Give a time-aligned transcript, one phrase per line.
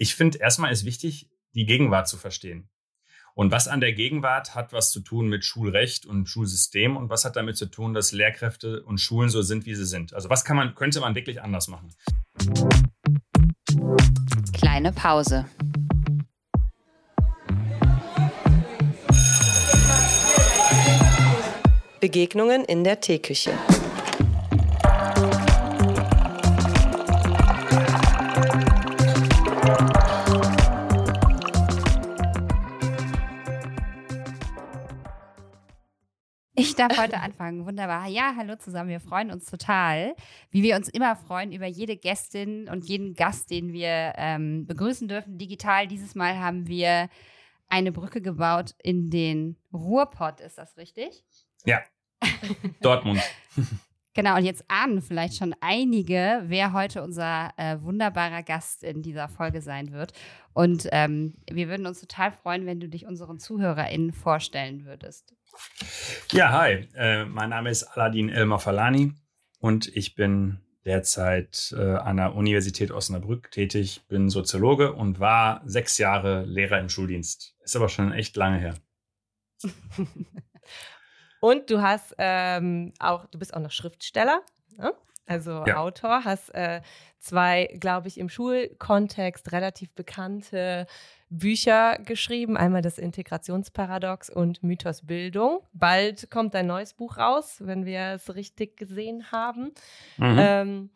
[0.00, 2.68] Ich finde, erstmal ist wichtig, die Gegenwart zu verstehen.
[3.34, 7.24] Und was an der Gegenwart hat was zu tun mit Schulrecht und Schulsystem und was
[7.24, 10.14] hat damit zu tun, dass Lehrkräfte und Schulen so sind, wie sie sind?
[10.14, 11.92] Also was kann man, könnte man wirklich anders machen?
[14.52, 15.46] Kleine Pause.
[22.00, 23.50] Begegnungen in der Teeküche.
[36.78, 37.66] Darf heute anfangen.
[37.66, 38.06] Wunderbar.
[38.06, 38.90] Ja, hallo zusammen.
[38.90, 40.14] Wir freuen uns total,
[40.50, 45.08] wie wir uns immer freuen über jede Gästin und jeden Gast, den wir ähm, begrüßen
[45.08, 45.38] dürfen.
[45.38, 45.88] Digital.
[45.88, 47.08] Dieses Mal haben wir
[47.68, 50.40] eine Brücke gebaut in den Ruhrpott.
[50.40, 51.24] Ist das richtig?
[51.64, 51.80] Ja.
[52.80, 53.20] Dortmund.
[54.14, 59.28] Genau, und jetzt ahnen vielleicht schon einige, wer heute unser äh, wunderbarer Gast in dieser
[59.28, 60.12] Folge sein wird.
[60.54, 65.37] Und ähm, wir würden uns total freuen, wenn du dich unseren ZuhörerInnen vorstellen würdest.
[66.32, 66.88] Ja, hi.
[66.94, 69.12] Äh, mein Name ist Aladin Elmar Falani
[69.60, 75.98] und ich bin derzeit äh, an der Universität Osnabrück tätig, bin Soziologe und war sechs
[75.98, 77.54] Jahre Lehrer im Schuldienst.
[77.62, 78.74] Ist aber schon echt lange her.
[81.40, 84.42] Und du hast ähm, auch, du bist auch noch Schriftsteller,
[84.76, 84.92] ne?
[85.28, 85.76] Also ja.
[85.76, 86.80] Autor, hast äh,
[87.18, 90.86] zwei, glaube ich, im Schulkontext relativ bekannte
[91.28, 92.56] Bücher geschrieben.
[92.56, 95.60] Einmal das Integrationsparadox und Mythos Bildung.
[95.72, 99.72] Bald kommt ein neues Buch raus, wenn wir es richtig gesehen haben.
[100.16, 100.36] Mhm.
[100.38, 100.90] Ähm,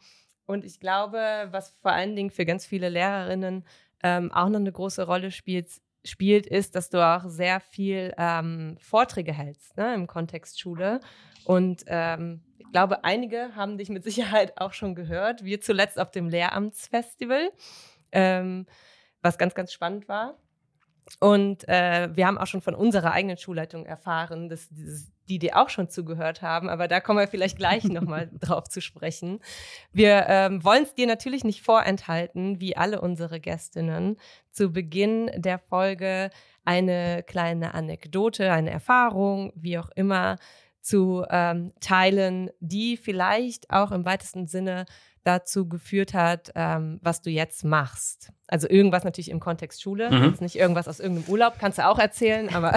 [0.46, 3.64] und ich glaube, was vor allen Dingen für ganz viele Lehrerinnen
[4.02, 5.68] ähm, auch noch eine große Rolle spielt,
[6.04, 11.00] spielt, ist, dass du auch sehr viel ähm, Vorträge hältst ne, im Kontext Schule.
[11.44, 15.44] Und ähm, ich glaube, einige haben dich mit Sicherheit auch schon gehört.
[15.44, 17.50] Wir zuletzt auf dem Lehramtsfestival,
[18.10, 18.66] ähm,
[19.20, 20.38] was ganz, ganz spannend war.
[21.20, 25.56] Und äh, wir haben auch schon von unserer eigenen Schulleitung erfahren, dass dieses, die dir
[25.56, 29.40] auch schon zugehört haben, aber da kommen wir vielleicht gleich nochmal drauf zu sprechen.
[29.92, 34.16] Wir ähm, wollen es dir natürlich nicht vorenthalten, wie alle unsere Gästinnen,
[34.50, 36.30] zu Beginn der Folge
[36.64, 40.36] eine kleine Anekdote, eine Erfahrung, wie auch immer,
[40.80, 44.84] zu ähm, teilen, die vielleicht auch im weitesten Sinne
[45.24, 48.32] dazu geführt hat, ähm, was du jetzt machst.
[48.48, 50.24] Also irgendwas natürlich im Kontext Schule, mhm.
[50.24, 52.74] jetzt nicht irgendwas aus irgendeinem Urlaub, kannst du auch erzählen, aber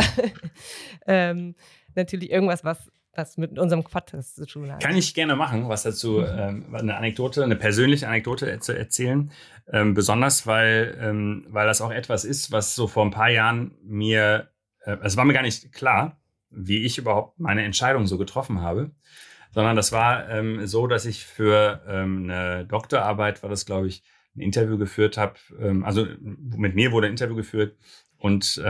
[1.08, 1.56] ähm,
[1.96, 4.84] natürlich irgendwas, was was mit unserem Podcast zu tun hat.
[4.84, 6.26] Kann ich gerne machen, was dazu, mhm.
[6.38, 9.32] ähm, eine Anekdote, eine persönliche Anekdote zu erzählen.
[9.72, 13.72] Ähm, besonders, weil, ähm, weil das auch etwas ist, was so vor ein paar Jahren
[13.84, 14.50] mir,
[14.82, 16.20] äh, es war mir gar nicht klar,
[16.50, 18.92] wie ich überhaupt meine Entscheidung so getroffen habe
[19.52, 24.04] sondern das war ähm, so, dass ich für ähm, eine Doktorarbeit, war das glaube ich,
[24.36, 25.36] ein Interview geführt habe.
[25.58, 27.78] Ähm, also mit mir wurde ein Interview geführt
[28.18, 28.62] und,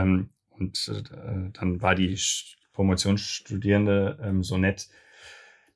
[0.50, 2.16] und äh, dann war die
[2.76, 4.88] Promotionsstudierende ähm, so nett,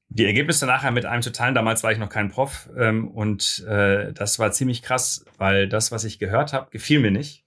[0.09, 1.55] die Ergebnisse nachher mit einem zu teilen.
[1.55, 5.93] Damals war ich noch kein Prof ähm, und äh, das war ziemlich krass, weil das,
[5.93, 7.44] was ich gehört habe, gefiel mir nicht.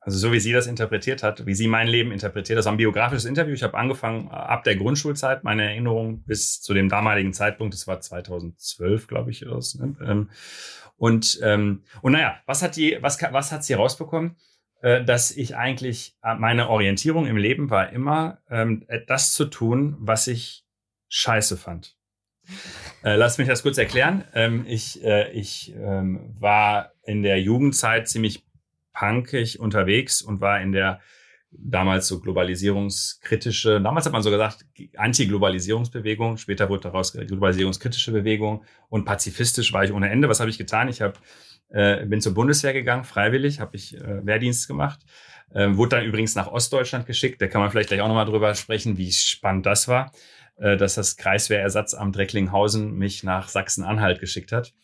[0.00, 2.58] Also so wie sie das interpretiert hat, wie sie mein Leben interpretiert.
[2.58, 3.54] Das war ein biografisches Interview.
[3.54, 7.86] Ich habe angefangen äh, ab der Grundschulzeit, meine Erinnerung bis zu dem damaligen Zeitpunkt, das
[7.86, 9.46] war 2012, glaube ich.
[9.46, 9.94] Oder so, ne?
[10.04, 10.30] Ähm,
[10.96, 14.36] und, ähm, und naja, was hat die, was, was hat sie rausbekommen?
[14.82, 19.96] Äh, dass ich eigentlich, äh, meine Orientierung im Leben war immer, ähm, das zu tun,
[20.00, 20.64] was ich
[21.08, 21.96] scheiße fand.
[23.04, 24.22] Äh, lass mich das kurz erklären.
[24.32, 28.44] Ähm, ich äh, ich ähm, war in der Jugendzeit ziemlich
[28.92, 31.00] punkig unterwegs und war in der
[31.52, 34.64] damals so globalisierungskritische, damals hat man so gesagt,
[34.96, 40.28] Anti-Globalisierungsbewegung, später wurde daraus globalisierungskritische Bewegung und pazifistisch war ich ohne Ende.
[40.28, 40.88] Was habe ich getan?
[40.88, 41.14] Ich habe
[41.68, 45.00] äh, bin zur Bundeswehr gegangen, freiwillig, habe ich äh, Wehrdienst gemacht,
[45.54, 47.40] äh, wurde dann übrigens nach Ostdeutschland geschickt.
[47.40, 50.12] Da kann man vielleicht gleich auch nochmal drüber sprechen, wie spannend das war,
[50.56, 54.74] äh, dass das Kreiswehrersatzamt Recklinghausen mich nach Sachsen-Anhalt geschickt hat.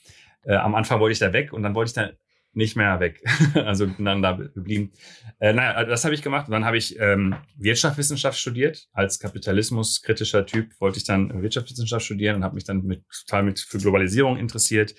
[0.42, 2.10] Äh, am Anfang wollte ich da weg und dann wollte ich da
[2.52, 3.22] nicht mehr weg.
[3.54, 4.92] also da geblieben.
[5.38, 6.46] Äh, naja, also das habe ich gemacht.
[6.50, 8.88] Dann habe ich ähm, Wirtschaftswissenschaft studiert.
[8.92, 13.60] Als kapitalismuskritischer Typ wollte ich dann Wirtschaftswissenschaft studieren und habe mich dann mit, total mit
[13.60, 14.94] für Globalisierung interessiert.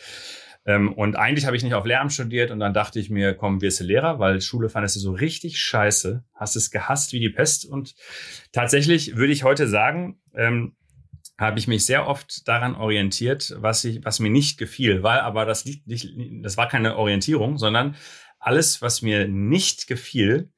[0.66, 3.62] Ähm, und eigentlich habe ich nicht auf Lehramt studiert und dann dachte ich mir, komm,
[3.62, 7.30] wirst du Lehrer, weil Schule fandest du so richtig scheiße, hast es gehasst wie die
[7.30, 7.66] Pest.
[7.66, 7.96] Und
[8.52, 10.76] tatsächlich würde ich heute sagen, ähm,
[11.40, 15.46] habe ich mich sehr oft daran orientiert, was ich, was mir nicht gefiel, weil aber
[15.46, 16.14] das liegt nicht,
[16.44, 17.96] das war keine Orientierung, sondern
[18.40, 20.52] alles, was mir nicht gefiel,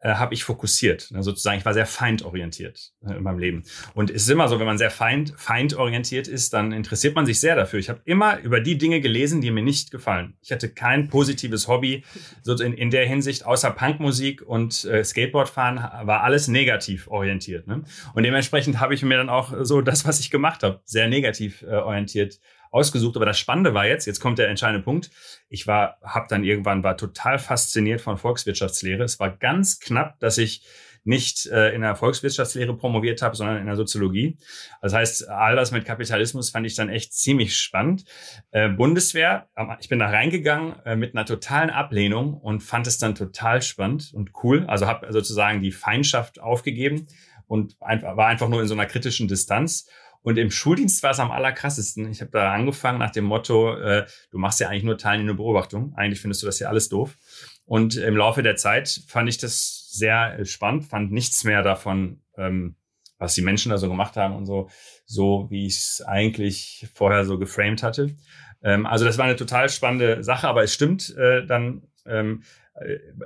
[0.00, 1.10] äh, habe ich fokussiert.
[1.10, 3.62] Ne, sozusagen, ich war sehr feindorientiert äh, in meinem Leben.
[3.94, 7.40] Und es ist immer so, wenn man sehr feind, feindorientiert ist, dann interessiert man sich
[7.40, 7.78] sehr dafür.
[7.78, 10.36] Ich habe immer über die Dinge gelesen, die mir nicht gefallen.
[10.40, 12.04] Ich hatte kein positives Hobby
[12.42, 17.66] so in, in der Hinsicht, außer Punkmusik und äh, Skateboardfahren war alles negativ orientiert.
[17.66, 17.82] Ne?
[18.14, 21.62] Und dementsprechend habe ich mir dann auch so das, was ich gemacht habe, sehr negativ
[21.62, 22.38] äh, orientiert
[22.70, 23.16] ausgesucht.
[23.16, 25.10] Aber das Spannende war jetzt, jetzt kommt der entscheidende Punkt.
[25.48, 29.04] Ich war, habe dann irgendwann war total fasziniert von Volkswirtschaftslehre.
[29.04, 30.62] Es war ganz knapp, dass ich
[31.04, 34.36] nicht äh, in der Volkswirtschaftslehre promoviert habe, sondern in der Soziologie.
[34.82, 38.04] Das heißt, all das mit Kapitalismus fand ich dann echt ziemlich spannend.
[38.50, 39.48] Äh, Bundeswehr,
[39.80, 44.10] ich bin da reingegangen äh, mit einer totalen Ablehnung und fand es dann total spannend
[44.12, 44.66] und cool.
[44.66, 47.06] Also habe sozusagen die Feindschaft aufgegeben
[47.46, 49.88] und einfach, war einfach nur in so einer kritischen Distanz
[50.28, 52.10] und im Schuldienst war es am allerkrassesten.
[52.10, 55.94] Ich habe da angefangen nach dem Motto, äh, du machst ja eigentlich nur teilnehmende Beobachtung.
[55.96, 57.16] Eigentlich findest du das ja alles doof.
[57.64, 62.76] Und im Laufe der Zeit fand ich das sehr spannend, fand nichts mehr davon, ähm,
[63.16, 64.68] was die Menschen da so gemacht haben und so,
[65.06, 68.14] so wie ich es eigentlich vorher so geframed hatte.
[68.62, 72.67] Ähm, also das war eine total spannende Sache, aber es stimmt äh, dann, ähm, äh,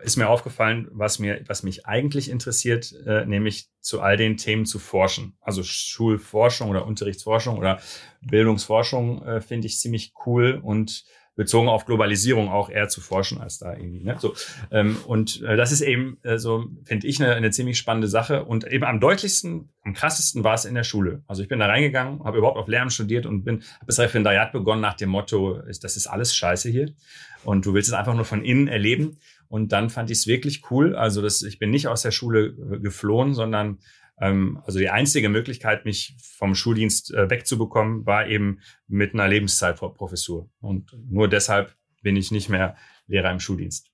[0.03, 4.67] ist mir aufgefallen, was mir, was mich eigentlich interessiert, äh, nämlich zu all den Themen
[4.67, 5.37] zu forschen.
[5.41, 7.81] Also Schulforschung oder Unterrichtsforschung oder
[8.23, 11.05] Bildungsforschung äh, finde ich ziemlich cool und
[11.35, 14.05] bezogen auf Globalisierung auch eher zu forschen als da irgendwie.
[14.05, 14.17] Ne?
[14.19, 14.35] So,
[14.71, 18.45] ähm, und äh, das ist eben äh, so, finde ich, eine, eine ziemlich spannende Sache.
[18.45, 21.23] Und eben am deutlichsten, am krassesten war es in der Schule.
[21.27, 24.53] Also ich bin da reingegangen, habe überhaupt auf Lehramt studiert und bin habe das Referendariat
[24.53, 26.93] begonnen nach dem Motto, ist, das ist alles scheiße hier.
[27.45, 29.19] Und du willst es einfach nur von innen erleben.
[29.53, 30.97] Und dann fand ich es wirklich cool.
[30.97, 33.81] Also das, ich bin nicht aus der Schule geflohen, sondern
[34.19, 40.49] ähm, also die einzige Möglichkeit, mich vom Schuldienst äh, wegzubekommen, war eben mit einer Lebenszeitprofessur.
[40.63, 42.77] Und nur deshalb bin ich nicht mehr
[43.07, 43.91] Lehrer im Schuldienst.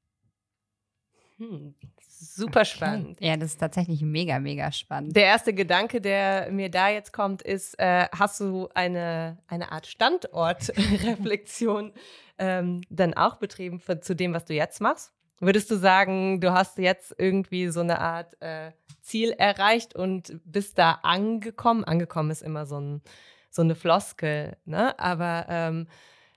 [1.39, 1.75] Hm,
[2.07, 3.21] super spannend.
[3.21, 5.17] Ja, das ist tatsächlich mega, mega spannend.
[5.17, 9.89] Der erste Gedanke, der mir da jetzt kommt, ist, äh, hast du eine, eine Art
[9.89, 11.95] Standortreflexion
[12.39, 15.13] ähm, dann auch betrieben für, zu dem, was du jetzt machst?
[15.41, 20.79] Würdest du sagen, du hast jetzt irgendwie so eine Art äh, Ziel erreicht und bist
[20.79, 21.85] da angekommen?
[21.85, 23.03] Angekommen ist immer so, ein,
[23.51, 24.99] so eine Floskel, ne?
[24.99, 25.87] Aber ähm,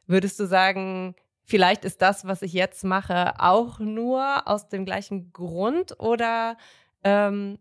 [0.06, 1.16] würdest du sagen,
[1.46, 6.56] vielleicht ist das, was ich jetzt mache, auch nur aus dem gleichen Grund oder
[7.04, 7.58] ähm,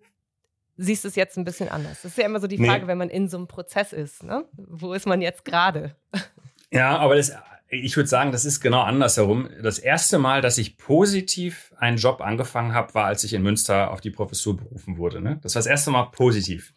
[0.77, 2.03] siehst du es jetzt ein bisschen anders?
[2.03, 2.89] Das ist ja immer so die Frage, nee.
[2.89, 4.45] wenn man in so einem Prozess ist, ne?
[4.53, 5.97] Wo ist man jetzt gerade?
[6.71, 7.33] Ja, aber das
[7.71, 9.49] ich würde sagen, das ist genau andersherum.
[9.63, 13.93] Das erste Mal, dass ich positiv einen Job angefangen habe, war, als ich in Münster
[13.93, 15.21] auf die Professur berufen wurde.
[15.21, 15.39] Ne?
[15.43, 16.75] Das war das erste Mal positiv.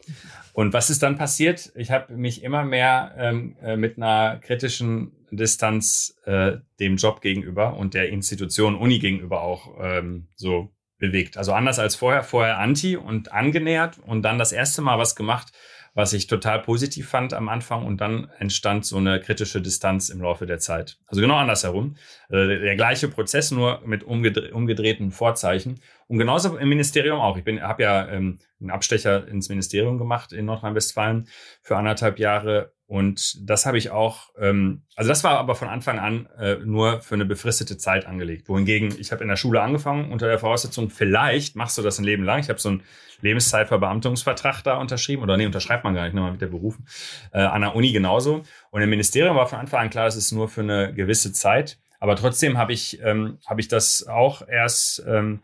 [0.54, 1.72] Und was ist dann passiert?
[1.76, 7.76] Ich habe mich immer mehr ähm, äh, mit einer kritischen Distanz äh, dem Job gegenüber
[7.76, 11.38] und der Institution Uni gegenüber auch ähm, so bewegt.
[11.38, 15.52] Also anders als vorher, vorher anti und angenähert und dann das erste Mal was gemacht,
[15.94, 20.22] was ich total positiv fand am Anfang und dann entstand so eine kritische Distanz im
[20.22, 20.98] Laufe der Zeit.
[21.08, 21.96] Also genau andersherum.
[22.30, 25.80] Äh, der gleiche Prozess, nur mit umgedre umgedrehten Vorzeichen.
[26.14, 27.38] Und genauso im Ministerium auch.
[27.38, 31.28] Ich bin, habe ja ähm, einen Abstecher ins Ministerium gemacht in Nordrhein-Westfalen
[31.64, 35.98] für anderthalb Jahre und das habe ich auch, ähm, also das war aber von Anfang
[35.98, 38.48] an äh, nur für eine befristete Zeit angelegt.
[38.48, 42.04] Wohingegen, ich habe in der Schule angefangen unter der Voraussetzung, vielleicht machst du das ein
[42.04, 42.42] Leben lang.
[42.42, 42.84] Ich habe so einen
[43.22, 46.86] Lebenszeitverbeamtungsvertrag da unterschrieben, oder nee, unterschreibt man gar nicht, nochmal mit der Berufen.
[47.32, 48.44] Äh, an der Uni genauso.
[48.70, 51.80] Und im Ministerium war von Anfang an klar, das ist nur für eine gewisse Zeit.
[52.00, 55.40] Aber trotzdem habe ich, ähm, hab ich das auch erst ähm,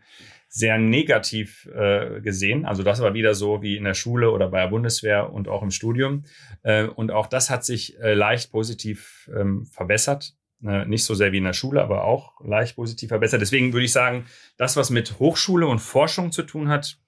[0.52, 2.66] sehr negativ äh, gesehen.
[2.66, 5.62] Also das war wieder so wie in der Schule oder bei der Bundeswehr und auch
[5.62, 6.24] im Studium.
[6.64, 10.34] Äh, und auch das hat sich äh, leicht positiv ähm, verbessert.
[10.64, 13.40] Äh, nicht so sehr wie in der Schule, aber auch leicht positiv verbessert.
[13.40, 16.98] Deswegen würde ich sagen, das, was mit Hochschule und Forschung zu tun hat,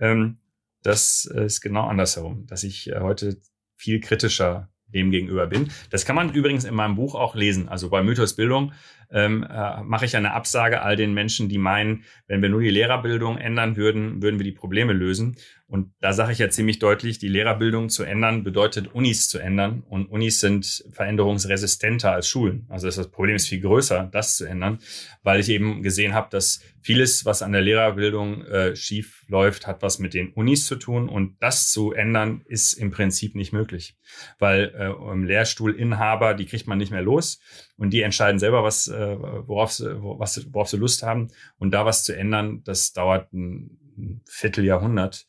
[0.00, 0.38] ähm,
[0.82, 3.36] das ist genau andersherum, dass ich äh, heute
[3.76, 5.70] viel kritischer dem gegenüber bin.
[5.90, 7.68] Das kann man übrigens in meinem Buch auch lesen.
[7.68, 8.72] Also bei Mythos Bildung
[9.10, 12.70] ähm, äh, mache ich eine Absage all den Menschen, die meinen, wenn wir nur die
[12.70, 15.36] Lehrerbildung ändern würden, würden wir die Probleme lösen.
[15.68, 19.82] Und da sage ich ja ziemlich deutlich, die Lehrerbildung zu ändern bedeutet Unis zu ändern.
[19.88, 22.66] Und Unis sind veränderungsresistenter als Schulen.
[22.68, 24.78] Also das Problem ist viel größer, das zu ändern,
[25.24, 29.82] weil ich eben gesehen habe, dass vieles, was an der Lehrerbildung äh, schief läuft, hat
[29.82, 31.08] was mit den Unis zu tun.
[31.08, 33.96] Und das zu ändern, ist im Prinzip nicht möglich.
[34.38, 37.40] Weil äh, Lehrstuhlinhaber, die kriegt man nicht mehr los.
[37.76, 41.28] Und die entscheiden selber, was, äh, worauf, sie, was, worauf sie Lust haben.
[41.58, 45.26] Und da was zu ändern, das dauert ein Vierteljahrhundert.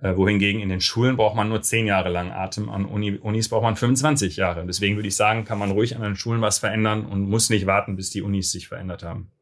[0.00, 3.48] Äh, wohingegen in den Schulen braucht man nur zehn Jahre lang Atem, an Uni, Unis
[3.48, 4.64] braucht man 25 Jahre.
[4.64, 7.66] Deswegen würde ich sagen, kann man ruhig an den Schulen was verändern und muss nicht
[7.66, 9.32] warten, bis die Unis sich verändert haben.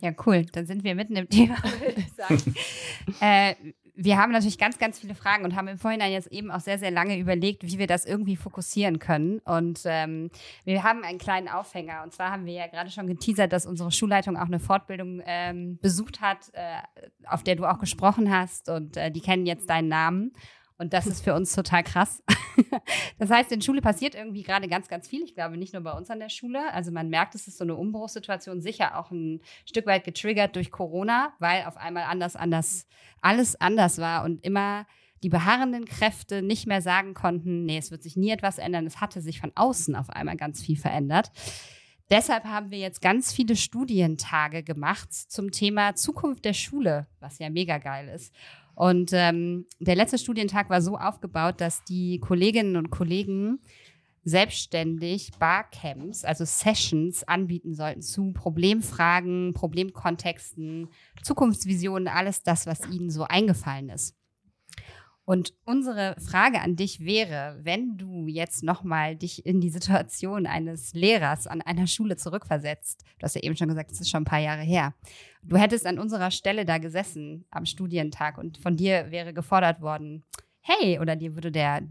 [0.00, 0.46] Ja, cool.
[0.52, 2.54] Dann sind wir mitten im Thema, würde ich sagen.
[3.20, 3.54] äh,
[3.96, 6.78] wir haben natürlich ganz, ganz viele Fragen und haben im Vorhinein jetzt eben auch sehr,
[6.78, 9.38] sehr lange überlegt, wie wir das irgendwie fokussieren können.
[9.40, 10.30] Und ähm,
[10.64, 12.02] wir haben einen kleinen Aufhänger.
[12.04, 15.78] Und zwar haben wir ja gerade schon geteasert, dass unsere Schulleitung auch eine Fortbildung ähm,
[15.80, 16.82] besucht hat, äh,
[17.26, 18.68] auf der du auch gesprochen hast.
[18.68, 20.32] Und äh, die kennen jetzt deinen Namen.
[20.78, 22.22] Und das ist für uns total krass.
[23.18, 25.22] das heißt, in Schule passiert irgendwie gerade ganz, ganz viel.
[25.22, 26.72] Ich glaube, nicht nur bei uns an der Schule.
[26.72, 30.70] Also man merkt, es ist so eine Umbruchssituation, sicher auch ein Stück weit getriggert durch
[30.70, 32.86] Corona, weil auf einmal anders, anders,
[33.22, 34.86] alles anders war und immer
[35.22, 38.86] die beharrenden Kräfte nicht mehr sagen konnten, nee, es wird sich nie etwas ändern.
[38.86, 41.32] Es hatte sich von außen auf einmal ganz viel verändert.
[42.10, 47.50] Deshalb haben wir jetzt ganz viele Studientage gemacht zum Thema Zukunft der Schule, was ja
[47.50, 48.32] mega geil ist.
[48.76, 53.58] Und ähm, der letzte Studientag war so aufgebaut, dass die Kolleginnen und Kollegen
[54.22, 60.90] selbstständig Barcamps, also Sessions anbieten sollten zu Problemfragen, Problemkontexten,
[61.22, 64.14] Zukunftsvisionen, alles das, was ihnen so eingefallen ist.
[65.26, 70.94] Und unsere Frage an dich wäre, wenn du jetzt nochmal dich in die Situation eines
[70.94, 74.26] Lehrers an einer Schule zurückversetzt, du hast ja eben schon gesagt, es ist schon ein
[74.26, 74.94] paar Jahre her,
[75.42, 80.22] du hättest an unserer Stelle da gesessen am Studientag und von dir wäre gefordert worden,
[80.60, 81.82] hey, oder dir würde der,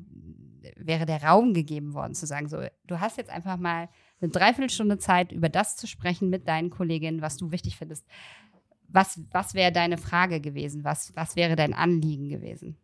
[0.77, 3.89] wäre der Raum gegeben worden zu sagen, so, du hast jetzt einfach mal
[4.21, 8.07] eine Dreiviertelstunde Zeit, über das zu sprechen mit deinen Kolleginnen, was du wichtig findest.
[8.87, 10.85] Was, was wäre deine Frage gewesen?
[10.85, 12.77] Was, was wäre dein Anliegen gewesen?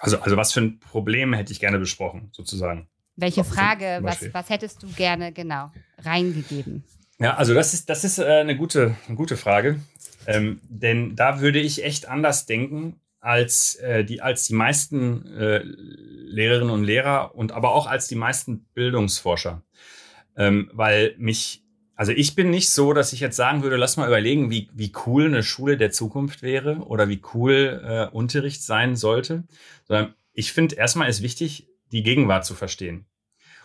[0.00, 2.88] Also, also was für ein Problem hätte ich gerne besprochen, sozusagen?
[3.16, 6.84] Welche Frage, was, was hättest du gerne genau reingegeben?
[7.18, 9.80] Ja, also das ist, das ist äh, eine, gute, eine gute Frage.
[10.26, 15.62] Ähm, denn da würde ich echt anders denken als, äh, die, als die meisten äh,
[15.64, 19.62] Lehrerinnen und Lehrer und aber auch als die meisten Bildungsforscher.
[20.36, 21.64] Ähm, weil mich
[21.98, 24.92] also ich bin nicht so, dass ich jetzt sagen würde, lass mal überlegen, wie, wie
[25.04, 29.42] cool eine Schule der Zukunft wäre oder wie cool äh, Unterricht sein sollte,
[29.88, 33.06] sondern ich finde erstmal ist wichtig, die Gegenwart zu verstehen.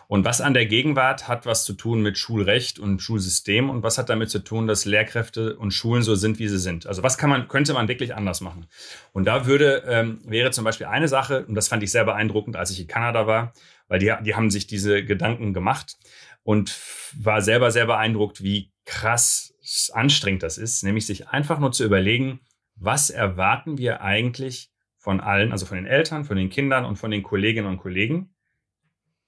[0.08, 3.98] Und was an der Gegenwart hat was zu tun mit Schulrecht und Schulsystem und was
[3.98, 6.88] hat damit zu tun, dass Lehrkräfte und Schulen so sind, wie sie sind?
[6.88, 8.66] Also was kann man, könnte man wirklich anders machen?
[9.12, 12.56] Und da würde, ähm, wäre zum Beispiel eine Sache, und das fand ich sehr beeindruckend,
[12.56, 13.52] als ich in Kanada war,
[13.86, 15.96] weil die, die haben sich diese Gedanken gemacht
[16.44, 16.78] und
[17.18, 19.54] war selber sehr beeindruckt, wie krass
[19.92, 22.40] anstrengend das ist, nämlich sich einfach nur zu überlegen,
[22.76, 27.10] was erwarten wir eigentlich von allen, also von den Eltern, von den Kindern und von
[27.10, 28.34] den Kolleginnen und Kollegen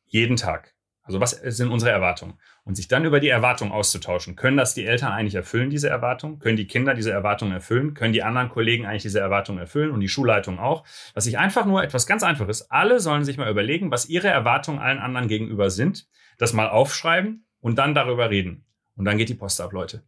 [0.05, 0.75] jeden Tag.
[1.03, 2.35] Also was sind unsere Erwartungen?
[2.65, 4.35] Und sich dann über die Erwartungen auszutauschen.
[4.35, 6.41] Können das die Eltern eigentlich erfüllen, diese Erwartungen?
[6.41, 7.95] Können die Kinder diese Erwartungen erfüllen?
[7.95, 10.85] Können die anderen Kollegen eigentlich diese Erwartungen erfüllen und die Schulleitung auch?
[11.15, 14.81] Dass sich einfach nur etwas ganz Einfaches, alle sollen sich mal überlegen, was ihre Erwartungen
[14.81, 18.65] allen anderen gegenüber sind das mal aufschreiben und dann darüber reden.
[18.97, 20.03] Und dann geht die Post ab, Leute.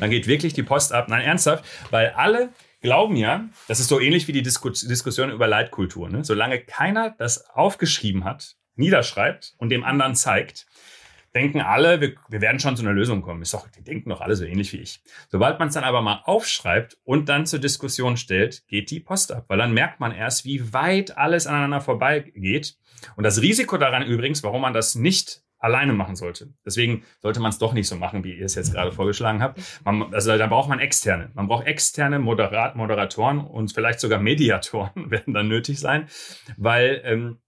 [0.00, 1.08] Dann geht wirklich die Post ab.
[1.08, 5.46] Nein, ernsthaft, weil alle glauben ja, das ist so ähnlich wie die Disku Diskussion über
[5.46, 6.08] Leitkultur.
[6.08, 6.24] Ne?
[6.24, 10.66] Solange keiner das aufgeschrieben hat, niederschreibt und dem anderen zeigt,
[11.34, 13.42] denken alle, wir, wir werden schon zu einer Lösung kommen.
[13.42, 15.00] Ist doch, die denken doch alle so ähnlich wie ich.
[15.28, 19.32] Sobald man es dann aber mal aufschreibt und dann zur Diskussion stellt, geht die Post
[19.32, 22.76] ab, weil dann merkt man erst, wie weit alles aneinander vorbeigeht.
[23.16, 26.52] Und das Risiko daran übrigens, warum man das nicht alleine machen sollte.
[26.64, 29.60] Deswegen sollte man es doch nicht so machen, wie ihr es jetzt gerade vorgeschlagen habt.
[29.84, 31.30] Man, also da braucht man externe.
[31.34, 36.08] Man braucht externe Moderat Moderatoren und vielleicht sogar Mediatoren werden dann nötig sein,
[36.56, 37.38] weil ähm,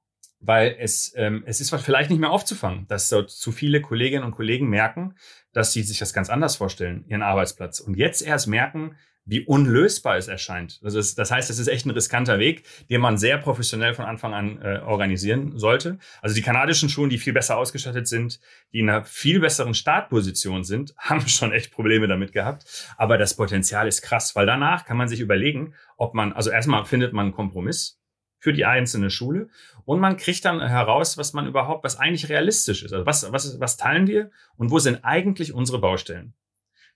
[0.40, 4.32] weil es, ähm, es ist vielleicht nicht mehr aufzufangen, dass so zu viele Kolleginnen und
[4.32, 5.14] Kollegen merken,
[5.52, 7.78] dass sie sich das ganz anders vorstellen, ihren Arbeitsplatz.
[7.80, 8.96] Und jetzt erst merken,
[9.30, 10.80] wie unlösbar es erscheint.
[10.82, 14.04] Also es, das heißt, es ist echt ein riskanter Weg, den man sehr professionell von
[14.04, 15.98] Anfang an äh, organisieren sollte.
[16.20, 18.40] Also die kanadischen Schulen, die viel besser ausgestattet sind,
[18.72, 22.64] die in einer viel besseren Startposition sind, haben schon echt Probleme damit gehabt.
[22.96, 26.84] Aber das Potenzial ist krass, weil danach kann man sich überlegen, ob man, also erstmal
[26.84, 28.00] findet man einen Kompromiss
[28.40, 29.48] für die einzelne Schule
[29.84, 32.92] und man kriegt dann heraus, was man überhaupt, was eigentlich realistisch ist.
[32.92, 36.34] Also was, was, was teilen wir und wo sind eigentlich unsere Baustellen?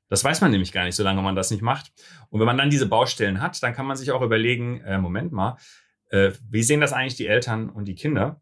[0.09, 1.93] Das weiß man nämlich gar nicht, solange man das nicht macht.
[2.29, 5.33] Und wenn man dann diese Baustellen hat, dann kann man sich auch überlegen, äh, Moment
[5.33, 5.57] mal,
[6.11, 8.41] äh, wie sehen das eigentlich die Eltern und die Kinder?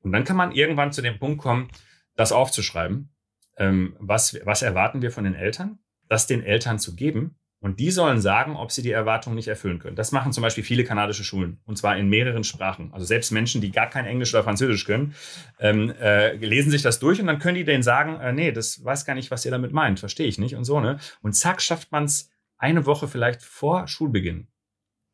[0.00, 1.68] Und dann kann man irgendwann zu dem Punkt kommen,
[2.16, 3.14] das aufzuschreiben.
[3.56, 5.78] Ähm, was, was erwarten wir von den Eltern?
[6.08, 9.78] Das den Eltern zu geben und die sollen sagen, ob sie die Erwartungen nicht erfüllen
[9.78, 9.94] können.
[9.94, 11.60] Das machen zum Beispiel viele kanadische Schulen.
[11.64, 12.92] Und zwar in mehreren Sprachen.
[12.92, 15.14] Also selbst Menschen, die gar kein Englisch oder Französisch können,
[15.60, 18.84] ähm, äh, lesen sich das durch und dann können die denen sagen, äh, nee, das
[18.84, 20.00] weiß gar nicht, was ihr damit meint.
[20.00, 20.98] Verstehe ich nicht und so, ne?
[21.22, 24.48] Und zack, schafft man es eine Woche vielleicht vor Schulbeginn.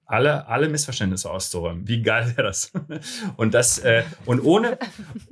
[0.08, 1.86] Alle, alle Missverständnisse auszuräumen.
[1.86, 2.72] Wie geil wäre das?
[3.36, 4.78] Und das, äh, und ohne,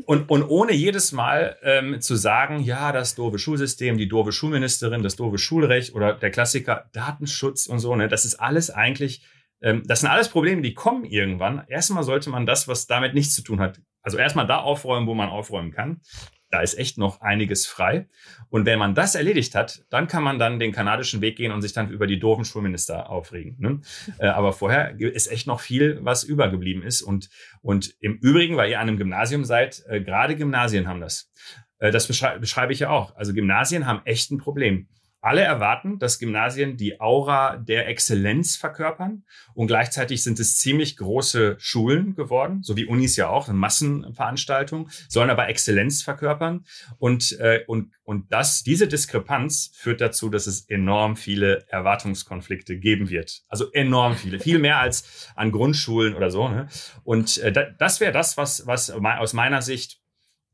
[0.04, 5.02] und, und ohne jedes Mal ähm, zu sagen, ja, das doofe Schulsystem, die doofe Schulministerin,
[5.02, 9.24] das doofe Schulrecht oder der Klassiker Datenschutz und so, ne, das ist alles eigentlich,
[9.62, 11.64] ähm, das sind alles Probleme, die kommen irgendwann.
[11.68, 15.14] Erstmal sollte man das, was damit nichts zu tun hat, also erstmal da aufräumen, wo
[15.14, 16.02] man aufräumen kann
[16.50, 18.08] da ist echt noch einiges frei.
[18.48, 21.62] Und wenn man das erledigt hat, dann kann man dann den kanadischen Weg gehen und
[21.62, 23.56] sich dann über die doofen Schulminister aufregen.
[23.58, 23.80] Ne?
[24.18, 27.02] Äh, aber vorher ist echt noch viel, was übergeblieben ist.
[27.02, 27.28] Und,
[27.60, 31.30] und im Übrigen, weil ihr an einem Gymnasium seid, äh, gerade Gymnasien haben das.
[31.78, 33.14] Äh, das beschreibe, beschreibe ich ja auch.
[33.16, 34.88] Also Gymnasien haben echt ein Problem.
[35.26, 41.56] Alle erwarten, dass Gymnasien die Aura der Exzellenz verkörpern und gleichzeitig sind es ziemlich große
[41.58, 46.64] Schulen geworden, so wie Unis ja auch, eine Massenveranstaltung, sollen aber Exzellenz verkörpern
[46.98, 53.10] und, äh, und, und das, diese Diskrepanz führt dazu, dass es enorm viele Erwartungskonflikte geben
[53.10, 53.42] wird.
[53.48, 56.46] Also enorm viele, viel mehr als an Grundschulen oder so.
[56.46, 56.68] Ne?
[57.02, 60.05] Und äh, das wäre das, was, was aus meiner Sicht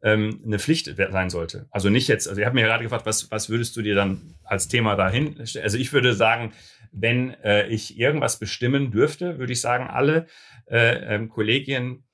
[0.02, 1.66] ähm, eine Pflicht sein sollte.
[1.70, 4.34] Also nicht jetzt, also ihr habt mir gerade gefragt, was, was würdest du dir dann
[4.42, 5.38] als Thema dahin?
[5.62, 6.52] Also ich würde sagen,
[6.92, 10.26] wenn äh, ich irgendwas bestimmen dürfte, würde ich sagen, alle
[10.66, 12.04] äh, ähm, Kollegien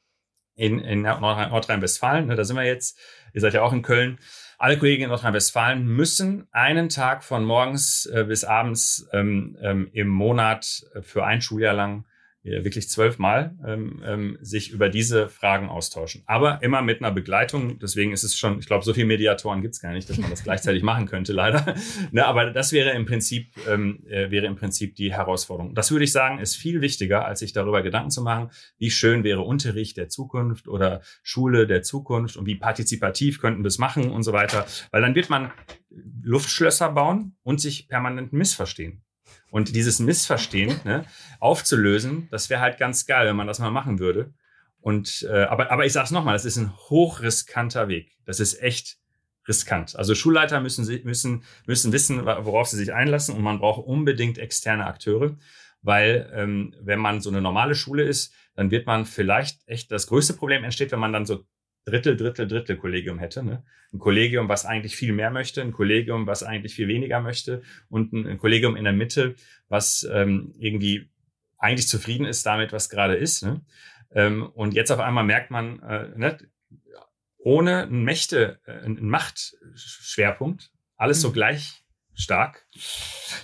[0.55, 2.99] in, in Nordrhein-Westfalen, ne, da sind wir jetzt,
[3.33, 4.19] ihr seid ja auch in Köln,
[4.59, 10.09] alle Kolleginnen in Nordrhein-Westfalen müssen einen Tag von morgens äh, bis abends ähm, ähm, im
[10.09, 12.05] Monat äh, für ein Schuljahr lang
[12.51, 16.23] wirklich zwölfmal ähm, ähm, sich über diese Fragen austauschen.
[16.27, 17.79] Aber immer mit einer Begleitung.
[17.79, 20.31] Deswegen ist es schon, ich glaube, so viele Mediatoren gibt es gar nicht, dass man
[20.31, 21.75] das gleichzeitig machen könnte, leider.
[22.11, 25.75] ne, aber das wäre im Prinzip, ähm, äh, wäre im Prinzip die Herausforderung.
[25.75, 29.25] Das würde ich sagen, ist viel wichtiger, als sich darüber Gedanken zu machen, wie schön
[29.25, 34.11] wäre Unterricht der Zukunft oder Schule der Zukunft und wie partizipativ könnten wir es machen
[34.11, 34.67] und so weiter.
[34.91, 35.51] Weil dann wird man
[36.23, 39.03] Luftschlösser bauen und sich permanent missverstehen.
[39.51, 41.05] Und dieses Missverstehen ne,
[41.41, 44.33] aufzulösen, das wäre halt ganz geil, wenn man das mal machen würde.
[44.81, 48.17] Und äh, aber, aber ich sage es nochmal, das ist ein hochriskanter Weg.
[48.25, 48.99] Das ist echt
[49.49, 49.97] riskant.
[49.97, 54.87] Also Schulleiter müssen, müssen, müssen wissen, worauf sie sich einlassen und man braucht unbedingt externe
[54.87, 55.37] Akteure,
[55.83, 60.07] weil ähm, wenn man so eine normale Schule ist, dann wird man vielleicht echt, das
[60.07, 61.45] größte Problem entsteht, wenn man dann so
[61.89, 63.43] Drittel, Drittel, Drittel Kollegium hätte.
[63.43, 63.63] Ne?
[63.93, 68.13] Ein Kollegium, was eigentlich viel mehr möchte, ein Kollegium, was eigentlich viel weniger möchte und
[68.13, 69.35] ein, ein Kollegium in der Mitte,
[69.69, 71.09] was ähm, irgendwie
[71.59, 73.43] eigentlich zufrieden ist damit, was gerade ist.
[73.43, 73.63] Ne?
[74.13, 76.39] Ähm, und jetzt auf einmal merkt man, äh, ne,
[77.39, 81.33] ohne ein Mächte, äh, ein Machtschwerpunkt, alles so mhm.
[81.33, 81.85] gleich
[82.19, 82.67] stark.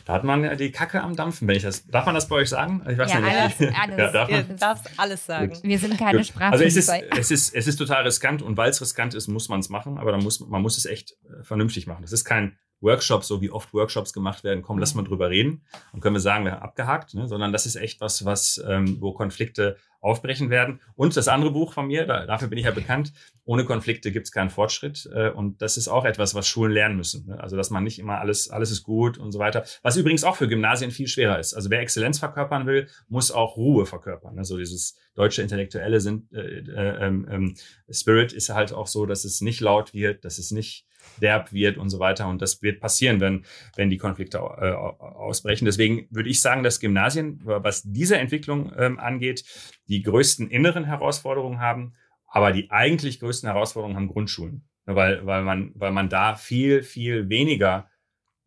[0.04, 1.86] Da hat man die Kacke am Dampfen, wenn ich das.
[1.86, 2.84] Darf man das bei euch sagen?
[2.88, 3.60] Ich weiß ja, nicht.
[3.60, 3.98] Alles, alles.
[3.98, 4.48] Ja, darf man?
[4.48, 5.52] Du darfst alles sagen.
[5.52, 5.62] Gut.
[5.62, 6.52] Wir sind keine Sprache.
[6.52, 9.48] Also es ist, es ist, es ist total riskant und weil es riskant ist, muss
[9.48, 12.02] man es machen, aber dann muss, man muss es echt äh, vernünftig machen.
[12.02, 15.62] Das ist kein Workshop, so wie oft Workshops gemacht werden, komm, lass mal drüber reden
[15.92, 17.26] und können wir sagen, wir haben abgehakt, ne?
[17.26, 20.80] sondern das ist echt was, was, ähm, wo Konflikte aufbrechen werden.
[20.96, 23.12] Und das andere Buch von mir, da, dafür bin ich ja bekannt,
[23.46, 25.08] ohne Konflikte gibt es keinen Fortschritt.
[25.12, 27.26] Äh, und das ist auch etwas, was Schulen lernen müssen.
[27.26, 27.40] Ne?
[27.40, 29.64] Also, dass man nicht immer alles, alles ist gut und so weiter.
[29.82, 31.54] Was übrigens auch für Gymnasien viel schwerer ist.
[31.54, 34.34] Also, wer Exzellenz verkörpern will, muss auch Ruhe verkörpern.
[34.34, 34.44] Ne?
[34.44, 37.54] So dieses deutsche intellektuelle sind, äh, äh, ähm, ähm,
[37.90, 40.86] Spirit ist halt auch so, dass es nicht laut wird, dass es nicht
[41.20, 42.28] derb wird und so weiter.
[42.28, 43.44] Und das wird passieren, wenn,
[43.76, 45.64] wenn die Konflikte äh, ausbrechen.
[45.64, 49.44] Deswegen würde ich sagen, dass Gymnasien, was diese Entwicklung ähm, angeht,
[49.88, 51.94] die größten inneren Herausforderungen haben,
[52.26, 54.64] aber die eigentlich größten Herausforderungen haben Grundschulen.
[54.86, 57.88] Weil, weil, man, weil man da viel, viel weniger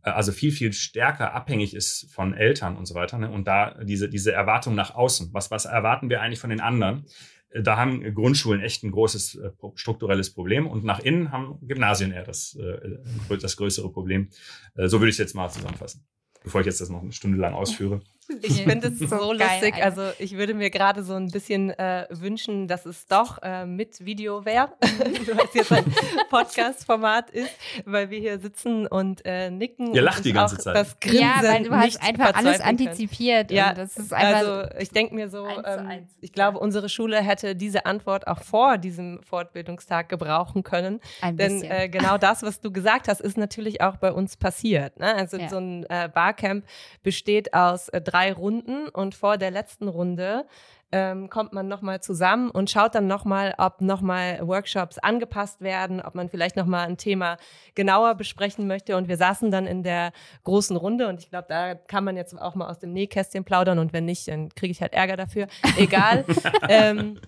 [0.08, 3.18] äh, also viel, viel stärker abhängig ist von Eltern und so weiter.
[3.18, 3.30] Ne?
[3.30, 5.34] Und da diese, diese Erwartung nach außen.
[5.34, 7.06] Was, was erwarten wir eigentlich von den anderen?
[7.54, 12.24] Da haben Grundschulen echt ein großes äh, strukturelles Problem und nach innen haben Gymnasien eher
[12.24, 14.30] das, äh, das größere Problem.
[14.76, 16.06] Äh, so würde ich es jetzt mal zusammenfassen,
[16.44, 18.02] bevor ich jetzt das noch eine Stunde lang ausführe.
[18.42, 19.76] Ich finde es so lustig.
[19.82, 24.04] Also ich würde mir gerade so ein bisschen äh, wünschen, dass es doch äh, mit
[24.06, 25.86] Video wäre, was jetzt ein
[26.30, 27.52] Podcast-Format ist,
[27.86, 29.94] weil wir hier sitzen und äh, nicken.
[29.94, 30.76] Ihr lacht die ganze Zeit.
[30.76, 33.52] Das Grinsen ja, weil du hast einfach alles antizipiert.
[33.52, 37.56] Ja, das ist einfach also ich denke mir so, ähm, ich glaube, unsere Schule hätte
[37.56, 41.00] diese Antwort auch vor diesem Fortbildungstag gebrauchen können.
[41.22, 45.00] Ein Denn äh, genau das, was du gesagt hast, ist natürlich auch bei uns passiert.
[45.00, 45.16] Ne?
[45.16, 45.50] Also ja.
[45.50, 46.66] so ein äh, Barcamp
[47.04, 50.46] besteht aus äh, drei drei Runden und vor der letzten Runde
[50.92, 56.16] ähm, kommt man nochmal zusammen und schaut dann nochmal, ob nochmal Workshops angepasst werden, ob
[56.16, 57.38] man vielleicht nochmal ein Thema
[57.76, 58.96] genauer besprechen möchte.
[58.96, 60.14] Und wir saßen dann in der
[60.46, 63.80] großen Runde und ich glaube, da kann man jetzt auch mal aus dem Nähkästchen plaudern
[63.80, 65.48] und wenn nicht, dann kriege ich halt Ärger dafür.
[65.78, 66.26] Egal.
[66.70, 67.20] ähm,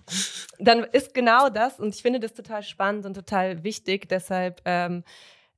[0.58, 4.08] dann ist genau das und ich finde das total spannend und total wichtig.
[4.08, 5.04] Deshalb ähm,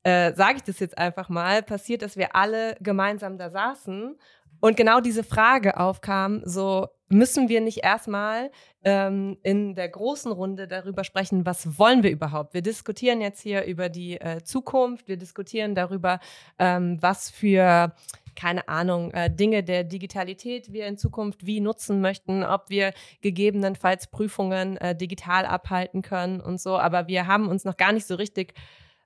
[0.03, 4.19] äh, sage ich das jetzt einfach mal, passiert, dass wir alle gemeinsam da saßen
[4.63, 8.53] Und genau diese Frage aufkam, so müssen wir nicht erstmal
[8.85, 12.55] ähm, in der großen Runde darüber sprechen, was wollen wir überhaupt?
[12.55, 16.21] Wir diskutieren jetzt hier über die äh, Zukunft, wir diskutieren darüber,
[16.61, 17.93] ähm, was für
[18.37, 24.07] keine Ahnung, äh, Dinge der Digitalität wir in Zukunft wie nutzen möchten, ob wir gegebenenfalls
[24.07, 26.79] Prüfungen äh, digital abhalten können und so.
[26.79, 28.55] Aber wir haben uns noch gar nicht so richtig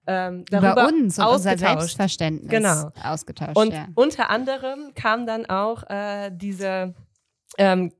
[0.06, 1.58] ähm, darüber Über uns und unser ausgetauscht.
[1.80, 2.90] Selbstverständnis Genau.
[3.02, 3.56] ausgetauscht.
[3.56, 3.86] Und ja.
[3.94, 6.94] unter anderem kam dann auch äh, diese
[7.58, 7.92] ähm,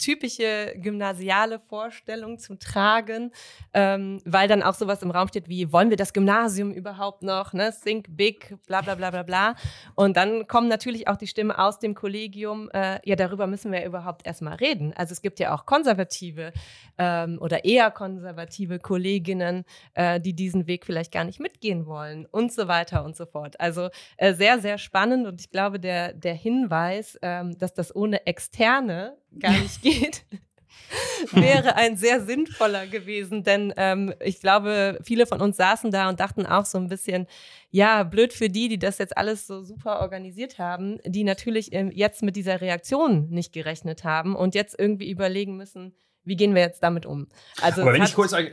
[0.00, 3.30] typische gymnasiale Vorstellung zum Tragen,
[3.74, 7.52] ähm, weil dann auch sowas im Raum steht wie, wollen wir das Gymnasium überhaupt noch,
[7.52, 7.72] ne?
[7.84, 9.54] Think big, bla bla bla bla bla.
[9.94, 13.84] Und dann kommen natürlich auch die Stimmen aus dem Kollegium, äh, ja, darüber müssen wir
[13.84, 14.92] überhaupt erstmal reden.
[14.96, 16.52] Also es gibt ja auch konservative
[16.98, 22.52] ähm, oder eher konservative Kolleginnen, äh, die diesen Weg vielleicht gar nicht mitgehen wollen und
[22.52, 23.60] so weiter und so fort.
[23.60, 28.26] Also äh, sehr, sehr spannend und ich glaube, der, der Hinweis, ähm, dass das ohne
[28.26, 29.89] Externe gar nicht geht,
[31.32, 36.20] wäre ein sehr sinnvoller gewesen, denn ähm, ich glaube, viele von uns saßen da und
[36.20, 37.26] dachten auch so ein bisschen,
[37.70, 41.90] ja, blöd für die, die das jetzt alles so super organisiert haben, die natürlich ähm,
[41.94, 46.62] jetzt mit dieser Reaktion nicht gerechnet haben und jetzt irgendwie überlegen müssen, wie gehen wir
[46.62, 47.28] jetzt damit um?
[47.62, 48.50] Also Aber wenn ich kurz äh,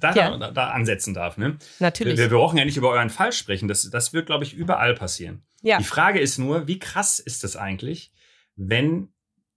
[0.00, 0.36] da, Ja.
[0.36, 1.58] da, da ansetzen darf, ne?
[1.78, 3.68] natürlich, Wir, wir brauchen ja nicht über euren Fall sprechen.
[3.68, 5.42] Das, das wird, glaube ich, überall passieren.
[5.62, 8.12] ja, Die Frage ist nur, wie krass ist das eigentlich,
[8.56, 9.08] wenn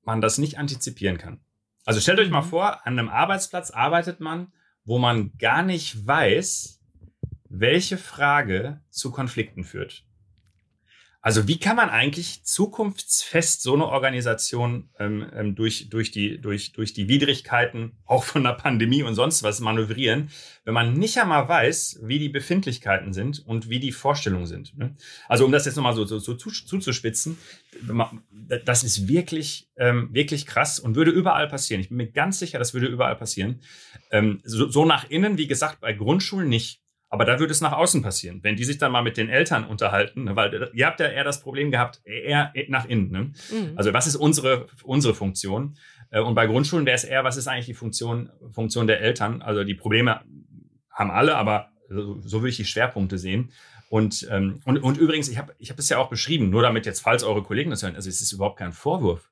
[0.07, 1.41] man das nicht antizipieren kann?
[1.85, 2.49] Also stellt euch mal Mhm.
[2.49, 4.51] vor, an einem Arbeitsplatz arbeitet man,
[4.83, 6.81] wo man gar nicht weiß,
[7.49, 10.06] welche Frage zu Konflikten führt.
[11.21, 16.73] Also wie kann man eigentlich zukunftsfest so eine Organisation ähm, ähm, durch, durch, die, durch,
[16.73, 20.29] durch die Widrigkeiten auch von der Pandemie und sonst was manövrieren,
[20.63, 24.77] wenn man nicht einmal weiß, wie die Befindlichkeiten sind und wie die Vorstellungen sind.
[24.77, 24.95] Ne?
[25.27, 27.37] Also um das jetzt nochmal so, so, so zu, zuzuspitzen,
[28.65, 31.81] das ist wirklich, ähm, wirklich krass und würde überall passieren.
[31.81, 33.61] Ich bin mir ganz sicher, das würde überall passieren.
[34.11, 36.81] Ähm, so, so nach innen, wie gesagt, bei Grundschulen nicht.
[37.09, 39.63] Aber da würde es nach außen passieren, wenn die sich dann mal mit den Eltern
[39.65, 43.11] unterhalten, ne, weil ihr habt ja eher das Problem gehabt, eher nach innen.
[43.11, 43.19] Ne?
[43.21, 43.73] Mhm.
[43.75, 45.77] Also was ist unsere, unsere Funktion?
[46.09, 49.41] Äh, Und bei Grundschulen wäre es eher, was ist eigentlich die Funktion, Funktion der Eltern?
[49.41, 50.21] Also die Probleme
[50.91, 53.51] haben alle, aber so, so würde ich die Schwerpunkte sehen.
[53.89, 56.85] Und, ähm, und, und übrigens, ich habe ich hab es ja auch beschrieben, nur damit
[56.85, 59.29] jetzt, falls eure Kollegen das hören, also es ist überhaupt kein Vorwurf.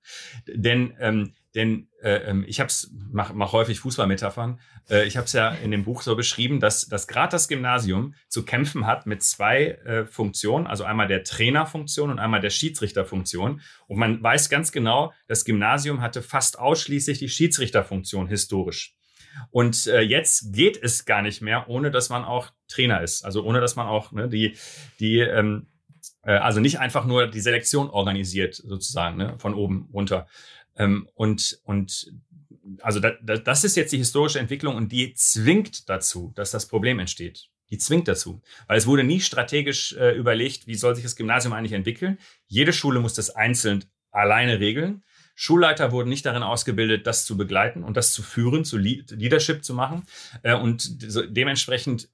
[0.48, 5.26] Denn, ähm, denn äh, ähm, ich habe es, mach, mach häufig Fußballmetaphern, äh, ich habe
[5.26, 9.06] es ja in dem Buch so beschrieben, dass, dass gerade das Gymnasium zu kämpfen hat
[9.06, 13.62] mit zwei äh, Funktionen, also einmal der Trainerfunktion und einmal der Schiedsrichterfunktion.
[13.88, 18.96] Und man weiß ganz genau, das Gymnasium hatte fast ausschließlich die Schiedsrichterfunktion historisch.
[19.50, 23.26] Und äh, jetzt geht es gar nicht mehr, ohne dass man auch Trainer ist.
[23.26, 24.58] Also ohne dass man auch ne, die,
[25.00, 25.68] die ähm,
[26.24, 30.28] äh, also nicht einfach nur die Selektion organisiert, sozusagen, ne, von oben runter.
[30.76, 32.12] Ähm, und, und
[32.82, 36.68] also da, da, das ist jetzt die historische Entwicklung und die zwingt dazu, dass das
[36.68, 37.50] Problem entsteht.
[37.72, 38.42] Die zwingt dazu.
[38.68, 42.20] Weil es wurde nie strategisch äh, überlegt, wie soll sich das Gymnasium eigentlich entwickeln.
[42.48, 45.04] Jede Schule muss das einzeln alleine regeln.
[45.36, 49.66] Schulleiter wurden nicht darin ausgebildet, das zu begleiten und das zu führen, zu Lead Leadership
[49.66, 50.06] zu machen.
[50.44, 51.02] Äh, und
[51.36, 52.10] dementsprechend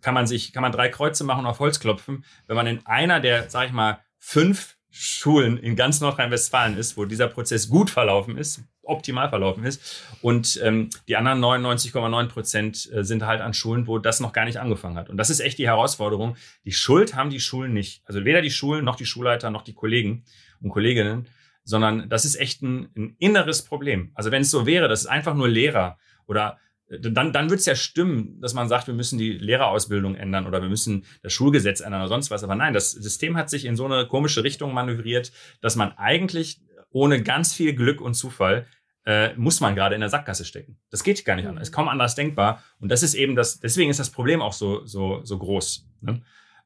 [0.00, 2.86] kann man sich, kann man drei Kreuze machen und auf Holz klopfen, wenn man in
[2.86, 7.90] einer der, sag ich mal, fünf Schulen in ganz Nordrhein-Westfalen ist, wo dieser Prozess gut
[7.90, 10.02] verlaufen ist, optimal verlaufen ist.
[10.22, 14.44] Und ähm, die anderen 99,9 Prozent äh, sind halt an Schulen, wo das noch gar
[14.46, 15.10] nicht angefangen hat.
[15.10, 16.36] Und das ist echt die Herausforderung.
[16.64, 18.02] Die Schuld haben die Schulen nicht.
[18.06, 20.24] Also weder die Schulen noch die Schulleiter noch die Kollegen
[20.62, 21.28] und Kolleginnen,
[21.64, 24.10] sondern das ist echt ein, ein inneres Problem.
[24.14, 27.66] Also wenn es so wäre, dass es einfach nur Lehrer oder dann, dann würde es
[27.66, 31.80] ja stimmen, dass man sagt, wir müssen die Lehrerausbildung ändern oder wir müssen das Schulgesetz
[31.80, 32.42] ändern oder sonst was.
[32.44, 36.60] Aber nein, das System hat sich in so eine komische Richtung manövriert, dass man eigentlich
[36.90, 38.66] ohne ganz viel Glück und Zufall
[39.04, 40.78] äh, muss man gerade in der Sackgasse stecken.
[40.90, 41.50] Das geht gar nicht Mhm.
[41.50, 41.68] anders.
[41.68, 42.62] Ist kaum anders denkbar.
[42.78, 45.86] Und das ist eben das, deswegen ist das Problem auch so, so, so groß.
[46.00, 46.22] Ne?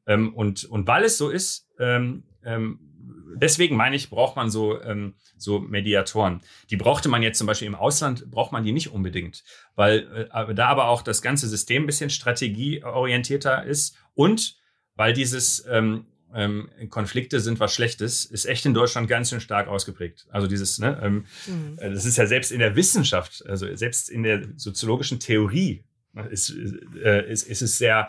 [0.06, 2.80] Ähm, und, und weil es so ist, ähm, ähm,
[3.36, 6.40] deswegen meine ich, braucht man so, ähm, so Mediatoren.
[6.70, 9.42] Die brauchte man jetzt zum Beispiel im Ausland, braucht man die nicht unbedingt,
[9.74, 14.56] weil äh, da aber auch das ganze System ein bisschen strategieorientierter ist und
[14.94, 19.68] weil dieses ähm, ähm, Konflikte sind was Schlechtes, ist echt in Deutschland ganz schön stark
[19.68, 20.26] ausgeprägt.
[20.30, 21.78] Also dieses, ne, ähm, Mhm.
[21.78, 26.26] äh, das ist ja selbst in der Wissenschaft, also selbst in der soziologischen Theorie ne,
[26.28, 26.54] ist,
[27.02, 28.08] äh, ist, ist es sehr,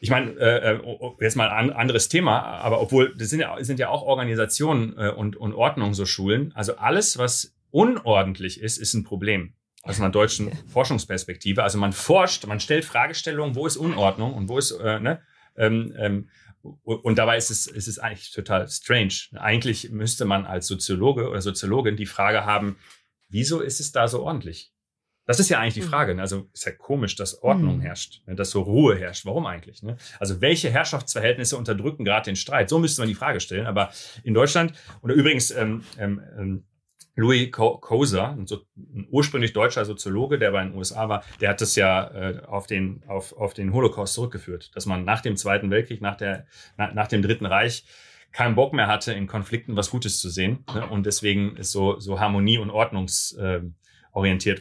[0.00, 0.80] ich meine, äh, äh,
[1.20, 5.08] jetzt mal ein anderes Thema, aber obwohl, das sind ja, sind ja auch Organisationen äh,
[5.10, 6.52] und, und Ordnungen so Schulen.
[6.54, 11.62] Also alles, was unordentlich ist, ist ein Problem aus einer deutschen Forschungsperspektive.
[11.62, 15.20] Also man forscht, man stellt Fragestellungen, wo ist Unordnung und wo ist, äh, ne,
[15.56, 16.28] ähm, ähm,
[16.82, 19.14] und dabei ist es, ist es eigentlich total strange.
[19.34, 22.78] Eigentlich müsste man als Soziologe oder Soziologin die Frage haben,
[23.28, 24.73] wieso ist es da so ordentlich?
[25.26, 25.88] Das ist ja eigentlich die mhm.
[25.88, 26.14] Frage.
[26.14, 26.22] Ne?
[26.22, 27.82] Also ist ja komisch, dass Ordnung mhm.
[27.82, 28.34] herrscht, ne?
[28.34, 29.24] dass so Ruhe herrscht.
[29.24, 29.82] Warum eigentlich?
[29.82, 29.96] Ne?
[30.18, 32.68] Also welche Herrschaftsverhältnisse unterdrücken gerade den Streit?
[32.68, 33.66] So müsste man die Frage stellen.
[33.66, 33.90] Aber
[34.22, 36.64] in Deutschland, oder übrigens ähm, ähm, ähm
[37.16, 41.60] Louis Koser, ein, so, ein, ursprünglich deutscher Soziologe, der bei den USA war, der hat
[41.60, 45.70] das ja äh, auf, den, auf, auf den Holocaust zurückgeführt, dass man nach dem Zweiten
[45.70, 47.84] Weltkrieg, nach, der, na, nach dem Dritten Reich
[48.32, 50.64] keinen Bock mehr hatte, in Konflikten was Gutes zu sehen.
[50.74, 50.84] Ne?
[50.88, 53.83] Und deswegen ist so, so Harmonie und ordnungsorientiert äh,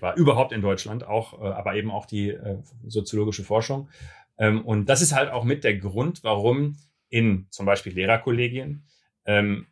[0.02, 0.16] war.
[0.16, 3.90] Überhaupt in Deutschland auch, äh, aber eben auch die äh, soziologische Forschung.
[4.38, 6.78] Ähm, und das ist halt auch mit der Grund, warum
[7.10, 8.86] in zum Beispiel Lehrerkollegien
[9.26, 9.68] ähm,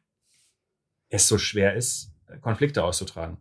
[1.10, 3.38] es so schwer ist, Konflikte auszutragen.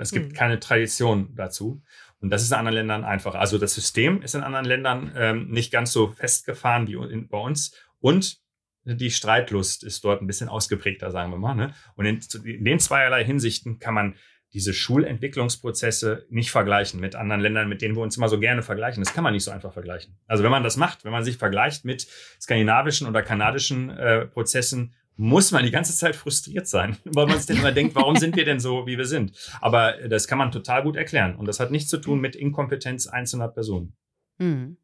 [0.00, 0.34] Es gibt mhm.
[0.34, 1.82] keine Tradition dazu.
[2.20, 3.38] Und das ist in anderen Ländern einfacher.
[3.38, 7.76] Also das System ist in anderen Ländern ähm, nicht ganz so festgefahren wie bei uns.
[8.00, 8.38] Und
[8.84, 11.54] die Streitlust ist dort ein bisschen ausgeprägter, sagen wir mal.
[11.54, 11.74] Ne?
[11.96, 14.14] Und in, in den zweierlei Hinsichten kann man
[14.54, 19.02] diese Schulentwicklungsprozesse nicht vergleichen mit anderen Ländern, mit denen wir uns immer so gerne vergleichen.
[19.02, 20.16] Das kann man nicht so einfach vergleichen.
[20.28, 22.06] Also wenn man das macht, wenn man sich vergleicht mit
[22.40, 27.46] skandinavischen oder kanadischen äh, Prozessen, muss man die ganze Zeit frustriert sein, weil man sich
[27.46, 29.36] dann immer denkt, warum sind wir denn so, wie wir sind?
[29.60, 31.34] Aber das kann man total gut erklären.
[31.34, 33.96] Und das hat nichts zu tun mit Inkompetenz einzelner Personen.
[34.38, 34.76] Mhm.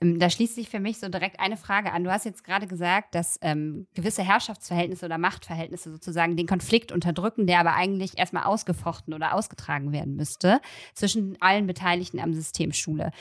[0.00, 2.04] Da schließt sich für mich so direkt eine Frage an.
[2.04, 7.46] Du hast jetzt gerade gesagt, dass ähm, gewisse Herrschaftsverhältnisse oder Machtverhältnisse sozusagen den Konflikt unterdrücken,
[7.46, 10.60] der aber eigentlich erstmal ausgefochten oder ausgetragen werden müsste
[10.94, 13.12] zwischen allen Beteiligten am System Schule.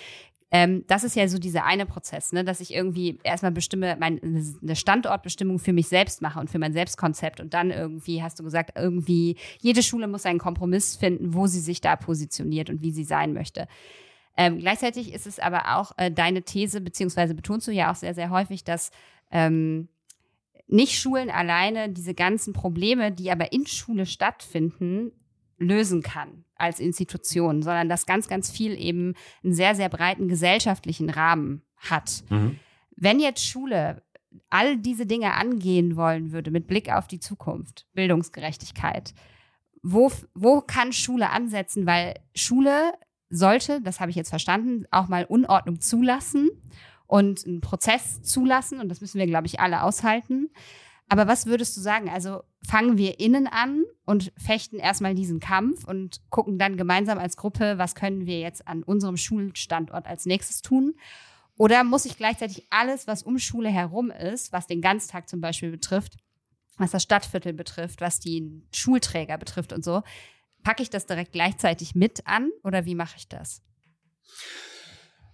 [0.54, 4.20] Ähm, das ist ja so dieser eine Prozess, ne, dass ich irgendwie erstmal bestimme, meine
[4.22, 8.44] eine Standortbestimmung für mich selbst mache und für mein Selbstkonzept und dann irgendwie, hast du
[8.44, 12.92] gesagt, irgendwie jede Schule muss einen Kompromiss finden, wo sie sich da positioniert und wie
[12.92, 13.68] sie sein möchte.
[14.38, 18.14] Ähm, gleichzeitig ist es aber auch äh, deine These, beziehungsweise betonst du ja auch sehr,
[18.14, 18.92] sehr häufig, dass
[19.30, 19.90] ähm,
[20.68, 25.12] nicht Schulen alleine diese ganzen Probleme, die aber in Schule stattfinden,
[25.58, 29.14] lösen kann als Institution, sondern dass ganz, ganz viel eben
[29.44, 32.24] einen sehr, sehr breiten gesellschaftlichen Rahmen hat.
[32.30, 32.60] Mhm.
[32.96, 34.02] Wenn jetzt Schule
[34.50, 39.14] all diese Dinge angehen wollen würde mit Blick auf die Zukunft, Bildungsgerechtigkeit,
[39.84, 41.86] wo, wo kann Schule ansetzen?
[41.86, 42.94] Weil Schule
[43.32, 46.50] sollte, das habe ich jetzt verstanden, auch mal Unordnung zulassen
[47.08, 48.80] und einen Prozess zulassen.
[48.80, 50.50] Und das müssen wir, glaube ich, alle aushalten.
[51.10, 52.10] Aber was würdest du sagen?
[52.10, 57.36] Also fangen wir innen an und fechten erstmal diesen Kampf und gucken dann gemeinsam als
[57.36, 60.96] Gruppe, was können wir jetzt an unserem Schulstandort als nächstes tun?
[61.58, 65.72] Oder muss ich gleichzeitig alles, was um Schule herum ist, was den Ganztag zum Beispiel
[65.72, 66.16] betrifft,
[66.78, 70.04] was das Stadtviertel betrifft, was die Schulträger betrifft und so,
[70.64, 73.62] packe ich das direkt gleichzeitig mit an oder wie mache ich das?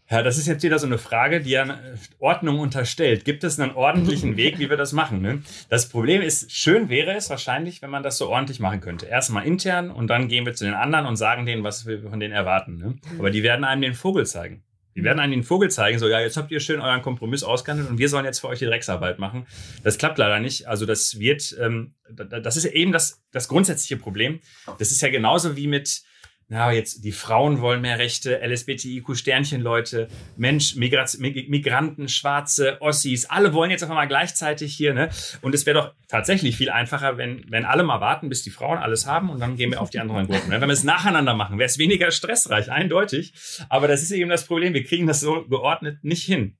[0.10, 1.80] Ja, das ist jetzt wieder so eine Frage, die ja
[2.20, 3.26] Ordnung unterstellt.
[3.26, 5.22] Gibt es einen ordentlichen Weg, wie wir das machen?
[5.22, 5.42] Ne?
[5.70, 9.06] Das Problem ist, schön wäre es wahrscheinlich, wenn man das so ordentlich machen könnte.
[9.06, 12.22] Erstmal intern und dann gehen wir zu den anderen und sagen denen, was wir von
[12.22, 12.78] denen erwarten.
[12.78, 12.96] Ne?
[13.20, 14.64] Aber die werden einem den Vogel zeigen.
[14.98, 17.88] Die werden einem den Vogel zeigen, so, ja, jetzt habt ihr schön euren Kompromiss ausgehandelt
[17.88, 19.46] und wir sollen jetzt für euch die Drecksarbeit machen.
[19.84, 20.68] Das klappt leider nicht.
[20.68, 24.40] Also das wird, ähm, das ist eben das, das grundsätzliche Problem.
[24.80, 26.02] Das ist ja genauso wie mit,
[26.50, 30.08] na, jetzt die Frauen wollen mehr Rechte, LSBTIQ-Sternchenleute,
[30.38, 35.10] Mensch, Migrat Migranten, Schwarze, Ossis, alle wollen jetzt auf einmal gleichzeitig hier, ne?
[35.42, 38.78] Und es wäre doch tatsächlich viel einfacher, wenn, wenn alle mal warten, bis die Frauen
[38.78, 40.50] alles haben und dann gehen wir auf die anderen Gruppen.
[40.50, 40.62] Ne?
[40.62, 43.34] Wenn wir es nacheinander machen, wäre es weniger stressreich, eindeutig.
[43.68, 46.58] Aber das ist eben das Problem, wir kriegen das so geordnet nicht hin.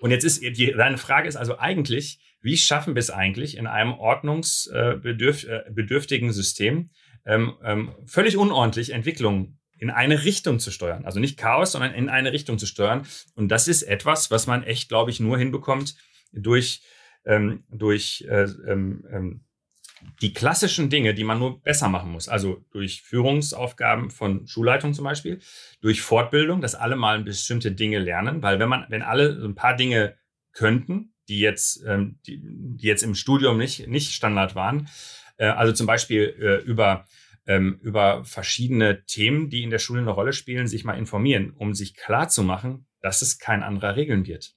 [0.00, 3.92] Und jetzt ist, deine Frage ist also eigentlich, wie schaffen wir es eigentlich in einem
[3.92, 6.88] ordnungsbedürftigen äh, System,
[7.26, 11.04] ähm, ähm, völlig unordentlich Entwicklungen in eine Richtung zu steuern.
[11.04, 13.06] Also nicht Chaos, sondern in eine Richtung zu steuern.
[13.34, 15.96] Und das ist etwas, was man echt, glaube ich, nur hinbekommt
[16.32, 16.82] durch,
[17.24, 19.40] ähm, durch äh, ähm, ähm,
[20.22, 22.28] die klassischen Dinge, die man nur besser machen muss.
[22.28, 25.40] Also durch Führungsaufgaben von Schulleitung zum Beispiel,
[25.80, 29.54] durch Fortbildung, dass alle mal bestimmte Dinge lernen, weil wenn man, wenn alle so ein
[29.54, 30.16] paar Dinge
[30.52, 34.88] könnten, die jetzt, ähm, die, die jetzt im Studium nicht, nicht Standard waren,
[35.36, 37.06] äh, also zum Beispiel äh, über
[37.46, 41.74] ähm, über verschiedene Themen, die in der Schule eine Rolle spielen, sich mal informieren, um
[41.74, 44.54] sich klar zu machen, dass es kein anderer regeln wird.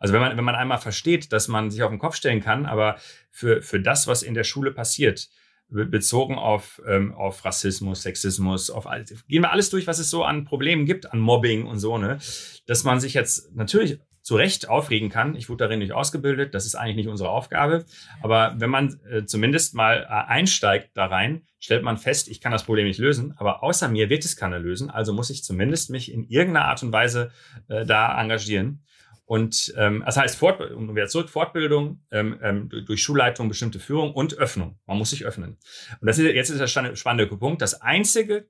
[0.00, 2.66] Also wenn man, wenn man einmal versteht, dass man sich auf den Kopf stellen kann,
[2.66, 2.98] aber
[3.30, 5.28] für, für das, was in der Schule passiert,
[5.70, 8.86] bezogen auf, ähm, auf Rassismus, Sexismus, auf
[9.28, 12.18] gehen wir alles durch, was es so an Problemen gibt, an Mobbing und so, ne,
[12.66, 15.34] dass man sich jetzt natürlich zu Recht aufregen kann.
[15.36, 17.86] Ich wurde darin nicht ausgebildet, das ist eigentlich nicht unsere Aufgabe.
[18.20, 22.52] Aber wenn man äh, zumindest mal äh, einsteigt da rein, stellt man fest, ich kann
[22.52, 24.90] das Problem nicht lösen, aber außer mir wird es keiner lösen.
[24.90, 27.30] Also muss ich zumindest mich in irgendeiner Art und Weise
[27.68, 28.84] äh, da engagieren.
[29.24, 34.12] Und ähm, das heißt, Fort, und wieder zurück, Fortbildung, ähm, ähm, durch Schulleitung, bestimmte Führung
[34.12, 34.78] und Öffnung.
[34.84, 35.56] Man muss sich öffnen.
[36.02, 37.62] Und das ist jetzt ist der spannende Punkt.
[37.62, 38.46] Das Einzige,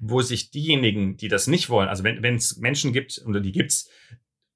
[0.00, 3.88] wo sich diejenigen, die das nicht wollen, also wenn es Menschen gibt, oder die gibt's,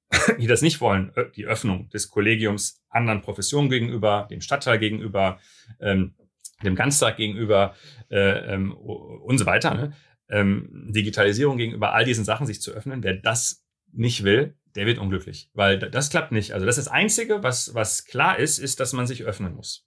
[0.39, 5.39] die das nicht wollen, die Öffnung des Kollegiums anderen Professionen gegenüber, dem Stadtteil gegenüber,
[5.79, 6.15] ähm,
[6.63, 7.75] dem Ganztag gegenüber
[8.09, 9.93] äh, ähm, und so weiter, ne?
[10.29, 14.97] ähm, Digitalisierung gegenüber all diesen Sachen sich zu öffnen, wer das nicht will, der wird
[14.97, 16.53] unglücklich, weil das klappt nicht.
[16.53, 19.85] Also das ist das Einzige, was, was klar ist, ist, dass man sich öffnen muss.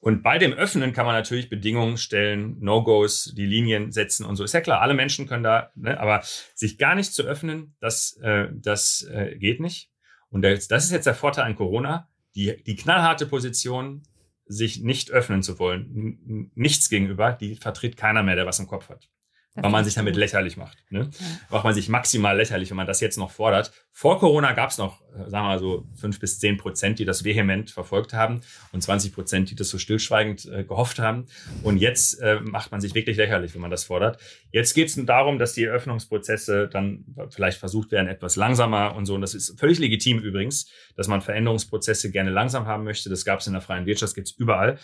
[0.00, 4.44] Und bei dem Öffnen kann man natürlich Bedingungen stellen, No-Gos, die Linien setzen und so.
[4.44, 6.22] Ist ja klar, alle Menschen können da, ne, aber
[6.54, 9.90] sich gar nicht zu öffnen, das, äh, das äh, geht nicht.
[10.28, 12.08] Und das, das ist jetzt der Vorteil an Corona.
[12.34, 14.02] Die, die knallharte Position,
[14.46, 18.88] sich nicht öffnen zu wollen, nichts gegenüber, die vertritt keiner mehr, der was im Kopf
[18.88, 19.08] hat.
[19.54, 20.78] Das weil man sich damit lächerlich macht.
[20.88, 21.10] Ne?
[21.12, 21.26] Ja.
[21.50, 23.70] Macht man sich maximal lächerlich, wenn man das jetzt noch fordert.
[23.90, 27.04] Vor Corona gab es noch, äh, sagen wir mal so, fünf bis zehn Prozent, die
[27.04, 28.40] das vehement verfolgt haben
[28.72, 31.26] und 20 Prozent, die das so stillschweigend äh, gehofft haben.
[31.62, 34.18] Und jetzt äh, macht man sich wirklich lächerlich, wenn man das fordert.
[34.52, 39.14] Jetzt geht es darum, dass die Eröffnungsprozesse dann vielleicht versucht werden, etwas langsamer und so.
[39.14, 43.10] Und das ist völlig legitim übrigens, dass man Veränderungsprozesse gerne langsam haben möchte.
[43.10, 44.78] Das gab es in der freien Wirtschaft, gibt's überall.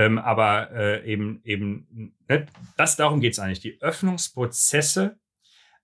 [0.00, 2.46] Ähm, aber äh, eben, eben, ne,
[2.78, 5.18] das darum geht es eigentlich, die Öffnungsprozesse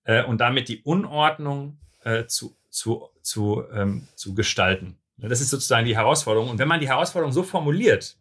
[0.04, 4.96] äh, und damit die Unordnung äh, zu, zu, zu, ähm, zu gestalten.
[5.18, 6.48] Das ist sozusagen die Herausforderung.
[6.48, 8.16] Und wenn man die Herausforderung so formuliert,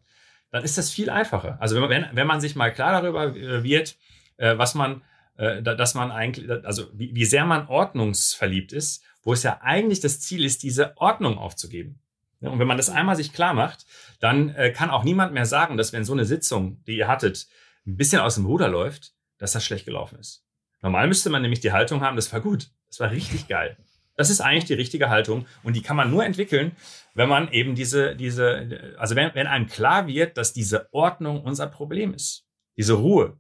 [0.51, 1.57] dann ist das viel einfacher.
[1.61, 3.95] Also wenn, wenn, wenn man sich mal klar darüber äh, wird,
[4.35, 5.01] äh, was man,
[5.37, 10.01] äh, dass man eigentlich, also wie, wie sehr man ordnungsverliebt ist, wo es ja eigentlich
[10.01, 12.01] das Ziel ist, diese Ordnung aufzugeben.
[12.41, 13.85] Und wenn man das einmal sich klar macht,
[14.19, 17.47] dann äh, kann auch niemand mehr sagen, dass wenn so eine Sitzung, die ihr hattet,
[17.85, 20.45] ein bisschen aus dem Ruder läuft, dass das schlecht gelaufen ist.
[20.81, 23.77] Normal müsste man nämlich die Haltung haben, das war gut, das war richtig geil.
[24.17, 26.71] Das ist eigentlich die richtige Haltung und die kann man nur entwickeln,
[27.15, 31.67] wenn man eben diese, diese, also wenn, wenn einem klar wird, dass diese Ordnung unser
[31.67, 32.45] Problem ist.
[32.77, 33.37] Diese Ruhe,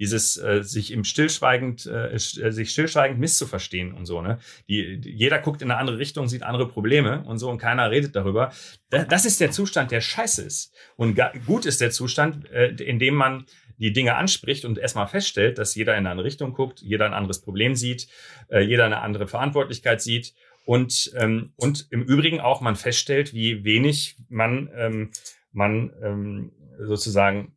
[0.00, 4.38] dieses äh, sich im stillschweigend äh, äh, sich stillschweigend misszuverstehen und so ne?
[4.68, 8.16] Die, jeder guckt in eine andere Richtung sieht andere Probleme und so und keiner redet
[8.16, 8.50] darüber.
[8.88, 10.74] Da, das ist der Zustand der scheiße ist.
[10.96, 13.44] Und gut ist der Zustand äh, in dem man
[13.78, 17.14] die Dinge anspricht und erstmal feststellt dass jeder in eine andere Richtung guckt jeder ein
[17.14, 18.08] anderes Problem sieht
[18.48, 20.34] äh, jeder eine andere Verantwortlichkeit sieht
[20.66, 25.10] und ähm, und im Übrigen auch man feststellt wie wenig man ähm,
[25.52, 27.54] man ähm, sozusagen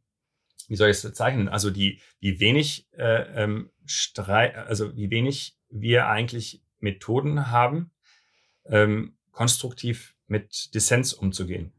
[0.70, 1.50] wie soll ich es bezeichnen?
[1.50, 7.92] Also die, wie wenig äh, ähm, Streit, also wie wenig wir eigentlich Methoden haben,
[8.66, 11.74] ähm, konstruktiv mit Dissens umzugehen.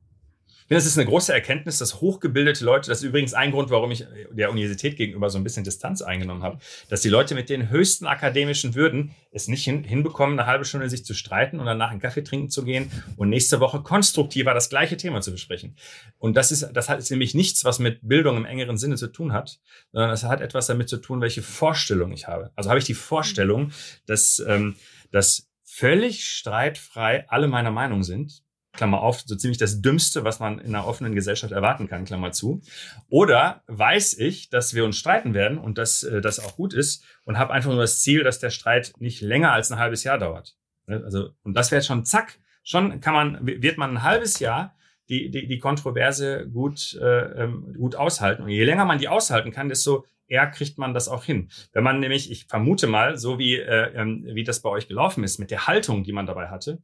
[0.65, 3.69] Ich finde, das ist eine große Erkenntnis, dass hochgebildete Leute, das ist übrigens ein Grund,
[3.69, 7.51] warum ich der Universität gegenüber so ein bisschen Distanz eingenommen habe, dass die Leute mit
[7.51, 11.67] den höchsten akademischen Würden es nicht hin, hinbekommen, eine halbe Stunde sich zu streiten und
[11.67, 15.77] danach einen Kaffee trinken zu gehen und nächste Woche konstruktiver das gleiche Thema zu besprechen.
[16.17, 19.35] Und das ist, das hat nämlich nichts, was mit Bildung im engeren Sinne zu tun
[19.35, 19.61] hat,
[19.93, 22.53] sondern es hat etwas damit zu tun, welche Vorstellung ich habe.
[22.57, 23.71] Also habe ich die Vorstellung,
[24.07, 24.77] dass, ähm,
[25.11, 28.44] dass völlig streitfrei alle meiner Meinung sind,
[28.75, 32.33] Klammer auf, so ziemlich das Dümmste, was man in einer offenen Gesellschaft erwarten kann, Klammer
[32.33, 32.61] zu.
[33.09, 37.05] Oder weiß ich, dass wir uns streiten werden und dass äh, das auch gut ist
[37.25, 40.19] und habe einfach nur das Ziel, dass der Streit nicht länger als ein halbes Jahr
[40.19, 40.57] dauert.
[40.87, 44.75] Ne, also, und das wäre schon zack, schon kann man, wird man ein halbes Jahr
[45.09, 48.43] die, die, die Kontroverse gut, äh, ähm, gut aushalten.
[48.43, 51.51] Und je länger man die aushalten kann, desto eher kriegt man das auch hin.
[51.73, 55.23] Wenn man nämlich, ich vermute mal, so wie, äh, ähm, wie das bei euch gelaufen
[55.23, 56.83] ist, mit der Haltung, die man dabei hatte,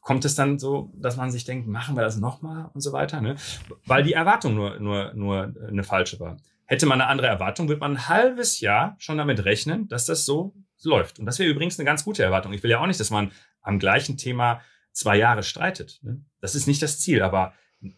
[0.00, 3.20] kommt es dann so, dass man sich denkt, machen wir das nochmal und so weiter,
[3.20, 3.36] ne?
[3.86, 6.38] Weil die Erwartung nur, nur, nur eine falsche war.
[6.66, 10.24] Hätte man eine andere Erwartung, wird man ein halbes Jahr schon damit rechnen, dass das
[10.24, 11.18] so läuft.
[11.18, 12.52] Und das wäre übrigens eine ganz gute Erwartung.
[12.52, 14.60] Ich will ja auch nicht, dass man am gleichen Thema
[14.92, 15.98] zwei Jahre streitet.
[16.02, 16.24] Ne?
[16.40, 17.52] Das ist nicht das Ziel, aber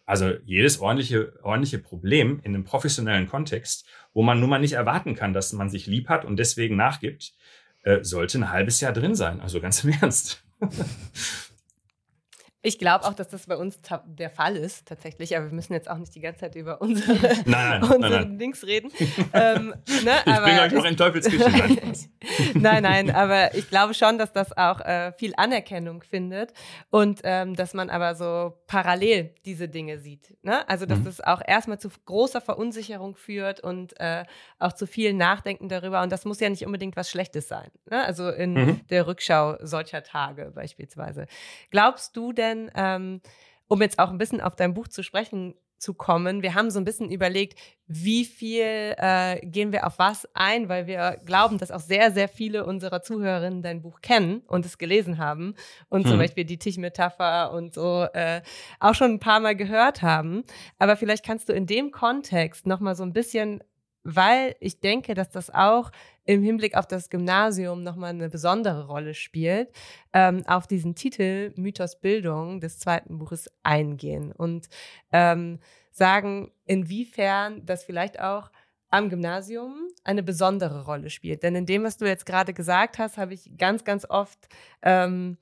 [0.05, 5.15] also jedes ordentliche, ordentliche Problem in einem professionellen Kontext, wo man nun mal nicht erwarten
[5.15, 7.33] kann, dass man sich lieb hat und deswegen nachgibt,
[7.83, 9.41] äh, sollte ein halbes Jahr drin sein.
[9.41, 10.43] Also ganz im Ernst.
[12.65, 15.35] Ich glaube auch, dass das bei uns der Fall ist, tatsächlich.
[15.35, 18.37] Aber wir müssen jetzt auch nicht die ganze Zeit über unsere, nein, nein, unsere nein.
[18.39, 18.89] Dings reden.
[19.33, 19.73] ähm,
[20.05, 21.49] ne, ich bringe euch noch in Teufelsküche.
[22.53, 26.53] nein, nein, aber ich glaube schon, dass das auch äh, viel Anerkennung findet
[26.89, 30.37] und ähm, dass man aber so parallel diese Dinge sieht.
[30.41, 30.67] Ne?
[30.69, 31.03] Also, dass mhm.
[31.05, 34.23] das auch erstmal zu großer Verunsicherung führt und äh,
[34.59, 36.01] auch zu viel Nachdenken darüber.
[36.01, 37.71] Und das muss ja nicht unbedingt was Schlechtes sein.
[37.89, 38.05] Ne?
[38.05, 38.87] Also in mhm.
[38.87, 41.25] der Rückschau solcher Tage beispielsweise.
[41.69, 43.21] Glaubst du denn, ähm,
[43.67, 46.41] um jetzt auch ein bisschen auf dein Buch zu sprechen zu kommen.
[46.41, 50.87] Wir haben so ein bisschen überlegt, wie viel äh, gehen wir auf was ein, weil
[50.87, 55.17] wir glauben, dass auch sehr, sehr viele unserer Zuhörerinnen dein Buch kennen und es gelesen
[55.17, 55.55] haben
[55.89, 56.11] und hm.
[56.11, 58.41] zum Beispiel die Tischmetapher und so äh,
[58.79, 60.43] auch schon ein paar Mal gehört haben.
[60.79, 63.61] Aber vielleicht kannst du in dem Kontext nochmal so ein bisschen
[64.03, 65.89] weil ich denke, dass das auch
[66.25, 69.69] im Hinblick auf das Gymnasium nochmal eine besondere Rolle spielt,
[70.13, 74.67] ähm, auf diesen Titel Mythos Bildung des zweiten Buches eingehen und
[75.11, 75.59] ähm,
[75.91, 78.51] sagen, inwiefern das vielleicht auch
[78.89, 81.41] am Gymnasium eine besondere Rolle spielt.
[81.43, 84.47] Denn in dem, was du jetzt gerade gesagt hast, habe ich ganz, ganz oft
[84.83, 85.37] ähm,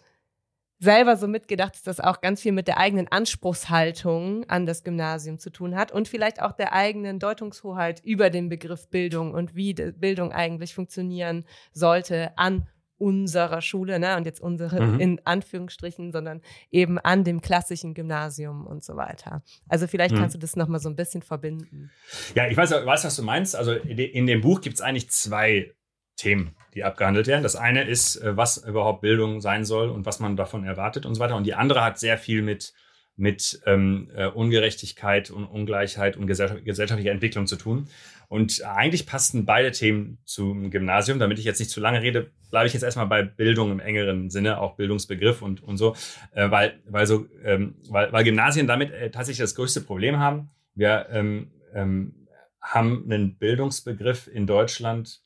[0.82, 5.38] selber so mitgedacht, dass das auch ganz viel mit der eigenen Anspruchshaltung an das Gymnasium
[5.38, 9.74] zu tun hat und vielleicht auch der eigenen Deutungshoheit über den Begriff Bildung und wie
[9.74, 12.68] Bildung eigentlich funktionieren sollte an
[12.98, 15.00] unserer Schule, ne, und jetzt unsere mhm.
[15.00, 19.44] in Anführungsstrichen, sondern eben an dem klassischen Gymnasium und so weiter.
[19.68, 20.20] Also vielleicht mhm.
[20.20, 21.92] kannst du das nochmal so ein bisschen verbinden.
[22.36, 23.56] Ja, ich weiß, weiß, was du meinst.
[23.56, 25.74] Also in dem Buch gibt es eigentlich zwei
[26.22, 27.44] Themen, die abgehandelt werden.
[27.44, 31.16] Das eine ist, äh, was überhaupt Bildung sein soll und was man davon erwartet und
[31.16, 31.36] so weiter.
[31.36, 32.74] Und die andere hat sehr viel mit,
[33.16, 37.88] mit ähm, äh, Ungerechtigkeit und Ungleichheit und gesellschaftlicher Entwicklung zu tun.
[38.28, 41.20] Und eigentlich passten beide Themen zum Gymnasium.
[41.20, 44.30] Damit ich jetzt nicht zu lange rede, bleibe ich jetzt erstmal bei Bildung im engeren
[44.30, 45.96] Sinne, auch Bildungsbegriff und, und so,
[46.34, 50.50] äh, weil, weil, so ähm, weil, weil Gymnasien damit äh, tatsächlich das größte Problem haben.
[50.76, 52.28] Wir ähm, ähm,
[52.62, 55.22] haben einen Bildungsbegriff in Deutschland,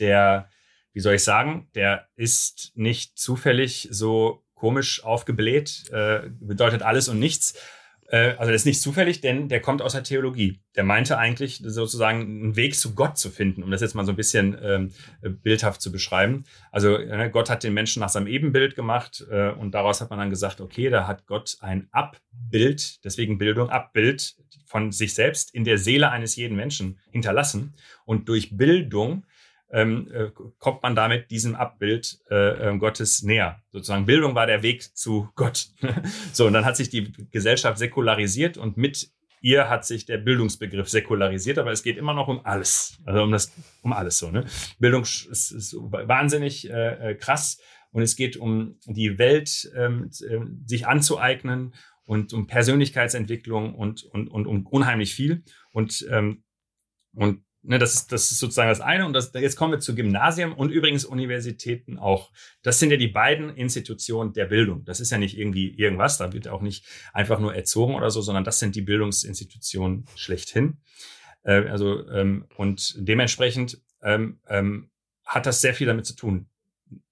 [0.00, 0.48] der,
[0.92, 7.18] wie soll ich sagen, der ist nicht zufällig so komisch aufgebläht, äh, bedeutet alles und
[7.18, 7.54] nichts.
[8.08, 10.60] Äh, also das ist nicht zufällig, denn der kommt aus der Theologie.
[10.76, 14.12] Der meinte eigentlich sozusagen einen Weg zu Gott zu finden, um das jetzt mal so
[14.12, 14.92] ein bisschen ähm,
[15.42, 16.44] bildhaft zu beschreiben.
[16.70, 20.18] Also äh, Gott hat den Menschen nach seinem Ebenbild gemacht äh, und daraus hat man
[20.18, 25.64] dann gesagt, okay, da hat Gott ein Abbild, deswegen Bildung, Abbild von sich selbst in
[25.64, 27.74] der Seele eines jeden Menschen hinterlassen.
[28.04, 29.24] Und durch Bildung
[29.74, 33.60] ähm, äh, kommt man damit diesem Abbild äh, äh, Gottes näher.
[33.72, 35.68] Sozusagen Bildung war der Weg zu Gott.
[36.32, 39.10] so, und dann hat sich die Gesellschaft säkularisiert und mit
[39.40, 42.98] ihr hat sich der Bildungsbegriff säkularisiert, aber es geht immer noch um alles.
[43.04, 43.52] Also um das,
[43.82, 44.30] um alles so.
[44.30, 44.46] Ne?
[44.78, 47.60] Bildung ist, ist wahnsinnig äh, äh, krass
[47.90, 54.28] und es geht um die Welt ähm, äh, sich anzueignen und um Persönlichkeitsentwicklung und, und,
[54.28, 55.42] und um unheimlich viel.
[55.72, 56.44] Und, ähm,
[57.12, 59.06] und Ne, das, ist, das ist sozusagen das eine.
[59.06, 62.30] Und das, jetzt kommen wir zu Gymnasien und übrigens Universitäten auch.
[62.62, 64.84] Das sind ja die beiden Institutionen der Bildung.
[64.84, 68.20] Das ist ja nicht irgendwie irgendwas, da wird auch nicht einfach nur erzogen oder so,
[68.20, 70.76] sondern das sind die Bildungsinstitutionen schlechthin.
[71.42, 74.90] Äh, also, ähm, und dementsprechend ähm, ähm,
[75.24, 76.50] hat das sehr viel damit zu tun.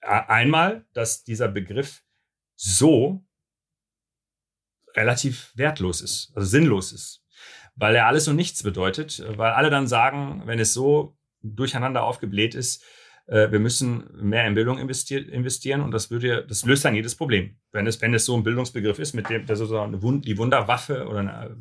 [0.03, 2.03] Einmal, dass dieser Begriff
[2.57, 3.25] so
[4.95, 7.22] relativ wertlos ist, also sinnlos ist
[7.75, 12.55] weil er alles und nichts bedeutet, weil alle dann sagen, wenn es so durcheinander aufgebläht
[12.55, 12.85] ist,
[13.27, 17.57] äh, wir müssen mehr in Bildung investieren und das würde, das löst dann jedes Problem.
[17.73, 21.21] Wenn es, wenn es so ein Bildungsbegriff ist, mit dem der sozusagen die Wunderwaffe oder
[21.21, 21.57] eine,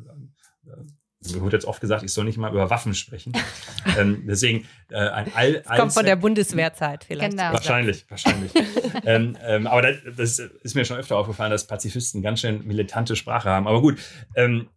[1.30, 3.32] mir wurde jetzt oft gesagt, ich soll nicht mal über Waffen sprechen.
[3.98, 7.30] ähm, deswegen äh, ein all, das kommt von der Bundeswehrzeit vielleicht.
[7.30, 7.52] Genau.
[7.52, 8.52] Wahrscheinlich, wahrscheinlich.
[9.04, 13.14] ähm, ähm, aber das, das, ist mir schon öfter aufgefallen, dass Pazifisten ganz schön militante
[13.14, 13.68] Sprache haben.
[13.68, 13.98] Aber gut,
[14.34, 14.68] ähm,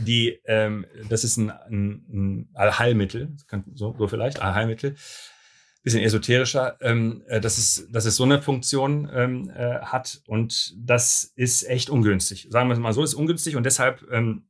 [0.00, 3.36] die, ähm, das ist ein, ein, ein Allheilmittel,
[3.74, 4.96] so, so vielleicht, Allheilmittel,
[5.82, 10.74] bisschen esoterischer, ähm, äh, dass, es, dass es so eine Funktion ähm, äh, hat und
[10.76, 12.48] das ist echt ungünstig.
[12.50, 14.48] Sagen wir es mal so, ist ungünstig und deshalb, ähm,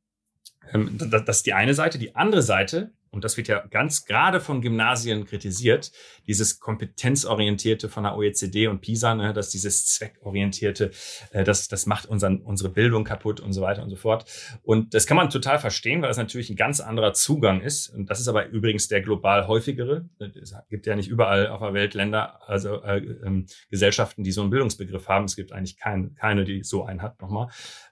[0.73, 1.99] ähm, das, das ist die eine Seite.
[1.99, 5.91] Die andere Seite und das wird ja ganz gerade von Gymnasien kritisiert,
[6.27, 10.91] dieses kompetenzorientierte von der OECD und PISA, ne, dass dieses zweckorientierte,
[11.31, 14.25] äh, das, das macht unseren, unsere Bildung kaputt und so weiter und so fort.
[14.63, 17.89] Und das kann man total verstehen, weil das natürlich ein ganz anderer Zugang ist.
[17.89, 20.07] Und das ist aber übrigens der global häufigere.
[20.41, 24.41] Es gibt ja nicht überall auf der Welt Länder, also äh, äh, Gesellschaften, die so
[24.41, 25.25] einen Bildungsbegriff haben.
[25.25, 27.49] Es gibt eigentlich kein, keine, die so einen hat nochmal.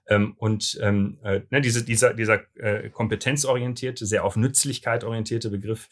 [0.08, 5.90] Ähm, und ähm, äh, ne, diese, dieser, dieser äh, kompetenzorientierte, sehr auf Nützlichkeit orientierte Begriff,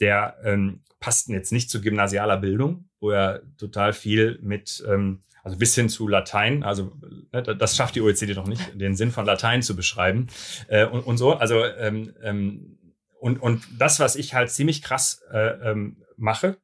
[0.00, 5.56] der ähm, passt jetzt nicht zu gymnasialer Bildung, wo er total viel mit, ähm, also
[5.56, 6.92] bis hin zu Latein, also
[7.32, 10.28] ne, das schafft die OECD noch nicht, den Sinn von Latein zu beschreiben
[10.68, 11.34] äh, und, und so.
[11.34, 12.76] Also ähm, ähm,
[13.18, 16.56] und, und das, was ich halt ziemlich krass äh, ähm, mache,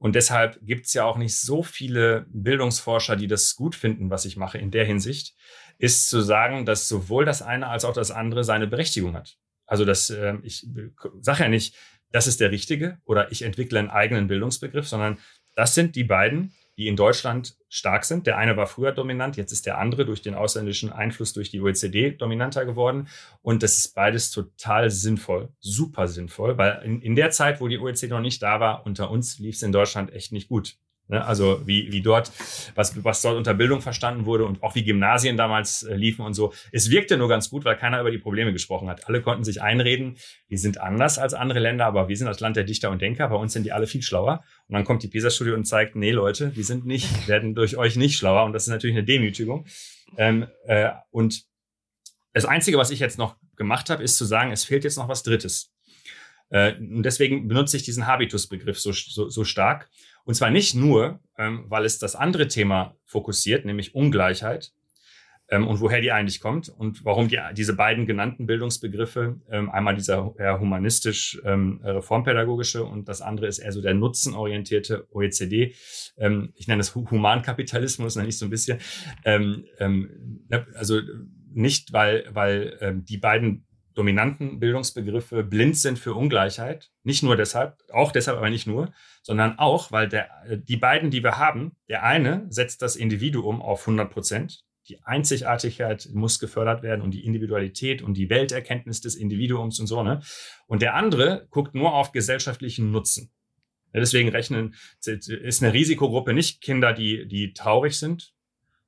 [0.00, 4.38] und deshalb gibt's ja auch nicht so viele Bildungsforscher, die das gut finden, was ich
[4.38, 5.36] mache in der Hinsicht,
[5.76, 9.36] ist zu sagen, dass sowohl das eine als auch das andere seine Berechtigung hat.
[9.66, 10.66] Also das, äh, ich
[11.20, 11.76] sage ja nicht,
[12.12, 15.18] das ist der richtige oder ich entwickle einen eigenen Bildungsbegriff, sondern
[15.54, 18.26] das sind die beiden, die in Deutschland stark sind.
[18.26, 21.60] Der eine war früher dominant, jetzt ist der andere durch den ausländischen Einfluss durch die
[21.60, 23.08] OECD dominanter geworden.
[23.42, 27.78] Und das ist beides total sinnvoll, super sinnvoll, weil in, in der Zeit, wo die
[27.78, 30.78] OECD noch nicht da war, unter uns lief es in Deutschland echt nicht gut.
[31.10, 31.24] Ne?
[31.24, 32.30] Also wie, wie dort,
[32.76, 36.34] was, was dort unter Bildung verstanden wurde und auch wie Gymnasien damals äh, liefen und
[36.34, 36.52] so.
[36.70, 39.08] Es wirkte nur ganz gut, weil keiner über die Probleme gesprochen hat.
[39.08, 40.16] Alle konnten sich einreden,
[40.50, 43.28] die sind anders als andere Länder, aber wir sind das Land der Dichter und Denker,
[43.28, 44.44] bei uns sind die alle viel schlauer.
[44.68, 47.96] Und dann kommt die PISA-Studie und zeigt, nee Leute, die sind nicht, werden durch euch
[47.96, 49.66] nicht schlauer und das ist natürlich eine Demütigung.
[50.16, 51.42] Ähm, äh, und
[52.32, 55.08] das Einzige, was ich jetzt noch gemacht habe, ist zu sagen, es fehlt jetzt noch
[55.08, 55.72] was Drittes.
[56.50, 59.88] Äh, und deswegen benutze ich diesen Habitus-Begriff so, so, so stark.
[60.24, 64.72] Und zwar nicht nur, ähm, weil es das andere Thema fokussiert, nämlich Ungleichheit
[65.50, 69.96] ähm, und woher die eigentlich kommt und warum die, diese beiden genannten Bildungsbegriffe, ähm, einmal
[69.96, 75.74] dieser eher humanistisch ähm, reformpädagogische und das andere ist eher so der nutzenorientierte OECD.
[76.16, 78.78] Ähm, ich nenne es Humankapitalismus, nenne ich so ein bisschen.
[79.24, 81.00] Ähm, ne, also
[81.52, 83.66] nicht, weil, weil die beiden
[84.00, 86.90] dominanten Bildungsbegriffe blind sind für Ungleichheit.
[87.02, 91.22] Nicht nur deshalb, auch deshalb, aber nicht nur, sondern auch, weil der, die beiden, die
[91.22, 94.64] wir haben, der eine setzt das Individuum auf 100 Prozent.
[94.88, 100.02] Die Einzigartigkeit muss gefördert werden und die Individualität und die Welterkenntnis des Individuums und so,
[100.02, 100.22] ne?
[100.66, 103.30] Und der andere guckt nur auf gesellschaftlichen Nutzen.
[103.92, 108.32] Deswegen rechnen, ist eine Risikogruppe nicht Kinder, die, die traurig sind,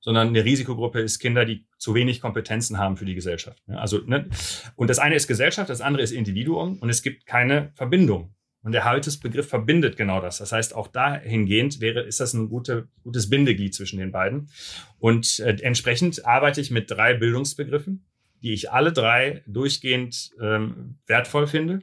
[0.02, 3.62] sondern eine Risikogruppe ist Kinder, die zu wenig Kompetenzen haben für die Gesellschaft.
[3.68, 4.28] Also, ne?
[4.76, 8.34] Und das eine ist Gesellschaft, das andere ist Individuum und es gibt keine Verbindung.
[8.62, 10.38] Und der Habitus-Begriff verbindet genau das.
[10.38, 14.50] Das heißt, auch dahingehend wäre, ist das ein gute, gutes Bindeglied zwischen den beiden.
[14.98, 18.06] Und äh, entsprechend arbeite ich mit drei Bildungsbegriffen,
[18.42, 21.80] die ich alle drei durchgehend ähm, wertvoll finde.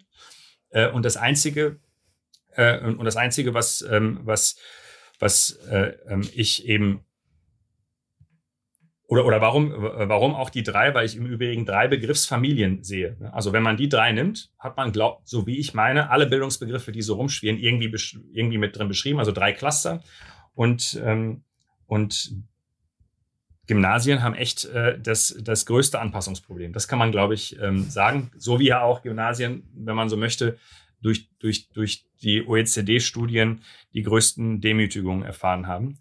[0.69, 1.79] Äh, und das einzige,
[2.55, 4.57] äh, und das einzige, was, ähm, was,
[5.19, 7.05] was äh, ähm, ich eben
[9.09, 10.93] oder, oder warum, warum auch die drei?
[10.93, 13.17] Weil ich im Übrigen drei Begriffsfamilien sehe.
[13.33, 16.91] Also wenn man die drei nimmt, hat man, glaub, so wie ich meine, alle Bildungsbegriffe,
[16.91, 17.91] die so rumschwirren, irgendwie,
[18.31, 20.03] irgendwie mit drin beschrieben, also drei Cluster.
[20.53, 21.43] Und, ähm,
[21.87, 22.35] und
[23.65, 26.71] Gymnasien haben echt äh, das, das größte Anpassungsproblem.
[26.71, 28.29] Das kann man, glaube ich, ähm, sagen.
[28.37, 30.59] So wie ja auch Gymnasien, wenn man so möchte,
[31.01, 35.97] durch, durch, durch die OECD-Studien die größten Demütigungen erfahren haben.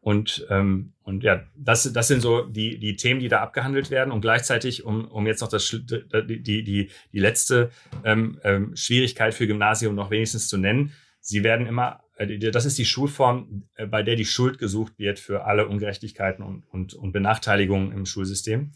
[0.00, 4.12] Und, ähm, und ja, das, das sind so die, die Themen, die da abgehandelt werden.
[4.12, 7.70] Und gleichzeitig, um, um jetzt noch das, die, die, die, letzte
[8.04, 12.78] ähm, ähm, Schwierigkeit für Gymnasium noch wenigstens zu nennen, sie werden immer, äh, das ist
[12.78, 17.12] die Schulform, äh, bei der die Schuld gesucht wird für alle Ungerechtigkeiten und, und, und
[17.12, 18.72] Benachteiligungen im Schulsystem.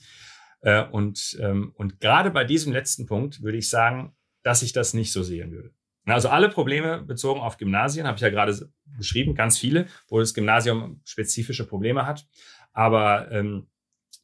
[0.60, 4.92] Äh, und, ähm, und gerade bei diesem letzten Punkt würde ich sagen, dass ich das
[4.92, 5.70] nicht so sehen würde.
[6.06, 10.34] Also alle Probleme bezogen auf Gymnasien, habe ich ja gerade beschrieben, ganz viele, wo das
[10.34, 12.26] Gymnasium spezifische Probleme hat.
[12.72, 13.68] Aber ähm,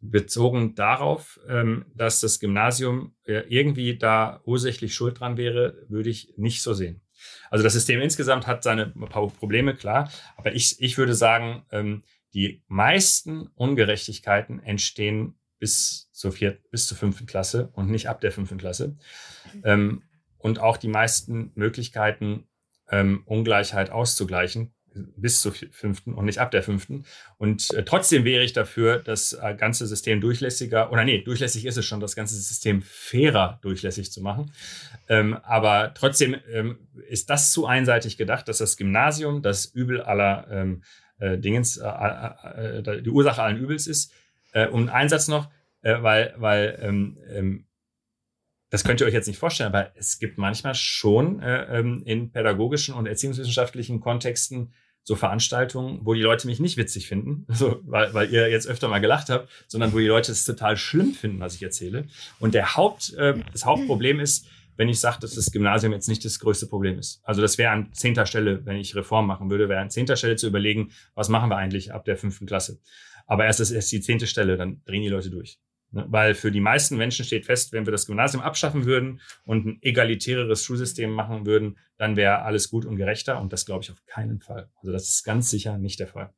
[0.00, 6.34] bezogen darauf, ähm, dass das Gymnasium äh, irgendwie da ursächlich schuld dran wäre, würde ich
[6.36, 7.02] nicht so sehen.
[7.50, 10.10] Also das System insgesamt hat seine paar Probleme, klar.
[10.36, 12.02] Aber ich, ich würde sagen, ähm,
[12.32, 18.32] die meisten Ungerechtigkeiten entstehen bis zur vierten, bis zur fünften Klasse und nicht ab der
[18.32, 18.96] fünften Klasse.
[19.64, 20.02] Ähm,
[20.40, 22.48] und auch die meisten Möglichkeiten,
[22.90, 27.04] ähm, Ungleichheit auszugleichen, bis zur fünften und nicht ab der fünften.
[27.38, 31.76] Und äh, trotzdem wäre ich dafür, das äh, ganze System durchlässiger, oder nee, durchlässig ist
[31.76, 34.52] es schon, das ganze System fairer durchlässig zu machen.
[35.08, 40.48] Ähm, aber trotzdem ähm, ist das zu einseitig gedacht, dass das Gymnasium das Übel aller
[40.50, 40.82] ähm,
[41.18, 44.12] äh, Dingens, äh, äh, die Ursache allen Übels ist.
[44.52, 45.50] Äh, um einen Einsatz noch,
[45.82, 47.66] äh, weil, weil ähm, ähm,
[48.70, 52.30] das könnt ihr euch jetzt nicht vorstellen, aber es gibt manchmal schon äh, ähm, in
[52.30, 58.14] pädagogischen und erziehungswissenschaftlichen Kontexten so Veranstaltungen, wo die Leute mich nicht witzig finden, so, weil,
[58.14, 61.40] weil ihr jetzt öfter mal gelacht habt, sondern wo die Leute es total schlimm finden,
[61.40, 62.06] was ich erzähle.
[62.38, 64.46] Und der Haupt, äh, das Hauptproblem ist,
[64.76, 67.20] wenn ich sage, dass das Gymnasium jetzt nicht das größte Problem ist.
[67.24, 70.36] Also das wäre an zehnter Stelle, wenn ich Reform machen würde, wäre an zehnter Stelle
[70.36, 72.78] zu überlegen, was machen wir eigentlich ab der fünften Klasse.
[73.26, 75.58] Aber erst ist die zehnte Stelle, dann drehen die Leute durch.
[75.92, 76.06] Ne?
[76.08, 79.78] Weil für die meisten Menschen steht fest, wenn wir das Gymnasium abschaffen würden und ein
[79.82, 83.40] egalitäreres Schulsystem machen würden, dann wäre alles gut und gerechter.
[83.40, 84.68] Und das glaube ich auf keinen Fall.
[84.76, 86.32] Also das ist ganz sicher nicht der Fall.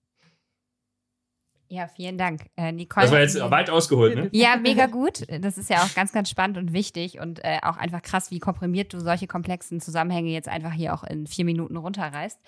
[1.72, 3.06] Ja, vielen Dank, äh, Nicole.
[3.06, 4.28] Das war jetzt weit ausgeholt, ne?
[4.32, 5.24] Ja, mega gut.
[5.40, 8.40] Das ist ja auch ganz, ganz spannend und wichtig und äh, auch einfach krass, wie
[8.40, 12.38] komprimiert du solche komplexen Zusammenhänge jetzt einfach hier auch in vier Minuten runterreißt.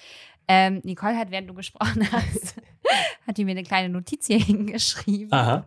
[0.47, 2.57] Ähm, Nicole hat, während du gesprochen hast,
[3.27, 5.33] hat die mir eine kleine Notiz hier hingeschrieben.
[5.33, 5.67] Aha.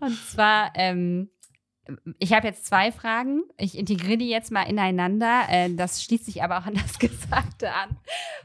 [0.00, 1.30] Und zwar, ähm,
[2.18, 3.42] ich habe jetzt zwei Fragen.
[3.56, 5.44] Ich integriere die jetzt mal ineinander.
[5.48, 7.96] Äh, das schließt sich aber auch an das Gesagte an.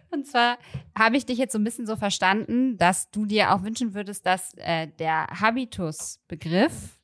[0.09, 0.57] Und zwar
[0.97, 4.25] habe ich dich jetzt so ein bisschen so verstanden, dass du dir auch wünschen würdest,
[4.25, 6.97] dass äh, der Habitus-Begriff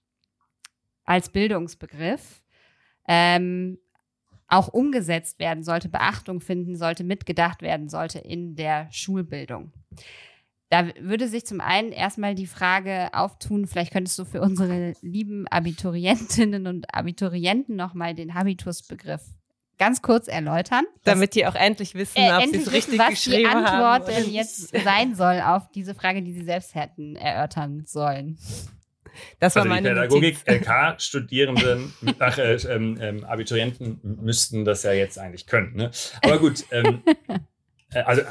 [1.05, 2.43] als Bildungsbegriff
[3.07, 3.77] ähm,
[4.47, 9.73] auch umgesetzt werden sollte, Beachtung finden sollte, mitgedacht werden sollte in der Schulbildung.
[10.73, 15.47] Da würde sich zum einen erstmal die Frage auftun, vielleicht könntest du für unsere lieben
[15.47, 19.21] Abiturientinnen und Abiturienten nochmal den Habitusbegriff
[19.77, 20.85] ganz kurz erläutern.
[21.03, 23.65] Damit die auch endlich wissen, äh, ob sie es richtig was geschrieben haben.
[23.65, 27.83] Was die Antwort denn jetzt sein soll auf diese Frage, die sie selbst hätten erörtern
[27.85, 28.39] sollen.
[29.39, 35.19] Das war also meine die Pädagogik-LK-Studierenden, ach, äh, ähm, ähm, Abiturienten müssten das ja jetzt
[35.19, 35.75] eigentlich können.
[35.75, 35.91] Ne?
[36.23, 37.03] Aber gut, ähm,
[37.91, 38.23] äh, also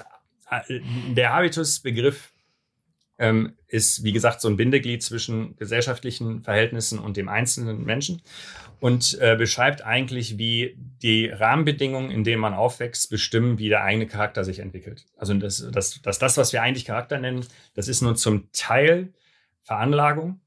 [0.68, 2.32] der Habitus-Begriff
[3.18, 8.22] ähm, ist, wie gesagt, so ein Bindeglied zwischen gesellschaftlichen Verhältnissen und dem einzelnen Menschen
[8.80, 14.08] und äh, beschreibt eigentlich, wie die Rahmenbedingungen, in denen man aufwächst, bestimmen, wie der eigene
[14.08, 15.06] Charakter sich entwickelt.
[15.16, 19.12] Also das, das, das, das was wir eigentlich Charakter nennen, das ist nur zum Teil
[19.62, 20.41] Veranlagung, äh,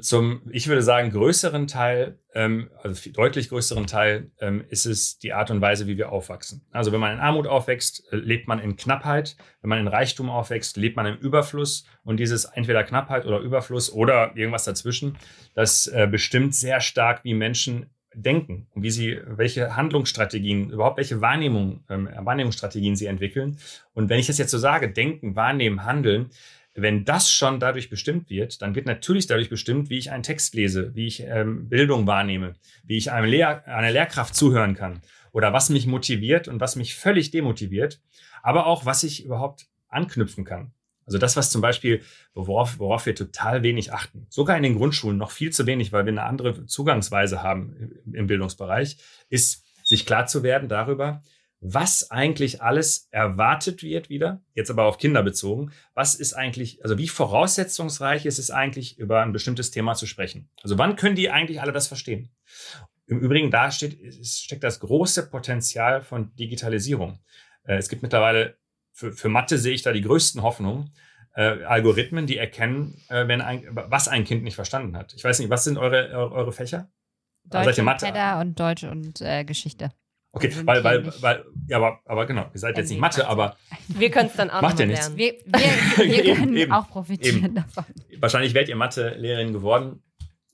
[0.00, 5.32] zum, ich würde sagen, größeren Teil, ähm, also deutlich größeren Teil, ähm, ist es die
[5.32, 6.66] Art und Weise, wie wir aufwachsen.
[6.72, 9.36] Also wenn man in Armut aufwächst, äh, lebt man in Knappheit.
[9.62, 11.84] Wenn man in Reichtum aufwächst, lebt man im Überfluss.
[12.02, 15.16] Und dieses entweder Knappheit oder Überfluss oder irgendwas dazwischen,
[15.54, 21.20] das äh, bestimmt sehr stark, wie Menschen denken und wie sie, welche Handlungsstrategien, überhaupt welche
[21.20, 23.58] Wahrnehmung, ähm, Wahrnehmungsstrategien sie entwickeln.
[23.94, 26.30] Und wenn ich das jetzt so sage, denken, wahrnehmen, handeln,
[26.82, 30.54] wenn das schon dadurch bestimmt wird, dann wird natürlich dadurch bestimmt, wie ich einen Text
[30.54, 32.54] lese, wie ich ähm, Bildung wahrnehme,
[32.84, 35.00] wie ich einem Lehr einer Lehrkraft zuhören kann
[35.32, 38.00] oder was mich motiviert und was mich völlig demotiviert,
[38.42, 40.72] aber auch was ich überhaupt anknüpfen kann.
[41.06, 42.02] Also das, was zum Beispiel,
[42.34, 46.04] worauf, worauf wir total wenig achten, sogar in den Grundschulen noch viel zu wenig, weil
[46.04, 48.98] wir eine andere Zugangsweise haben im Bildungsbereich,
[49.30, 51.22] ist, sich klar zu werden darüber,
[51.60, 56.98] was eigentlich alles erwartet wird wieder, jetzt aber auf Kinder bezogen, was ist eigentlich, also
[56.98, 60.48] wie voraussetzungsreich ist es eigentlich, über ein bestimmtes Thema zu sprechen?
[60.62, 62.30] Also wann können die eigentlich alle das verstehen?
[63.06, 67.18] Im Übrigen, da steht, steckt das große Potenzial von Digitalisierung.
[67.64, 68.56] Äh, es gibt mittlerweile,
[68.92, 70.92] für, für Mathe sehe ich da die größten Hoffnungen,
[71.34, 75.14] äh, Algorithmen, die erkennen, äh, wenn ein, was ein Kind nicht verstanden hat.
[75.14, 76.90] Ich weiß nicht, was sind eure, eure, Fächer?
[77.44, 77.86] Deutsch und
[78.40, 79.90] und Deutsch und äh, Geschichte.
[80.44, 83.56] Okay, weil, weil, weil, ja, aber, aber genau, ihr seid jetzt nicht Mathe, aber.
[83.88, 85.16] Wir können es dann auch macht ja nichts.
[85.16, 87.54] Wir, wir, wir eben, können eben, auch profitieren eben.
[87.54, 87.84] davon.
[88.18, 90.02] Wahrscheinlich wärt ihr Mathe-Lehrerin geworden,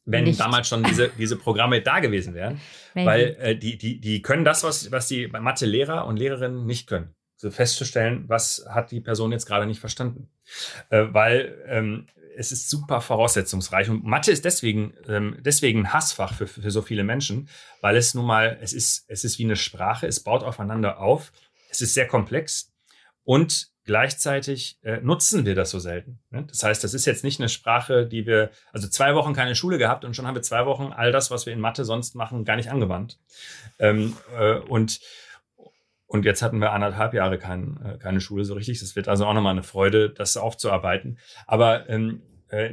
[0.05, 0.41] wenn nicht.
[0.41, 2.61] damals schon diese, diese Programme da gewesen wären.
[2.95, 7.14] weil äh, die, die, die können das, was, was die Mathe-Lehrer und Lehrerinnen nicht können.
[7.37, 10.30] So festzustellen, was hat die Person jetzt gerade nicht verstanden.
[10.91, 12.07] Äh, weil ähm,
[12.37, 13.91] es ist super voraussetzungsreich.
[13.91, 17.49] Und Mathe ist deswegen, ähm, deswegen ein Hassfach für, für so viele Menschen,
[17.80, 21.32] weil es nun mal, es ist, es ist wie eine Sprache, es baut aufeinander auf,
[21.70, 22.72] es ist sehr komplex
[23.24, 26.18] und gleichzeitig äh, nutzen wir das so selten.
[26.30, 26.45] Ne?
[26.49, 29.78] Das heißt, das ist jetzt nicht eine Sprache, die wir, also zwei Wochen keine Schule
[29.78, 32.45] gehabt und schon haben wir zwei Wochen all das, was wir in Mathe sonst machen,
[32.45, 33.18] gar nicht angewandt.
[33.78, 35.01] Ähm, äh, und
[36.15, 38.79] und jetzt hatten wir anderthalb Jahre kein, äh, keine Schule so richtig.
[38.79, 41.19] Das wird also auch nochmal eine Freude, das aufzuarbeiten.
[41.45, 42.73] Aber ähm, äh,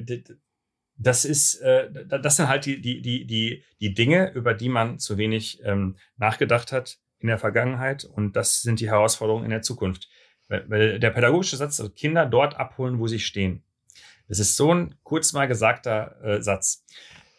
[0.96, 5.00] das ist, äh, das sind halt die, die, die, die, die Dinge, über die man
[5.00, 8.06] zu wenig ähm, nachgedacht hat in der Vergangenheit.
[8.06, 10.08] Und das sind die Herausforderungen in der Zukunft.
[10.48, 13.64] Weil der pädagogische Satz, also Kinder dort abholen, wo sie stehen.
[14.28, 16.86] Das ist so ein kurz mal gesagter äh, Satz.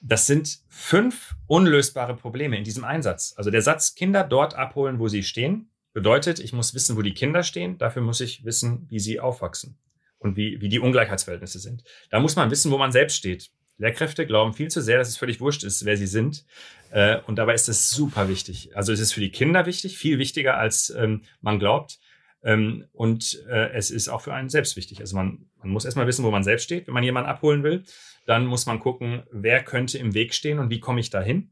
[0.01, 3.35] Das sind fünf unlösbare Probleme in diesem Einsatz.
[3.37, 7.15] Also der Satz, Kinder dort abholen, wo sie stehen, Bedeutet, ich muss wissen, wo die
[7.15, 7.79] Kinder stehen.
[7.79, 9.79] Dafür muss ich wissen, wie sie aufwachsen
[10.19, 11.85] und wie, wie die Ungleichheitsverhältnisse sind.
[12.11, 13.51] Da muss man wissen, wo man selbst steht.
[13.79, 16.45] Lehrkräfte glauben viel zu sehr, dass es völlig wurscht ist, wer sie sind.
[16.91, 18.77] Äh, und dabei ist es super wichtig.
[18.77, 21.99] Also es ist für die Kinder wichtig, viel wichtiger, als ähm, man glaubt.
[22.45, 25.01] Ähm, und äh, es ist auch für einen selbst wichtig.
[25.01, 27.85] Also man, man muss erstmal wissen, wo man selbst steht, wenn man jemanden abholen will.
[28.27, 31.51] Dann muss man gucken, wer könnte im Weg stehen und wie komme ich dahin.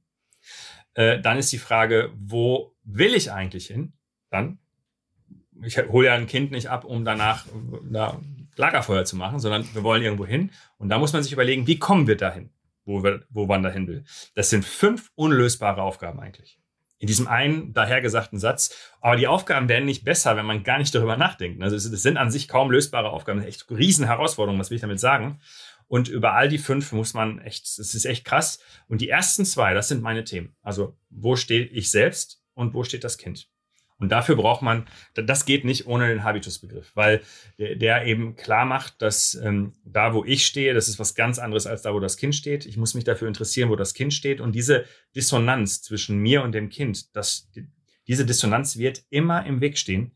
[0.95, 3.93] Äh, dann ist die Frage, wo will ich eigentlich hin?
[4.31, 4.59] Dann,
[5.63, 7.47] ich hole ja ein Kind nicht ab, um danach
[7.91, 8.21] da
[8.57, 10.51] Lagerfeuer zu machen, sondern wir wollen irgendwo hin.
[10.79, 12.51] Und da muss man sich überlegen, wie kommen wir dahin,
[12.85, 14.05] wo, wir, wo man dahin will.
[14.35, 16.59] Das sind fünf unlösbare Aufgaben eigentlich.
[16.99, 18.77] In diesem einen dahergesagten Satz.
[19.01, 21.63] Aber die Aufgaben werden nicht besser, wenn man gar nicht darüber nachdenkt.
[21.63, 23.43] Also es, sind an sich kaum lösbare Aufgaben.
[23.43, 25.41] Echt riesen Herausforderungen, was will ich damit sagen?
[25.87, 28.61] Und über all die fünf muss man echt, es ist echt krass.
[28.87, 30.55] Und die ersten zwei, das sind meine Themen.
[30.63, 33.49] Also wo stehe ich selbst und wo steht das Kind?
[34.01, 37.21] Und dafür braucht man, das geht nicht ohne den Habitusbegriff, weil
[37.59, 41.67] der, eben klar macht, dass ähm, da, wo ich stehe, das ist was ganz anderes
[41.67, 42.65] als da, wo das Kind steht.
[42.65, 44.41] Ich muss mich dafür interessieren, wo das Kind steht.
[44.41, 47.51] Und diese Dissonanz zwischen mir und dem Kind, das,
[48.09, 50.13] diese Dissonanz wird immer im Weg stehen,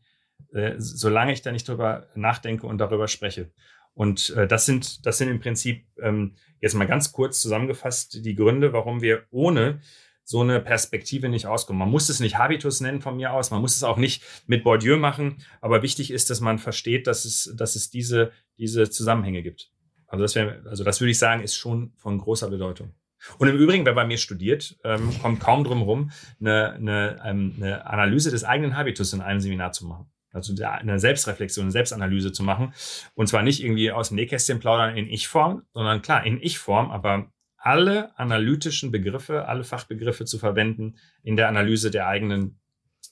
[0.51, 3.51] äh, solange ich da nicht drüber nachdenke und darüber spreche.
[3.93, 8.35] Und äh, das sind, das sind im Prinzip ähm, jetzt mal ganz kurz zusammengefasst die
[8.35, 9.79] Gründe, warum wir ohne
[10.25, 11.79] so eine Perspektive nicht auskommen.
[11.79, 14.63] Man muss es nicht Habitus nennen von mir aus, man muss es auch nicht mit
[14.63, 19.43] Bourdieu machen, aber wichtig ist, dass man versteht, dass es, dass es diese, diese Zusammenhänge
[19.43, 19.71] gibt.
[20.07, 22.93] Also das wäre, also das würde ich sagen, ist schon von großer Bedeutung.
[23.37, 27.53] Und im Übrigen, wer bei mir studiert, ähm, kommt kaum drum rum, eine, eine, ähm,
[27.57, 30.07] eine Analyse des eigenen Habitus in einem Seminar zu machen.
[30.31, 32.73] Also eine Selbstreflexion, eine Selbstanalyse zu machen.
[33.13, 37.31] Und zwar nicht irgendwie aus dem Nähkästchen plaudern in Ich-Form, sondern klar, in Ich-Form, aber
[37.65, 42.59] alle analytischen Begriffe, alle Fachbegriffe zu verwenden in der Analyse der eigenen,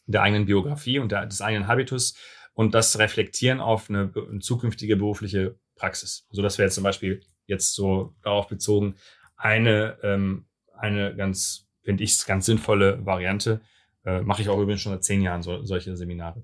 [0.05, 2.13] der eigenen Biografie und der, des eigenen Habitus
[2.53, 6.27] und das reflektieren auf eine, eine zukünftige berufliche Praxis.
[6.29, 8.95] So, also das wäre zum Beispiel jetzt so darauf bezogen
[9.37, 10.45] eine, ähm,
[10.77, 13.59] eine ganz, finde ich, ganz sinnvolle Variante.
[14.05, 16.43] Äh, Mache ich auch übrigens schon seit zehn Jahren so, solche Seminare.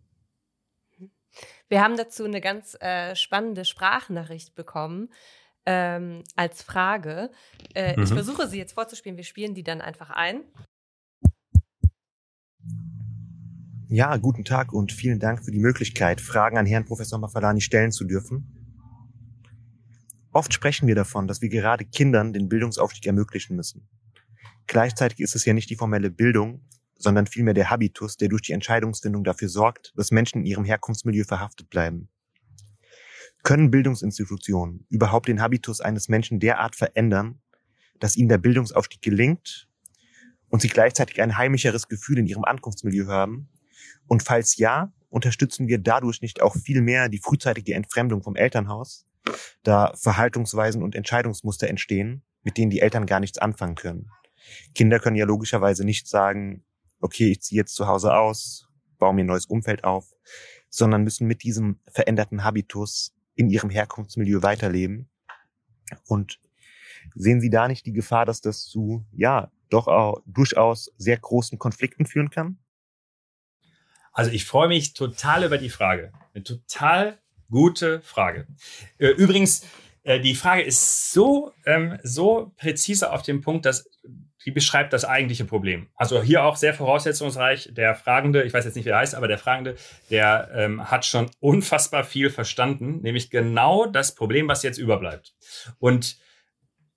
[1.68, 5.10] Wir haben dazu eine ganz äh, spannende Sprachnachricht bekommen
[5.66, 7.32] ähm, als Frage.
[7.76, 8.04] Äh, mhm.
[8.04, 9.18] Ich versuche sie jetzt vorzuspielen.
[9.18, 10.44] Wir spielen die dann einfach ein.
[13.92, 17.92] Ja, guten Tag und vielen Dank für die Möglichkeit, Fragen an Herrn Professor Mafalani stellen
[17.92, 18.56] zu dürfen.
[20.32, 23.90] Oft sprechen wir davon, dass wir gerade Kindern den Bildungsaufstieg ermöglichen müssen.
[24.68, 26.62] Gleichzeitig ist es ja nicht die formelle Bildung,
[26.96, 31.24] sondern vielmehr der Habitus, der durch die Entscheidungsfindung dafür sorgt, dass Menschen in ihrem Herkunftsmilieu
[31.24, 32.10] verhaftet bleiben.
[33.44, 37.42] Können Bildungsinstitutionen überhaupt den Habitus eines Menschen derart verändern,
[38.00, 39.68] dass ihnen der Bildungsaufstieg gelingt
[40.50, 43.50] und sie gleichzeitig ein heimischeres Gefühl in ihrem Ankunftsmilieu haben?
[44.08, 49.06] Und falls ja, unterstützen wir dadurch nicht auch viel mehr die frühzeitige Entfremdung vom Elternhaus,
[49.64, 54.10] da Verhaltensweisen und Entscheidungsmuster entstehen, mit denen die Eltern gar nichts anfangen können.
[54.74, 56.64] Kinder können ja logischerweise nicht sagen,
[57.02, 58.68] okay, ich ziehe jetzt zu Hause aus,
[58.98, 60.14] baue mir ein neues Umfeld auf,
[60.70, 65.10] sondern müssen mit diesem veränderten Habitus in ihrem Herkunftsmilieu weiterleben.
[66.08, 66.42] Und
[67.16, 71.58] sehen Sie da nicht die Gefahr, dass das zu, ja, doch auch durchaus sehr großen
[71.58, 72.60] Konflikten führen kann?
[74.12, 76.12] Also ich freue mich total über die Frage.
[76.34, 77.18] Eine total
[77.50, 78.46] gute Frage.
[78.98, 79.66] Äh, übrigens,
[80.04, 83.90] äh, die Frage ist so, ähm, so präzise auf dem Punkt, dass
[84.46, 85.90] die beschreibt das eigentliche Problem.
[85.96, 87.70] Also hier auch sehr voraussetzungsreich.
[87.74, 89.76] Der Fragende, ich weiß jetzt nicht, wie er heißt, aber der Fragende,
[90.10, 95.34] der ähm, hat schon unfassbar viel verstanden, nämlich genau das Problem, was jetzt überbleibt.
[95.80, 96.18] Und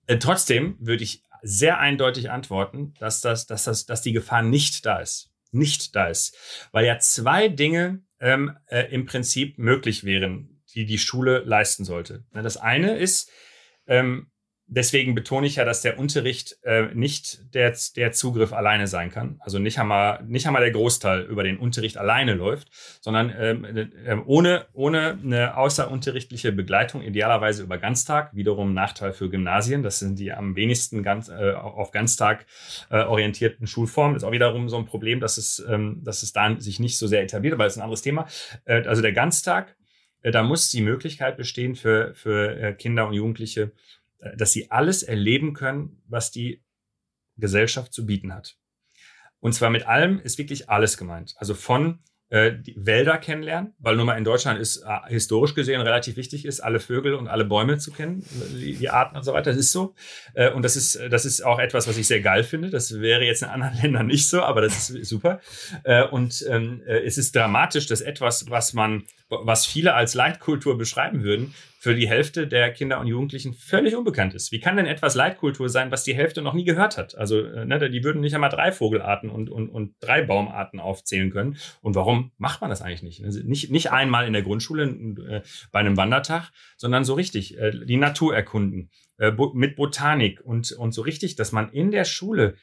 [0.06, 4.86] äh, trotzdem würde ich sehr eindeutig antworten, dass, das, dass, das, dass die Gefahr nicht
[4.86, 5.30] da ist.
[5.50, 6.36] Nicht da ist.
[6.70, 12.24] Weil ja zwei Dinge ähm, äh, im Prinzip möglich wären, die die Schule leisten sollte.
[12.32, 13.30] Das eine ist,
[13.86, 14.31] ähm,
[14.74, 19.36] deswegen betone ich ja, dass der Unterricht äh, nicht der, der Zugriff alleine sein kann.
[19.40, 22.68] Also nicht einmal, nicht einmal der Großteil über den Unterricht alleine läuft,
[23.00, 29.82] sondern ähm, äh, ohne, ohne eine außerunterrichtliche Begleitung, idealerweise über Ganztag, wiederum Nachteil für Gymnasien.
[29.82, 32.46] Das sind die am wenigsten ganz, äh, auf Ganztag
[32.90, 34.14] äh, orientierten Schulformen.
[34.14, 36.98] Das ist auch wiederum so ein Problem, dass es, ähm, dass es da sich nicht
[36.98, 38.26] so sehr etabliert, aber das ist ein anderes Thema.
[38.64, 39.76] Äh, also der Ganztag,
[40.22, 43.72] äh, da muss die Möglichkeit bestehen für, für äh, Kinder und Jugendliche,
[44.36, 46.62] dass sie alles erleben können, was die
[47.36, 48.56] Gesellschaft zu bieten hat.
[49.40, 51.34] Und zwar mit allem ist wirklich alles gemeint.
[51.38, 51.98] Also von
[52.32, 56.60] äh, Wälder kennenlernen, weil nun mal in Deutschland ist äh, historisch gesehen relativ wichtig ist,
[56.60, 59.50] alle Vögel und alle Bäume zu kennen, die, die, Arten und so weiter.
[59.50, 59.94] Das ist so.
[60.32, 62.70] Äh, und das ist, das ist auch etwas, was ich sehr geil finde.
[62.70, 65.40] Das wäre jetzt in anderen Ländern nicht so, aber das ist super.
[65.84, 70.78] Äh, und ähm, äh, es ist dramatisch, dass etwas, was man, was viele als Leitkultur
[70.78, 71.52] beschreiben würden,
[71.82, 74.52] für die Hälfte der Kinder und Jugendlichen völlig unbekannt ist.
[74.52, 77.18] Wie kann denn etwas Leitkultur sein, was die Hälfte noch nie gehört hat?
[77.18, 81.32] Also, äh, ne, die würden nicht einmal drei Vogelarten und, und, und drei Baumarten aufzählen
[81.32, 81.56] können.
[81.80, 83.24] Und warum macht man das eigentlich nicht?
[83.24, 87.72] Also nicht, nicht einmal in der Grundschule äh, bei einem Wandertag, sondern so richtig äh,
[87.84, 88.90] die Natur erkunden,
[89.52, 92.54] mit Botanik und, und so richtig, dass man in der Schule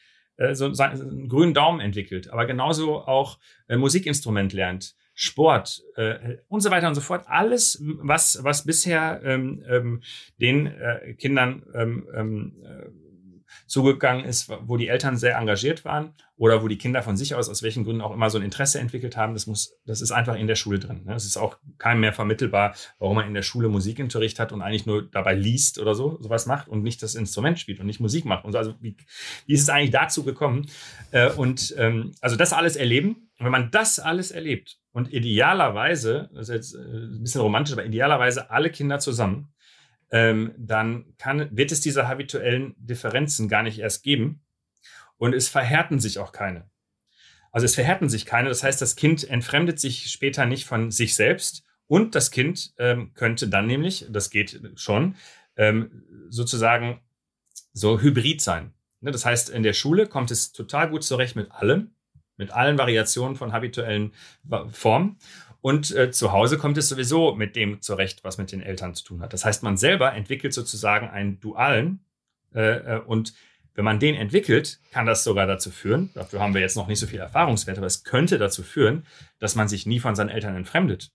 [0.53, 3.37] so, einen grünen Daumen entwickelt, aber genauso auch
[3.69, 7.25] Musikinstrument lernt, Sport äh, und so weiter und so fort.
[7.27, 10.01] Alles, was, was bisher ähm, ähm,
[10.39, 12.89] den äh, Kindern ähm, ähm, äh,
[13.67, 17.49] zugegangen ist, wo die Eltern sehr engagiert waren oder wo die Kinder von sich aus,
[17.49, 19.33] aus welchen Gründen auch immer, so ein Interesse entwickelt haben.
[19.33, 21.03] Das muss, das ist einfach in der Schule drin.
[21.05, 21.13] Ne?
[21.13, 24.85] Es ist auch keinem mehr vermittelbar, warum man in der Schule Musikunterricht hat und eigentlich
[24.85, 28.25] nur dabei liest oder so, sowas macht und nicht das Instrument spielt und nicht Musik
[28.25, 28.45] macht.
[28.45, 28.57] Und so.
[28.57, 28.95] Also wie,
[29.45, 30.67] wie ist es eigentlich dazu gekommen?
[31.11, 33.29] Äh, und ähm, also das alles erleben.
[33.37, 37.85] Wenn man das alles erlebt und idealerweise, das ist jetzt äh, ein bisschen romantisch, aber
[37.85, 39.53] idealerweise alle Kinder zusammen,
[40.11, 44.41] ähm, dann kann, wird es diese habituellen Differenzen gar nicht erst geben
[45.17, 46.69] und es verhärten sich auch keine.
[47.51, 51.15] Also es verhärten sich keine, das heißt, das Kind entfremdet sich später nicht von sich
[51.15, 55.15] selbst und das Kind ähm, könnte dann nämlich, das geht schon,
[55.55, 57.01] ähm, sozusagen
[57.73, 58.73] so hybrid sein.
[59.01, 61.91] Ne, das heißt, in der Schule kommt es total gut zurecht mit allem,
[62.37, 64.13] mit allen Variationen von habituellen
[64.71, 65.17] Formen.
[65.61, 69.03] Und äh, zu Hause kommt es sowieso mit dem zurecht, was mit den Eltern zu
[69.03, 69.33] tun hat.
[69.33, 72.05] Das heißt, man selber entwickelt sozusagen einen dualen
[72.53, 73.33] äh, äh, und
[73.75, 76.99] wenn man den entwickelt, kann das sogar dazu führen, dafür haben wir jetzt noch nicht
[76.99, 79.05] so viel Erfahrungswert, aber es könnte dazu führen,
[79.39, 81.11] dass man sich nie von seinen Eltern entfremdet.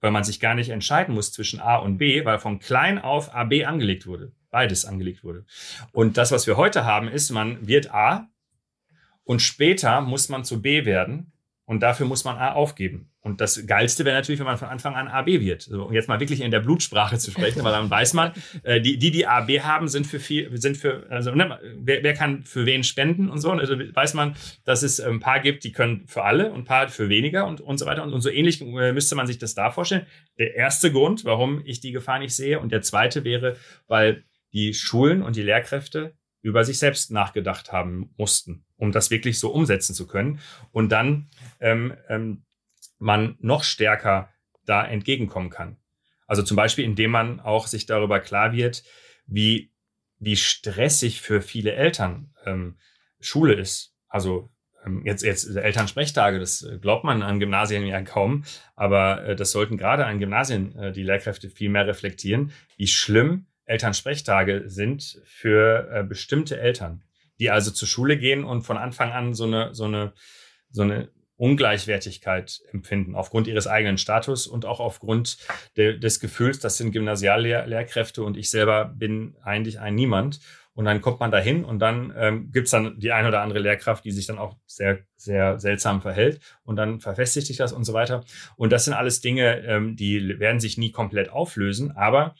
[0.00, 3.34] Weil man sich gar nicht entscheiden muss zwischen A und B, weil von klein auf
[3.34, 4.32] AB angelegt wurde.
[4.50, 5.46] Beides angelegt wurde.
[5.92, 8.28] Und das, was wir heute haben, ist, man wird A
[9.22, 11.32] und später muss man zu B werden
[11.66, 13.10] und dafür muss man A aufgeben.
[13.20, 15.62] Und das Geilste wäre natürlich, wenn man von Anfang an AB wird.
[15.62, 18.32] So, um jetzt mal wirklich in der Blutsprache zu sprechen, weil dann weiß man,
[18.64, 22.12] äh, die, die, die AB haben, sind für viel, sind für, also ne, wer, wer
[22.12, 23.50] kann für wen spenden und so.
[23.50, 26.88] Also weiß man, dass es ein paar gibt, die können für alle und ein paar
[26.88, 28.02] für weniger und, und so weiter.
[28.02, 30.06] Und, und so ähnlich äh, müsste man sich das da vorstellen.
[30.38, 32.60] Der erste Grund, warum ich die Gefahr nicht sehe.
[32.60, 33.56] Und der zweite wäre,
[33.88, 39.38] weil die Schulen und die Lehrkräfte über sich selbst nachgedacht haben mussten, um das wirklich
[39.38, 40.40] so umsetzen zu können.
[40.72, 41.30] Und dann
[41.64, 42.44] ähm, ähm,
[42.98, 44.28] man noch stärker
[44.66, 45.78] da entgegenkommen kann.
[46.26, 48.84] Also zum Beispiel, indem man auch sich darüber klar wird,
[49.26, 49.72] wie,
[50.18, 52.76] wie stressig für viele Eltern ähm,
[53.20, 53.94] Schule ist.
[54.08, 54.50] Also
[54.84, 58.44] ähm, jetzt, jetzt Elternsprechtage, das glaubt man an Gymnasien ja kaum,
[58.76, 63.46] aber äh, das sollten gerade an Gymnasien äh, die Lehrkräfte viel mehr reflektieren, wie schlimm
[63.64, 67.02] Elternsprechtage sind für äh, bestimmte Eltern,
[67.38, 70.12] die also zur Schule gehen und von Anfang an so eine, so eine,
[70.70, 75.38] so eine Ungleichwertigkeit empfinden, aufgrund ihres eigenen Status und auch aufgrund
[75.76, 80.40] de, des Gefühls, das sind Gymnasiallehrkräfte und ich selber bin eigentlich ein Niemand.
[80.74, 83.60] Und dann kommt man dahin und dann ähm, gibt es dann die eine oder andere
[83.60, 87.84] Lehrkraft, die sich dann auch sehr, sehr seltsam verhält und dann verfestigt sich das und
[87.84, 88.24] so weiter.
[88.56, 92.34] Und das sind alles Dinge, ähm, die werden sich nie komplett auflösen, aber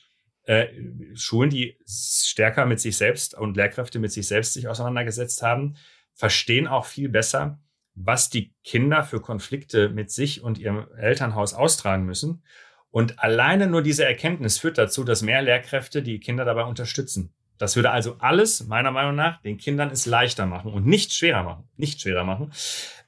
[0.46, 0.66] äh,
[1.14, 5.76] Schulen, die stärker mit sich selbst und Lehrkräfte mit sich selbst sich auseinandergesetzt haben,
[6.12, 7.60] verstehen auch viel besser,
[7.94, 12.42] was die Kinder für Konflikte mit sich und ihrem Elternhaus austragen müssen.
[12.90, 17.34] Und alleine nur diese Erkenntnis führt dazu, dass mehr Lehrkräfte die Kinder dabei unterstützen.
[17.58, 21.44] Das würde also alles, meiner Meinung nach, den Kindern es leichter machen und nicht schwerer
[21.44, 21.68] machen.
[21.76, 22.52] Nicht schwerer machen.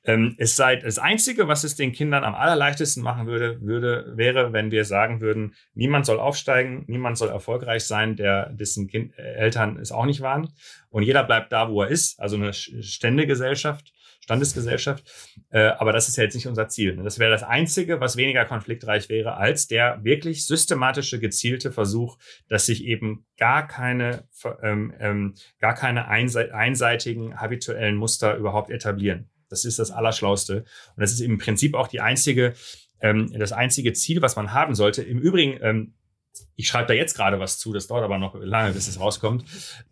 [0.04, 4.52] Ähm, es sei das Einzige, was es den Kindern am allerleichtesten machen würde, würde, wäre,
[4.52, 9.34] wenn wir sagen würden, niemand soll aufsteigen, niemand soll erfolgreich sein, der dessen kind, äh,
[9.34, 10.48] Eltern es auch nicht waren.
[10.90, 13.92] Und jeder bleibt da, wo er ist, also eine Ständegesellschaft.
[14.26, 15.04] Standesgesellschaft.
[15.50, 16.96] Äh, aber das ist ja jetzt nicht unser Ziel.
[16.96, 17.04] Ne?
[17.04, 22.18] Das wäre das Einzige, was weniger konfliktreich wäre, als der wirklich systematische, gezielte Versuch,
[22.48, 24.24] dass sich eben gar keine,
[24.62, 29.30] ähm, ähm, gar keine einseitigen habituellen Muster überhaupt etablieren.
[29.48, 30.64] Das ist das Allerschlauste.
[30.96, 32.54] Und das ist im Prinzip auch die einzige,
[33.00, 35.04] ähm, das einzige Ziel, was man haben sollte.
[35.04, 35.94] Im Übrigen, ähm,
[36.56, 39.44] ich schreibe da jetzt gerade was zu, das dauert aber noch lange, bis es rauskommt,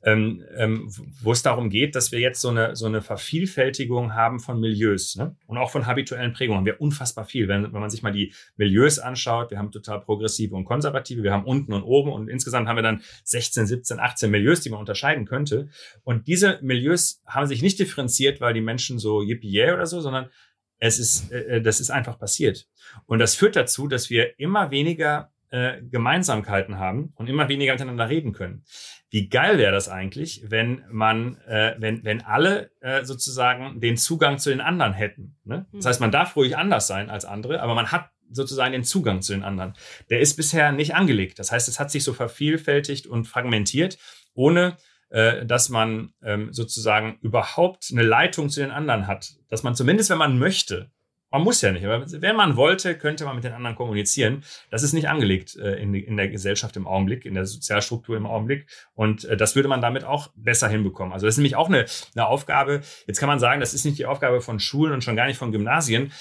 [0.03, 0.91] ähm, ähm,
[1.21, 5.17] wo es darum geht, dass wir jetzt so eine, so eine Vervielfältigung haben von Milieus
[5.17, 5.37] ne?
[5.47, 6.59] und auch von habituellen Prägungen.
[6.59, 7.49] Haben wir unfassbar viel.
[7.49, 11.33] Wenn, wenn man sich mal die Milieus anschaut, wir haben total progressive und konservative, wir
[11.33, 14.81] haben unten und oben und insgesamt haben wir dann 16, 17, 18 Milieus, die man
[14.81, 15.69] unterscheiden könnte.
[16.03, 20.31] Und diese Milieus haben sich nicht differenziert, weil die Menschen so yippie oder so, sondern
[20.79, 22.69] es ist, äh, äh, das ist einfach passiert.
[23.07, 28.09] Und das führt dazu, dass wir immer weniger äh, Gemeinsamkeiten haben und immer weniger miteinander
[28.09, 28.65] reden können.
[29.11, 34.39] Wie geil wäre das eigentlich, wenn man, äh, wenn, wenn alle äh, sozusagen den Zugang
[34.39, 35.37] zu den anderen hätten.
[35.45, 35.67] Ne?
[35.73, 35.89] Das hm.
[35.89, 39.33] heißt, man darf ruhig anders sein als andere, aber man hat sozusagen den Zugang zu
[39.33, 39.75] den anderen.
[40.11, 41.39] Der ist bisher nicht angelegt.
[41.39, 43.97] Das heißt, es hat sich so vervielfältigt und fragmentiert,
[44.35, 44.77] ohne
[45.11, 49.35] äh, dass man ähm, sozusagen überhaupt eine Leitung zu den anderen hat.
[49.49, 50.91] Dass man zumindest, wenn man möchte,
[51.35, 54.45] man muss ja nicht, aber wenn man wollte, könnte man mit den anderen kommunizieren.
[54.71, 58.69] Das ist nicht angelegt äh, in, der Gesellschaft im Augenblick, in der Sozialstruktur im Augenblick.
[58.95, 61.13] Und äh, das würde man damit auch besser hinbekommen.
[61.13, 62.83] Also das ist nämlich auch eine, eine Aufgabe.
[63.09, 65.37] Jetzt kann man sagen, das ist nicht die Aufgabe von Schulen und schon gar nicht
[65.37, 66.13] von Gymnasien.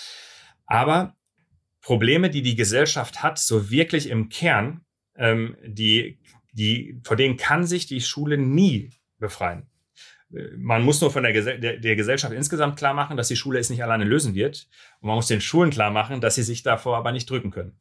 [0.65, 1.15] Aber
[1.83, 4.81] Probleme, die die Gesellschaft hat, so wirklich im Kern,
[5.15, 6.17] ähm, die,
[6.53, 8.89] die, vor denen kann sich die Schule nie
[9.19, 9.67] befreien.
[10.57, 13.69] Man muss nur von der, der, der, Gesellschaft insgesamt klar machen, dass die Schule es
[13.69, 14.67] nicht alleine lösen wird.
[14.99, 17.77] Und man muss den Schulen klar machen, dass sie sich davor aber nicht drücken können.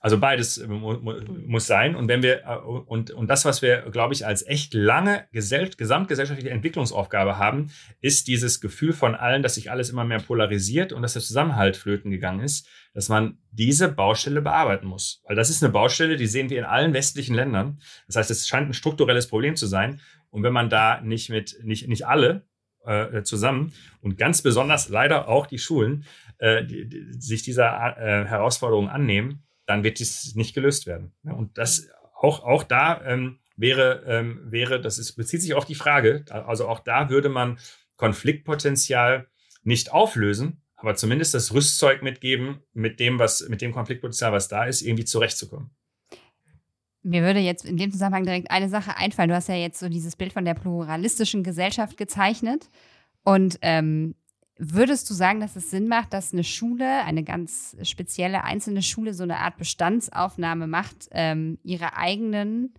[0.00, 0.98] Also beides äh, mu
[1.46, 1.96] muss sein.
[1.96, 5.70] Und wenn wir, äh, und, und das, was wir, glaube ich, als echt lange gesell
[5.70, 11.00] gesamtgesellschaftliche Entwicklungsaufgabe haben, ist dieses Gefühl von allen, dass sich alles immer mehr polarisiert und
[11.00, 15.22] dass der Zusammenhalt flöten gegangen ist, dass man diese Baustelle bearbeiten muss.
[15.26, 17.80] Weil das ist eine Baustelle, die sehen wir in allen westlichen Ländern.
[18.06, 20.00] Das heißt, es scheint ein strukturelles Problem zu sein.
[20.34, 22.44] Und wenn man da nicht mit, nicht, nicht alle
[22.84, 26.06] äh, zusammen und ganz besonders leider auch die Schulen
[26.38, 31.12] äh, die, die, sich dieser äh, Herausforderung annehmen, dann wird dies nicht gelöst werden.
[31.22, 35.76] Und das auch, auch da ähm, wäre, ähm, wäre, das ist, bezieht sich auf die
[35.76, 37.60] Frage, also auch da würde man
[37.94, 39.28] Konfliktpotenzial
[39.62, 44.64] nicht auflösen, aber zumindest das Rüstzeug mitgeben, mit dem, was, mit dem Konfliktpotenzial, was da
[44.64, 45.70] ist, irgendwie zurechtzukommen.
[47.04, 49.28] Mir würde jetzt in dem Zusammenhang direkt eine Sache einfallen.
[49.28, 52.68] Du hast ja jetzt so dieses Bild von der pluralistischen Gesellschaft gezeichnet.
[53.22, 54.14] Und ähm,
[54.56, 59.12] Würdest du sagen, dass es Sinn macht, dass eine Schule, eine ganz spezielle einzelne Schule,
[59.12, 62.72] so eine Art Bestandsaufnahme macht, ähm, ihrer eigenen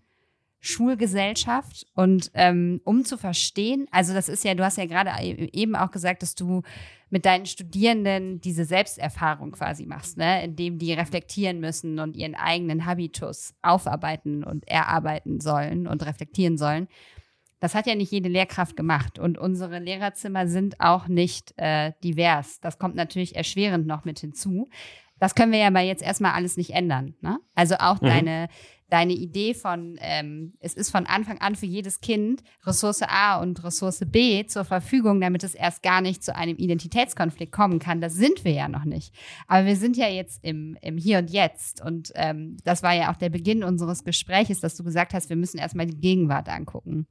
[0.66, 5.50] Schulgesellschaft und ähm, um zu verstehen, also das ist ja, du hast ja gerade e-,
[5.54, 6.62] eben auch gesagt, dass du
[7.10, 10.44] mit deinen Studierenden diese Selbsterfahrung quasi machst, ne?
[10.44, 16.88] indem die reflektieren müssen und ihren eigenen Habitus aufarbeiten und erarbeiten sollen und reflektieren sollen.
[17.60, 22.60] Das hat ja nicht jede Lehrkraft gemacht und unsere Lehrerzimmer sind auch nicht äh, divers.
[22.60, 24.70] Das kommt natürlich erschwerend noch mit hinzu.
[25.20, 27.16] Das können wir ja aber jetzt erstmal alles nicht ändern.
[27.22, 27.40] Ne?
[27.54, 28.08] Also auch mhm.
[28.08, 28.48] deine,
[28.90, 33.64] deine Idee von, ähm, es ist von Anfang an für jedes Kind Ressource A und
[33.64, 38.02] Ressource B zur Verfügung, damit es erst gar nicht zu einem Identitätskonflikt kommen kann.
[38.02, 39.14] Das sind wir ja noch nicht.
[39.48, 41.84] Aber wir sind ja jetzt im, im Hier und Jetzt.
[41.84, 45.38] Und ähm, das war ja auch der Beginn unseres Gesprächs, dass du gesagt hast, wir
[45.38, 47.08] müssen erstmal die Gegenwart angucken.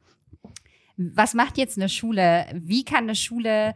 [0.96, 2.46] Was macht jetzt eine Schule?
[2.54, 3.74] Wie kann eine Schule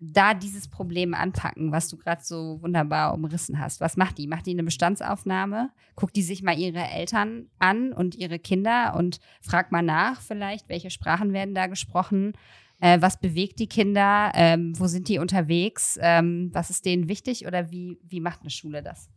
[0.00, 3.80] da dieses Problem anpacken, was du gerade so wunderbar umrissen hast?
[3.80, 4.26] Was macht die?
[4.26, 5.70] Macht die eine Bestandsaufnahme?
[5.94, 10.68] Guckt die sich mal ihre Eltern an und ihre Kinder und fragt mal nach vielleicht,
[10.68, 12.32] welche Sprachen werden da gesprochen?
[12.80, 14.32] Äh, was bewegt die Kinder?
[14.34, 15.98] Ähm, wo sind die unterwegs?
[16.00, 17.46] Ähm, was ist denen wichtig?
[17.46, 19.08] Oder wie, wie macht eine Schule das?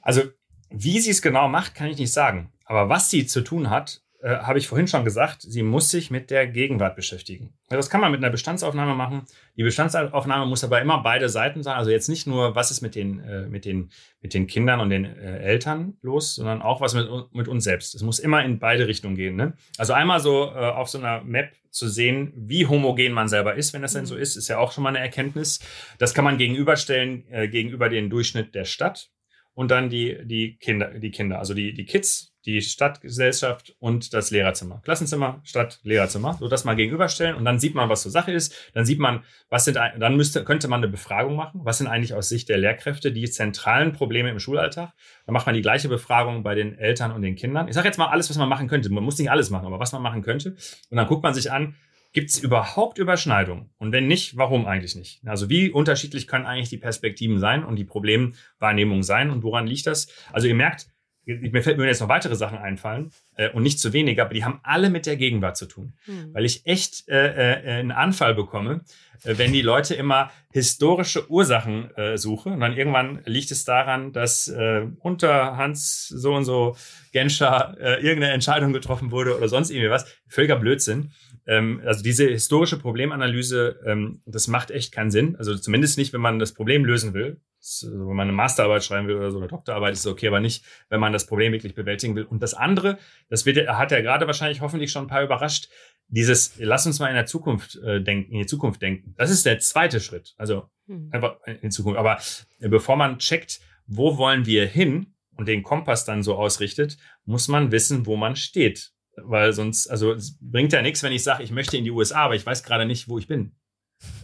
[0.00, 0.22] Also,
[0.70, 2.50] wie sie es genau macht, kann ich nicht sagen.
[2.64, 6.10] Aber was sie zu tun hat, äh, habe ich vorhin schon gesagt, sie muss sich
[6.10, 7.54] mit der Gegenwart beschäftigen.
[7.68, 9.22] Das kann man mit einer Bestandsaufnahme machen.
[9.56, 11.74] Die Bestandsaufnahme muss aber immer beide Seiten sein.
[11.74, 14.90] Also jetzt nicht nur, was ist mit den, äh, mit den, mit den Kindern und
[14.90, 17.96] den äh, Eltern los, sondern auch was mit, mit uns selbst.
[17.96, 19.34] Es muss immer in beide Richtungen gehen.
[19.34, 19.54] Ne?
[19.76, 23.72] Also einmal so äh, auf so einer Map zu sehen, wie homogen man selber ist,
[23.72, 24.20] wenn das denn so mhm.
[24.20, 25.58] ist, ist ja auch schon mal eine Erkenntnis.
[25.98, 29.10] Das kann man gegenüberstellen äh, gegenüber den Durchschnitt der Stadt
[29.54, 34.30] und dann die, die Kinder, die Kinder, also die, die Kids die Stadtgesellschaft und das
[34.30, 34.80] Lehrerzimmer.
[34.84, 36.36] Klassenzimmer, Stadt, Lehrerzimmer.
[36.38, 38.54] So das mal gegenüberstellen und dann sieht man, was zur Sache ist.
[38.74, 41.60] Dann sieht man, was sind, dann müsste, könnte man eine Befragung machen.
[41.64, 44.92] Was sind eigentlich aus Sicht der Lehrkräfte die zentralen Probleme im Schulalltag?
[45.26, 47.68] Dann macht man die gleiche Befragung bei den Eltern und den Kindern.
[47.68, 48.90] Ich sage jetzt mal alles, was man machen könnte.
[48.90, 50.56] Man muss nicht alles machen, aber was man machen könnte.
[50.90, 51.76] Und dann guckt man sich an,
[52.14, 53.70] Gibt es überhaupt Überschneidungen?
[53.78, 55.26] Und wenn nicht, warum eigentlich nicht?
[55.26, 59.86] Also wie unterschiedlich können eigentlich die Perspektiven sein und die Problemwahrnehmung sein und woran liegt
[59.86, 60.08] das?
[60.30, 60.88] Also ihr merkt,
[61.24, 64.44] mir fällt mir jetzt noch weitere Sachen einfallen äh, und nicht zu wenig, aber die
[64.44, 65.92] haben alle mit der Gegenwart zu tun.
[66.04, 66.34] Hm.
[66.34, 68.80] Weil ich echt äh, äh, einen Anfall bekomme,
[69.22, 72.54] äh, wenn die Leute immer historische Ursachen äh, suchen.
[72.54, 76.76] Und dann irgendwann liegt es daran, dass äh, unter Hans so und so
[77.12, 80.06] Genscher äh, irgendeine Entscheidung getroffen wurde oder sonst irgendwie was.
[80.26, 81.12] Völliger Blödsinn.
[81.46, 85.36] Ähm, also diese historische Problemanalyse, ähm, das macht echt keinen Sinn.
[85.36, 87.40] Also zumindest nicht, wenn man das Problem lösen will.
[87.58, 90.40] Also wenn man eine Masterarbeit schreiben will oder so, eine Doktorarbeit ist es okay, aber
[90.40, 92.24] nicht, wenn man das Problem wirklich bewältigen will.
[92.24, 95.68] Und das andere, das wird, hat er gerade wahrscheinlich hoffentlich schon ein paar überrascht,
[96.08, 99.14] dieses, lass uns mal in der Zukunft äh, denken, in die Zukunft denken.
[99.16, 100.34] Das ist der zweite Schritt.
[100.36, 101.08] Also hm.
[101.12, 101.98] einfach in die Zukunft.
[101.98, 102.18] Aber
[102.58, 107.48] äh, bevor man checkt, wo wollen wir hin und den Kompass dann so ausrichtet, muss
[107.48, 108.92] man wissen, wo man steht.
[109.16, 112.20] Weil sonst, also es bringt ja nichts, wenn ich sage, ich möchte in die USA,
[112.24, 113.52] aber ich weiß gerade nicht, wo ich bin.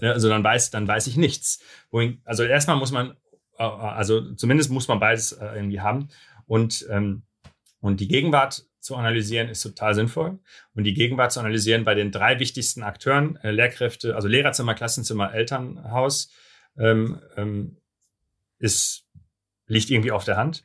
[0.01, 1.61] Ja, also dann weiß, dann weiß ich nichts.
[2.25, 3.17] Also erstmal muss man
[3.59, 6.09] äh, also zumindest muss man beides äh, irgendwie haben.
[6.47, 7.25] Und, ähm,
[7.81, 10.39] und die Gegenwart zu analysieren ist total sinnvoll.
[10.75, 15.35] Und die Gegenwart zu analysieren bei den drei wichtigsten Akteuren, äh, Lehrkräfte, also Lehrerzimmer, Klassenzimmer,
[15.35, 16.33] Elternhaus,
[16.79, 17.77] ähm, ähm,
[18.59, 19.05] ist,
[19.67, 20.65] liegt irgendwie auf der Hand.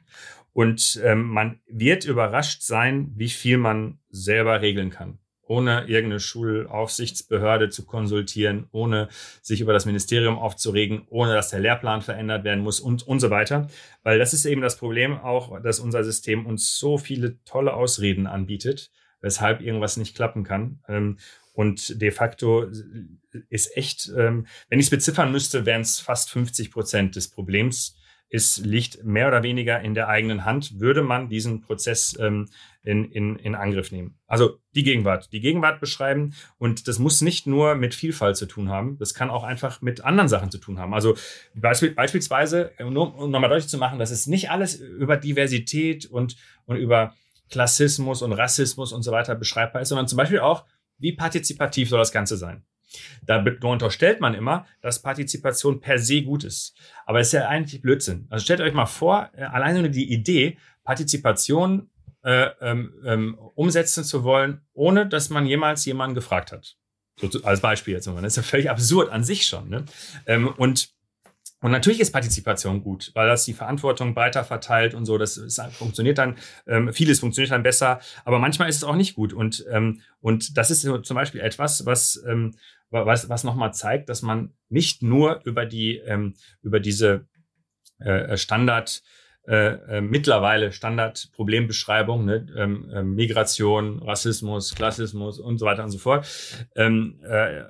[0.53, 7.69] Und ähm, man wird überrascht sein, wie viel man selber regeln kann ohne irgendeine Schulaufsichtsbehörde
[7.69, 9.09] zu konsultieren, ohne
[9.41, 13.29] sich über das Ministerium aufzuregen, ohne dass der Lehrplan verändert werden muss und, und so
[13.29, 13.67] weiter.
[14.03, 18.25] Weil das ist eben das Problem auch, dass unser System uns so viele tolle Ausreden
[18.25, 18.91] anbietet,
[19.21, 20.79] weshalb irgendwas nicht klappen kann.
[20.87, 21.17] Ähm,
[21.53, 22.65] Und de facto
[23.49, 27.95] ist echt, ähm, wenn ich es beziffern müsste, wären es fast 50 Prozent des Problems.
[28.35, 32.49] Es liegt mehr oder weniger in der eigenen Hand, würde man diesen Prozess ähm,
[32.81, 34.17] in, in, in Angriff nehmen.
[34.25, 35.31] Also die Gegenwart.
[35.31, 36.33] Die Gegenwart beschreiben.
[36.57, 38.97] Und das muss nicht nur mit Vielfalt zu tun haben.
[38.97, 40.95] Das kann auch einfach mit anderen Sachen zu tun haben.
[40.95, 41.15] Also
[41.53, 46.35] beispiel, beispielsweise, nur um nochmal deutlich zu machen, dass es nicht alles über Diversität und,
[46.65, 47.13] und über
[47.51, 50.65] Klassismus und Rassismus und so weiter beschreibbar ist, sondern zum Beispiel auch,
[50.97, 52.63] wie partizipativ soll das Ganze sein?
[53.25, 56.75] Da unterstellt man immer, dass Partizipation per se gut ist.
[57.05, 58.27] Aber es ist ja eigentlich Blödsinn.
[58.29, 61.89] Also stellt euch mal vor, äh, alleine nur die Idee, Partizipation
[62.23, 66.77] äh, ähm, ähm, umsetzen zu wollen, ohne dass man jemals jemanden gefragt hat.
[67.17, 68.21] So, als Beispiel jetzt mal.
[68.21, 69.69] Das ist ja völlig absurd an sich schon.
[69.69, 69.85] Ne?
[70.25, 70.93] Ähm, und
[71.63, 75.17] und natürlich ist Partizipation gut, weil das die Verantwortung breiter verteilt und so.
[75.17, 76.35] Das ist, funktioniert dann,
[76.67, 79.31] ähm, vieles funktioniert dann besser, aber manchmal ist es auch nicht gut.
[79.31, 82.53] Und, ähm, und das ist zum Beispiel etwas, was, ähm,
[82.93, 87.27] was, was nochmal zeigt, dass man nicht nur über die, ähm, über diese
[87.99, 89.01] äh, Standard,
[89.45, 92.47] äh, äh, mittlerweile Standardproblembeschreibung, ne?
[92.55, 96.25] ähm, äh, Migration, Rassismus, Klassismus und so weiter und so fort,
[96.77, 97.65] ähm, äh, äh,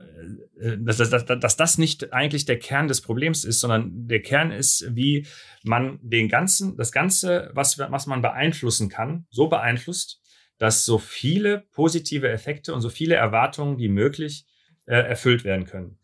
[0.78, 4.51] dass, dass, dass, dass das nicht eigentlich der Kern des Problems ist, sondern der Kern
[4.51, 5.26] ist, wie
[5.63, 10.21] man den ganzen, das Ganze, was, was man beeinflussen kann, so beeinflusst,
[10.59, 14.45] dass so viele positive Effekte und so viele Erwartungen wie möglich
[14.86, 15.97] äh, erfüllt werden können.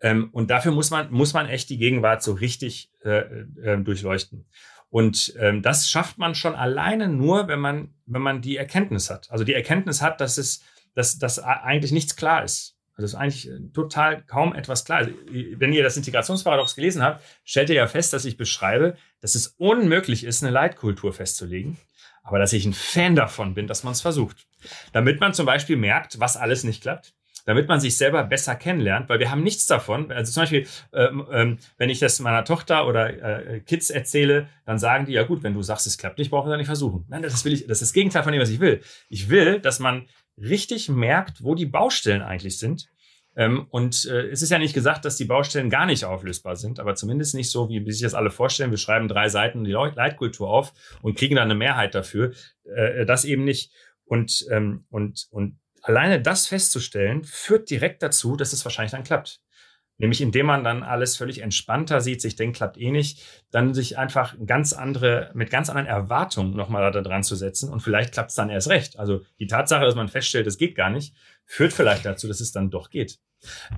[0.00, 3.18] Ähm, und dafür muss man, muss man echt die Gegenwart so richtig äh,
[3.62, 4.46] äh, durchleuchten.
[4.90, 9.30] Und ähm, das schafft man schon alleine nur, wenn man, wenn man die Erkenntnis hat.
[9.30, 10.62] Also die Erkenntnis hat, dass es,
[10.94, 12.76] dass, dass eigentlich nichts klar ist.
[12.94, 14.98] Also es ist eigentlich äh, total kaum etwas klar.
[14.98, 15.12] Also,
[15.56, 19.54] wenn ihr das Integrationsparadox gelesen habt, stellt ihr ja fest, dass ich beschreibe, dass es
[19.56, 21.78] unmöglich ist, eine Leitkultur festzulegen,
[22.22, 24.46] aber dass ich ein Fan davon bin, dass man es versucht.
[24.92, 27.14] Damit man zum Beispiel merkt, was alles nicht klappt
[27.44, 30.10] damit man sich selber besser kennenlernt, weil wir haben nichts davon.
[30.10, 34.78] Also zum Beispiel, ähm, ähm, wenn ich das meiner Tochter oder äh, Kids erzähle, dann
[34.78, 37.04] sagen die, ja gut, wenn du sagst, es klappt nicht, brauchen wir da nicht versuchen.
[37.08, 38.80] Nein, das will ich, das ist das Gegenteil von dem, was ich will.
[39.08, 40.06] Ich will, dass man
[40.38, 42.88] richtig merkt, wo die Baustellen eigentlich sind.
[43.34, 46.78] Ähm, und äh, es ist ja nicht gesagt, dass die Baustellen gar nicht auflösbar sind,
[46.80, 48.70] aber zumindest nicht so, wie, wie sich das alle vorstellen.
[48.70, 52.32] Wir schreiben drei Seiten die Leitkultur auf und kriegen dann eine Mehrheit dafür.
[52.64, 53.72] Äh, das eben nicht.
[54.04, 59.40] Und, ähm, und, und alleine das festzustellen, führt direkt dazu, dass es wahrscheinlich dann klappt.
[59.98, 63.98] Nämlich indem man dann alles völlig entspannter sieht, sich denkt, klappt eh nicht, dann sich
[63.98, 68.30] einfach ganz andere, mit ganz anderen Erwartungen nochmal da dran zu setzen und vielleicht klappt
[68.30, 68.98] es dann erst recht.
[68.98, 71.14] Also die Tatsache, dass man feststellt, es geht gar nicht,
[71.44, 73.18] führt vielleicht dazu, dass es dann doch geht.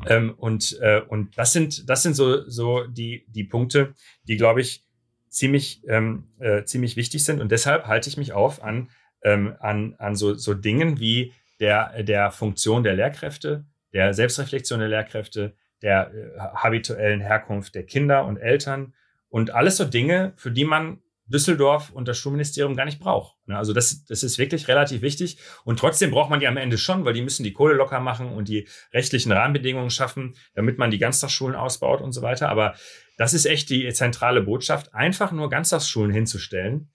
[0.06, 4.60] Ähm, und, äh, und das sind, das sind so, so die, die Punkte, die, glaube
[4.60, 4.84] ich,
[5.28, 7.40] ziemlich, ähm, äh, ziemlich wichtig sind.
[7.40, 8.88] Und deshalb halte ich mich auf an,
[9.22, 14.88] ähm, an, an so, so Dingen wie der, der Funktion der Lehrkräfte, der Selbstreflexion der
[14.88, 18.94] Lehrkräfte, der äh, habituellen Herkunft der Kinder und Eltern
[19.28, 23.36] und alles so Dinge, für die man Düsseldorf und das Schulministerium gar nicht braucht.
[23.46, 25.38] Ne, also das, das ist wirklich relativ wichtig.
[25.64, 28.28] Und trotzdem braucht man die am Ende schon, weil die müssen die Kohle locker machen
[28.32, 32.50] und die rechtlichen Rahmenbedingungen schaffen, damit man die Ganztagsschulen ausbaut und so weiter.
[32.50, 32.74] Aber
[33.16, 34.94] das ist echt die zentrale Botschaft.
[34.94, 36.90] Einfach nur Ganztagsschulen hinzustellen,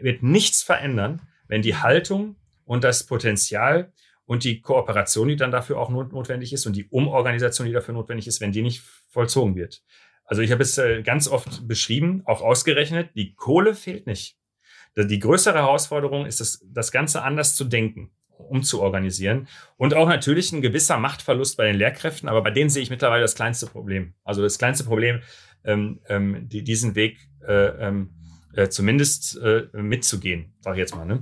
[0.00, 2.36] wird nichts verändern, wenn die Haltung
[2.70, 3.92] und das Potenzial
[4.26, 8.28] und die Kooperation, die dann dafür auch notwendig ist und die Umorganisation, die dafür notwendig
[8.28, 9.82] ist, wenn die nicht vollzogen wird.
[10.24, 14.36] Also ich habe es äh, ganz oft beschrieben, auch ausgerechnet, die Kohle fehlt nicht.
[14.96, 20.62] Die größere Herausforderung ist es, das Ganze anders zu denken, umzuorganisieren und auch natürlich ein
[20.62, 24.14] gewisser Machtverlust bei den Lehrkräften, aber bei denen sehe ich mittlerweile das kleinste Problem.
[24.22, 25.22] Also das kleinste Problem,
[25.64, 28.10] ähm, ähm, die, diesen Weg äh, ähm,
[28.54, 31.04] äh, zumindest äh, mitzugehen, sage ich jetzt mal.
[31.04, 31.20] Ne?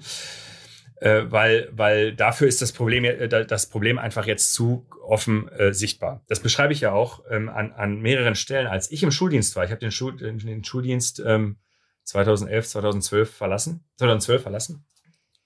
[1.01, 5.73] Äh, weil, weil dafür ist das Problem, äh, das Problem einfach jetzt zu offen äh,
[5.73, 6.23] sichtbar.
[6.29, 8.67] Das beschreibe ich ja auch ähm, an, an mehreren Stellen.
[8.67, 11.57] Als ich im Schuldienst war, ich habe den, Schul, den Schuldienst ähm,
[12.05, 14.85] 2011, 2012 verlassen, 2012 verlassen.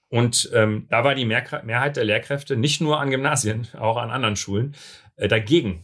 [0.09, 4.35] Und ähm, da war die Mehrheit der Lehrkräfte nicht nur an Gymnasien, auch an anderen
[4.35, 4.75] Schulen
[5.15, 5.83] äh, dagegen,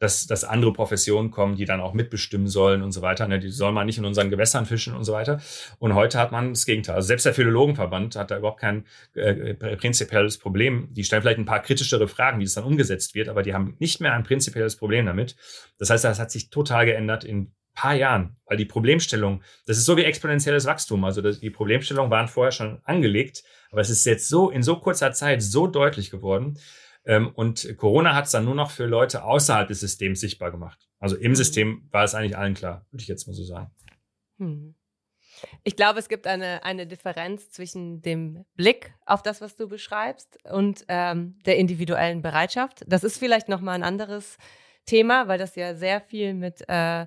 [0.00, 3.28] dass, dass andere Professionen kommen, die dann auch mitbestimmen sollen und so weiter.
[3.28, 3.38] Ne?
[3.38, 5.40] Die soll man nicht in unseren Gewässern fischen und so weiter.
[5.78, 6.96] Und heute hat man das Gegenteil.
[6.96, 10.88] Also selbst der Philologenverband hat da überhaupt kein äh, prinzipielles Problem.
[10.90, 13.76] Die stellen vielleicht ein paar kritischere Fragen, wie es dann umgesetzt wird, aber die haben
[13.78, 15.36] nicht mehr ein prinzipielles Problem damit.
[15.78, 19.84] Das heißt, das hat sich total geändert in paar Jahren, weil die Problemstellung, das ist
[19.84, 21.04] so wie exponentielles Wachstum.
[21.04, 25.12] Also die Problemstellungen waren vorher schon angelegt, aber es ist jetzt so in so kurzer
[25.12, 26.58] Zeit so deutlich geworden,
[27.34, 30.88] und Corona hat es dann nur noch für Leute außerhalb des Systems sichtbar gemacht.
[30.98, 31.36] Also im mhm.
[31.36, 33.70] System war es eigentlich allen klar, würde ich jetzt mal so sagen.
[34.38, 34.74] Hm.
[35.64, 40.38] Ich glaube, es gibt eine, eine Differenz zwischen dem Blick auf das, was du beschreibst,
[40.44, 42.84] und ähm, der individuellen Bereitschaft.
[42.86, 44.36] Das ist vielleicht nochmal ein anderes
[44.86, 47.06] Thema, weil das ja sehr viel mit, äh,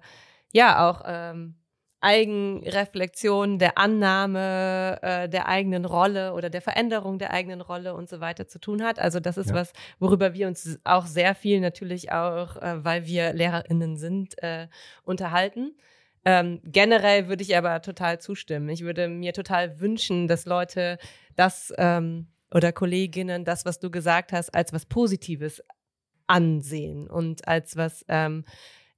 [0.52, 1.56] ja, auch ähm,
[2.04, 8.20] Eigenreflexion, der Annahme äh, der eigenen Rolle oder der Veränderung der eigenen Rolle und so
[8.20, 9.00] weiter zu tun hat.
[9.00, 9.56] Also das ist ja.
[9.56, 14.68] was, worüber wir uns auch sehr viel natürlich auch, äh, weil wir LehrerInnen sind, äh,
[15.04, 15.76] unterhalten.
[16.26, 18.70] Ähm, generell würde ich aber total zustimmen.
[18.70, 20.98] Ich würde mir total wünschen, dass Leute
[21.36, 25.64] das ähm, oder Kolleginnen das, was du gesagt hast, als was Positives
[26.28, 28.46] ansehen und als was ähm,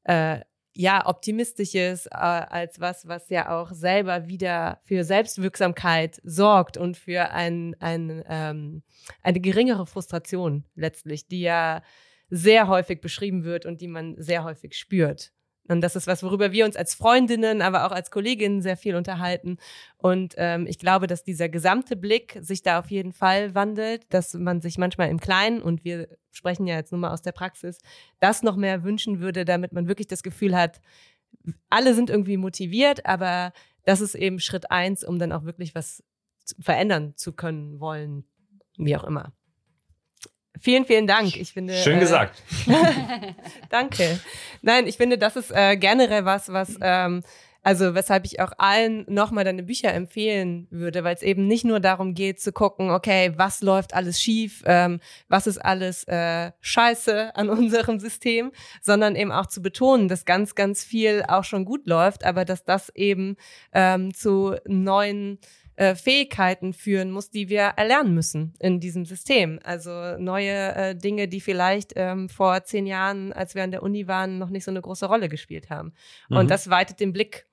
[0.04, 0.40] äh,
[0.76, 7.32] ja, optimistisches, äh, als was, was ja auch selber wieder für Selbstwirksamkeit sorgt und für
[7.32, 8.84] ein, ein, ähm,
[9.24, 11.82] eine geringere Frustration letztlich, die ja
[12.30, 15.32] sehr häufig beschrieben wird und die man sehr häufig spürt.
[15.68, 18.96] Und das ist was, worüber wir uns als Freundinnen, aber auch als Kolleginnen sehr viel
[18.96, 19.58] unterhalten.
[19.98, 24.34] Und ähm, ich glaube, dass dieser gesamte Blick sich da auf jeden Fall wandelt, dass
[24.36, 27.80] man sich manchmal im Kleinen, und wir sprechen ja jetzt nur mal aus der Praxis,
[28.20, 30.82] das noch mehr wünschen würde, damit man wirklich das Gefühl hat,
[31.70, 33.52] alle sind irgendwie motiviert, aber
[33.84, 36.04] das ist eben Schritt eins, um dann auch wirklich was
[36.60, 38.26] verändern zu können, wollen,
[38.78, 39.34] wie auch immer.
[40.60, 41.36] Vielen, vielen Dank.
[41.36, 41.76] Ich finde.
[41.76, 42.42] Schön äh, gesagt.
[43.70, 44.20] danke.
[44.62, 47.24] Nein, ich finde, das ist äh, generell was, was ähm,
[47.66, 51.80] also weshalb ich auch allen nochmal deine Bücher empfehlen würde, weil es eben nicht nur
[51.80, 55.00] darum geht zu gucken, okay, was läuft alles schief, ähm,
[55.30, 58.52] was ist alles äh, scheiße an unserem System,
[58.84, 62.64] sondern eben auch zu betonen, dass ganz, ganz viel auch schon gut läuft, aber dass
[62.66, 63.36] das eben
[63.74, 65.40] ähm, zu neuen
[65.76, 69.60] äh, Fähigkeiten führen muss, die wir erlernen müssen in diesem System.
[69.64, 74.08] Also neue äh, Dinge, die vielleicht ähm, vor zehn Jahren, als wir an der Uni
[74.08, 75.94] waren, noch nicht so eine große Rolle gespielt haben.
[76.30, 76.38] Mhm.
[76.38, 77.46] Und das weitet den Blick.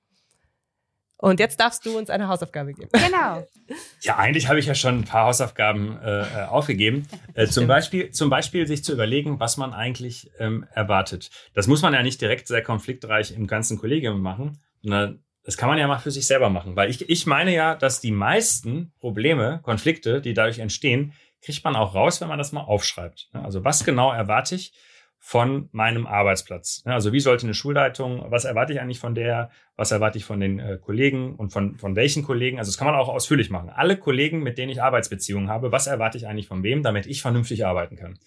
[1.17, 2.89] Und jetzt darfst du uns eine Hausaufgabe geben.
[2.91, 3.47] Genau.
[4.01, 7.07] Ja, eigentlich habe ich ja schon ein paar Hausaufgaben äh, äh aufgegeben.
[7.33, 11.31] Äh, zum, Beispiel, zum Beispiel sich zu überlegen, was man eigentlich ähm, erwartet.
[11.53, 15.69] Das muss man ja nicht direkt sehr konfliktreich im ganzen Kollegium machen, sondern das kann
[15.69, 18.93] man ja mal für sich selber machen, weil ich, ich meine ja, dass die meisten
[18.99, 23.29] Probleme, Konflikte, die dadurch entstehen, kriegt man auch raus, wenn man das mal aufschreibt.
[23.33, 24.73] Also was genau erwarte ich
[25.19, 26.81] von meinem Arbeitsplatz?
[26.85, 30.39] Also wie sollte eine Schulleitung, was erwarte ich eigentlich von der, was erwarte ich von
[30.39, 32.59] den äh, Kollegen und von, von welchen Kollegen?
[32.59, 33.69] Also das kann man auch ausführlich machen.
[33.69, 37.21] Alle Kollegen, mit denen ich Arbeitsbeziehungen habe, was erwarte ich eigentlich von wem, damit ich
[37.21, 38.17] vernünftig arbeiten kann?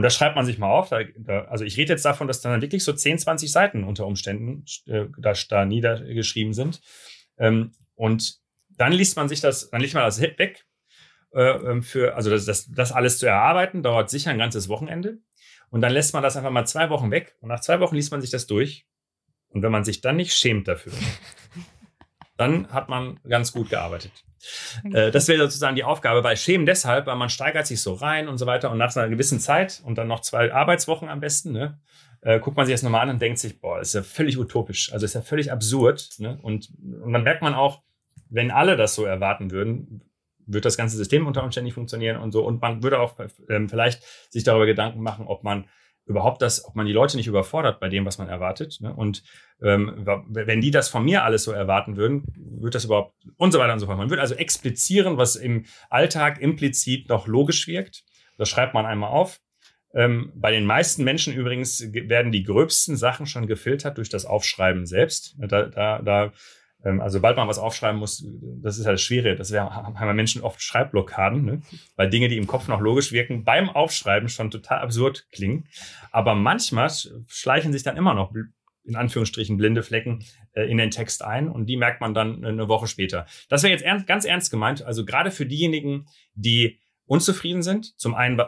[0.00, 0.88] Und das schreibt man sich mal auf.
[0.88, 4.06] Da, da, also ich rede jetzt davon, dass dann wirklich so 10, 20 Seiten unter
[4.06, 6.80] Umständen äh, da, da niedergeschrieben sind.
[7.36, 8.38] Ähm, und
[8.70, 10.64] dann liest man sich das, dann liest man das weg.
[11.34, 15.18] Äh, ähm, für, also das, das, das alles zu erarbeiten, dauert sicher ein ganzes Wochenende.
[15.68, 17.36] Und dann lässt man das einfach mal zwei Wochen weg.
[17.42, 18.86] Und nach zwei Wochen liest man sich das durch.
[19.48, 20.94] Und wenn man sich dann nicht schämt dafür,
[22.38, 24.24] dann hat man ganz gut gearbeitet.
[24.84, 28.28] Äh, das wäre sozusagen die Aufgabe bei Schämen deshalb, weil man steigert sich so rein
[28.28, 31.52] und so weiter und nach einer gewissen Zeit und dann noch zwei Arbeitswochen am besten,
[31.52, 31.78] ne,
[32.22, 34.92] äh, guckt man sich das nochmal an und denkt sich, boah, ist ja völlig utopisch,
[34.92, 36.10] also ist ja völlig absurd.
[36.18, 36.38] Ne?
[36.42, 36.70] Und,
[37.02, 37.82] und dann merkt man auch,
[38.28, 40.02] wenn alle das so erwarten würden,
[40.46, 42.44] wird das ganze System unter Umständen nicht funktionieren und so.
[42.44, 43.16] Und man würde auch
[43.48, 45.66] ähm, vielleicht sich darüber Gedanken machen, ob man
[46.10, 48.78] überhaupt das, ob man die Leute nicht überfordert bei dem, was man erwartet.
[48.80, 48.92] Ne?
[48.94, 49.22] Und
[49.62, 53.58] ähm, wenn die das von mir alles so erwarten würden, wird das überhaupt und so
[53.58, 53.96] weiter und so fort.
[53.96, 58.04] Man würde also explizieren, was im Alltag implizit noch logisch wirkt.
[58.36, 59.40] Das schreibt man einmal auf.
[59.94, 64.86] Ähm, bei den meisten Menschen übrigens werden die gröbsten Sachen schon gefiltert durch das Aufschreiben
[64.86, 65.36] selbst.
[65.38, 66.32] Da, da, da
[66.82, 68.26] also sobald man was aufschreiben muss,
[68.62, 69.36] das ist ja das Schwere.
[69.36, 71.62] Das wär, haben wir Menschen oft Schreibblockaden, ne?
[71.96, 75.66] weil Dinge, die im Kopf noch logisch wirken, beim Aufschreiben schon total absurd klingen.
[76.10, 76.90] Aber manchmal
[77.26, 78.32] schleichen sich dann immer noch
[78.84, 82.68] in Anführungsstrichen blinde Flecken äh, in den Text ein und die merkt man dann eine
[82.68, 83.26] Woche später.
[83.48, 84.82] Das wäre jetzt ernst, ganz ernst gemeint.
[84.82, 88.40] Also gerade für diejenigen, die unzufrieden sind, zum einen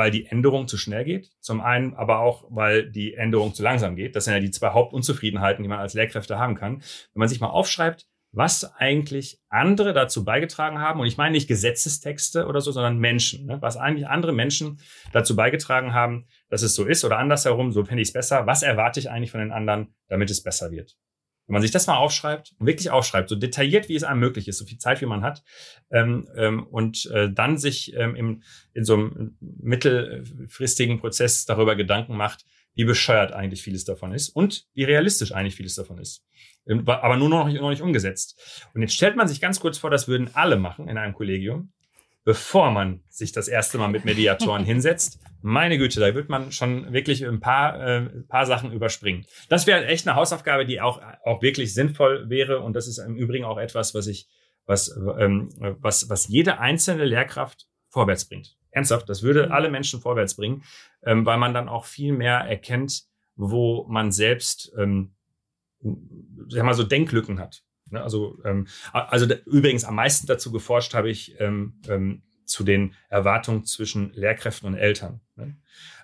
[0.00, 3.96] weil die Änderung zu schnell geht, zum einen aber auch, weil die Änderung zu langsam
[3.96, 4.16] geht.
[4.16, 6.78] Das sind ja die zwei Hauptunzufriedenheiten, die man als Lehrkräfte haben kann.
[7.12, 11.48] Wenn man sich mal aufschreibt, was eigentlich andere dazu beigetragen haben, und ich meine nicht
[11.48, 13.58] Gesetzestexte oder so, sondern Menschen, ne?
[13.60, 14.80] was eigentlich andere Menschen
[15.12, 18.46] dazu beigetragen haben, dass es so ist oder andersherum, so finde ich es besser.
[18.46, 20.96] Was erwarte ich eigentlich von den anderen, damit es besser wird?
[21.50, 24.58] Wenn man sich das mal aufschreibt, wirklich aufschreibt, so detailliert wie es einem möglich ist,
[24.58, 25.42] so viel Zeit wie man hat,
[25.90, 32.16] ähm, ähm, und äh, dann sich ähm, im, in so einem mittelfristigen Prozess darüber Gedanken
[32.16, 32.46] macht,
[32.76, 36.24] wie bescheuert eigentlich vieles davon ist und wie realistisch eigentlich vieles davon ist.
[36.68, 38.68] Ähm, aber nur noch nicht, noch nicht umgesetzt.
[38.72, 41.72] Und jetzt stellt man sich ganz kurz vor, das würden alle machen in einem Kollegium.
[42.24, 45.20] Bevor man sich das erste Mal mit Mediatoren hinsetzt.
[45.42, 49.24] Meine Güte, da wird man schon wirklich ein paar, äh, paar Sachen überspringen.
[49.48, 52.60] Das wäre echt eine Hausaufgabe, die auch, auch wirklich sinnvoll wäre.
[52.60, 54.28] Und das ist im Übrigen auch etwas, was ich,
[54.66, 55.48] was, ähm,
[55.80, 58.56] was, was jede einzelne Lehrkraft vorwärts bringt.
[58.70, 59.52] Ernsthaft, das würde mhm.
[59.52, 60.62] alle Menschen vorwärts bringen,
[61.04, 65.14] ähm, weil man dann auch viel mehr erkennt, wo man selbst, ähm,
[66.48, 67.64] sag mal so Denklücken hat.
[67.90, 68.02] Ne?
[68.02, 73.64] Also, ähm, also übrigens am meisten dazu geforscht habe ich ähm, ähm, zu den Erwartungen
[73.64, 75.20] zwischen Lehrkräften und Eltern.
[75.36, 75.56] Ne?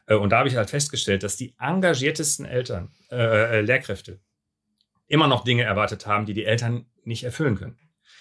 [0.06, 4.20] Äh, und da habe ich halt festgestellt, dass die engagiertesten Eltern, äh, äh, Lehrkräfte
[5.08, 7.78] immer noch Dinge erwartet haben, die die Eltern nicht erfüllen können.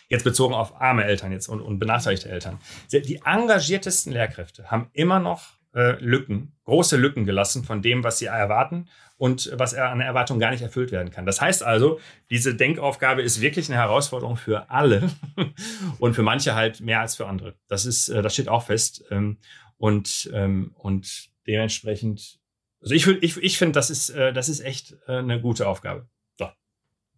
[0.08, 2.60] Jetzt bezogen auf arme Eltern jetzt und, und benachteiligte Eltern.
[2.92, 8.26] Die engagiertesten Lehrkräfte haben immer noch äh, Lücken, große Lücken gelassen von dem, was sie
[8.26, 8.88] erwarten
[9.18, 11.26] und was an Erwartung gar nicht erfüllt werden kann.
[11.26, 12.00] Das heißt also,
[12.30, 15.12] diese Denkaufgabe ist wirklich eine Herausforderung für alle
[16.00, 17.56] und für manche halt mehr als für andere.
[17.68, 19.38] Das ist, äh, das steht auch fest ähm,
[19.78, 22.40] und und und dementsprechend,
[22.82, 26.08] also ich ich, ich finde, das ist äh, das ist echt äh, eine gute Aufgabe.
[26.38, 26.48] So.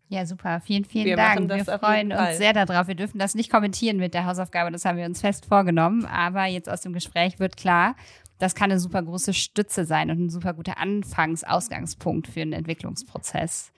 [0.10, 0.62] Ja, super.
[0.62, 1.50] Vielen, vielen wir Dank.
[1.50, 2.88] Wir freuen uns sehr darauf.
[2.88, 6.06] Wir dürfen das nicht kommentieren mit der Hausaufgabe, das haben wir uns fest vorgenommen.
[6.06, 7.96] Aber jetzt aus dem Gespräch wird klar,
[8.40, 13.72] das kann eine super große Stütze sein und ein super guter Anfangs-Ausgangspunkt für einen Entwicklungsprozess.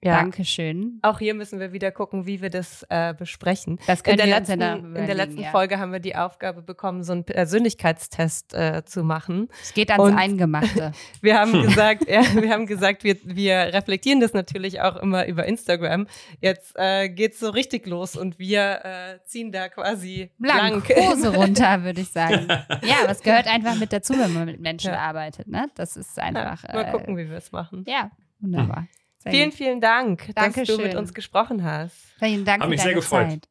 [0.00, 0.18] Ja.
[0.18, 1.00] Dankeschön.
[1.02, 3.80] Auch hier müssen wir wieder gucken, wie wir das äh, besprechen.
[3.88, 5.50] Das können in der wir letzten, in der letzten ja.
[5.50, 9.48] Folge haben wir die Aufgabe bekommen, so einen Persönlichkeitstest äh, zu machen.
[9.60, 10.92] Es geht ans Und Eingemachte.
[11.20, 15.46] wir haben gesagt, ja, wir haben gesagt, wir, wir reflektieren das natürlich auch immer über
[15.46, 16.06] Instagram.
[16.40, 21.10] Jetzt äh, geht's so richtig los und wir äh, ziehen da quasi blank, blank.
[21.10, 22.46] Hose runter, würde ich sagen.
[22.82, 25.00] ja, aber es gehört einfach mit dazu, wenn man mit Menschen ja.
[25.00, 25.48] arbeitet.
[25.48, 25.68] Ne?
[25.74, 26.62] Das ist einfach.
[26.62, 27.84] Ja, mal äh, gucken, wie wir es machen.
[27.88, 28.86] Ja, wunderbar.
[29.30, 30.66] Vielen, vielen Dank, Dankeschön.
[30.66, 31.94] dass du mit uns gesprochen hast.
[32.18, 32.62] Vielen Dank.
[32.62, 33.30] Hat mich sehr gefreut.
[33.30, 33.48] Zeit.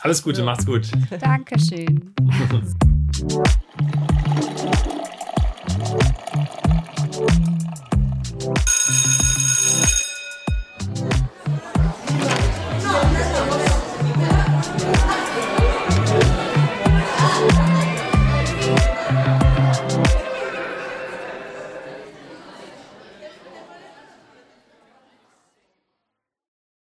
[0.00, 0.88] Alles Gute, macht's gut.
[1.20, 2.14] Dankeschön.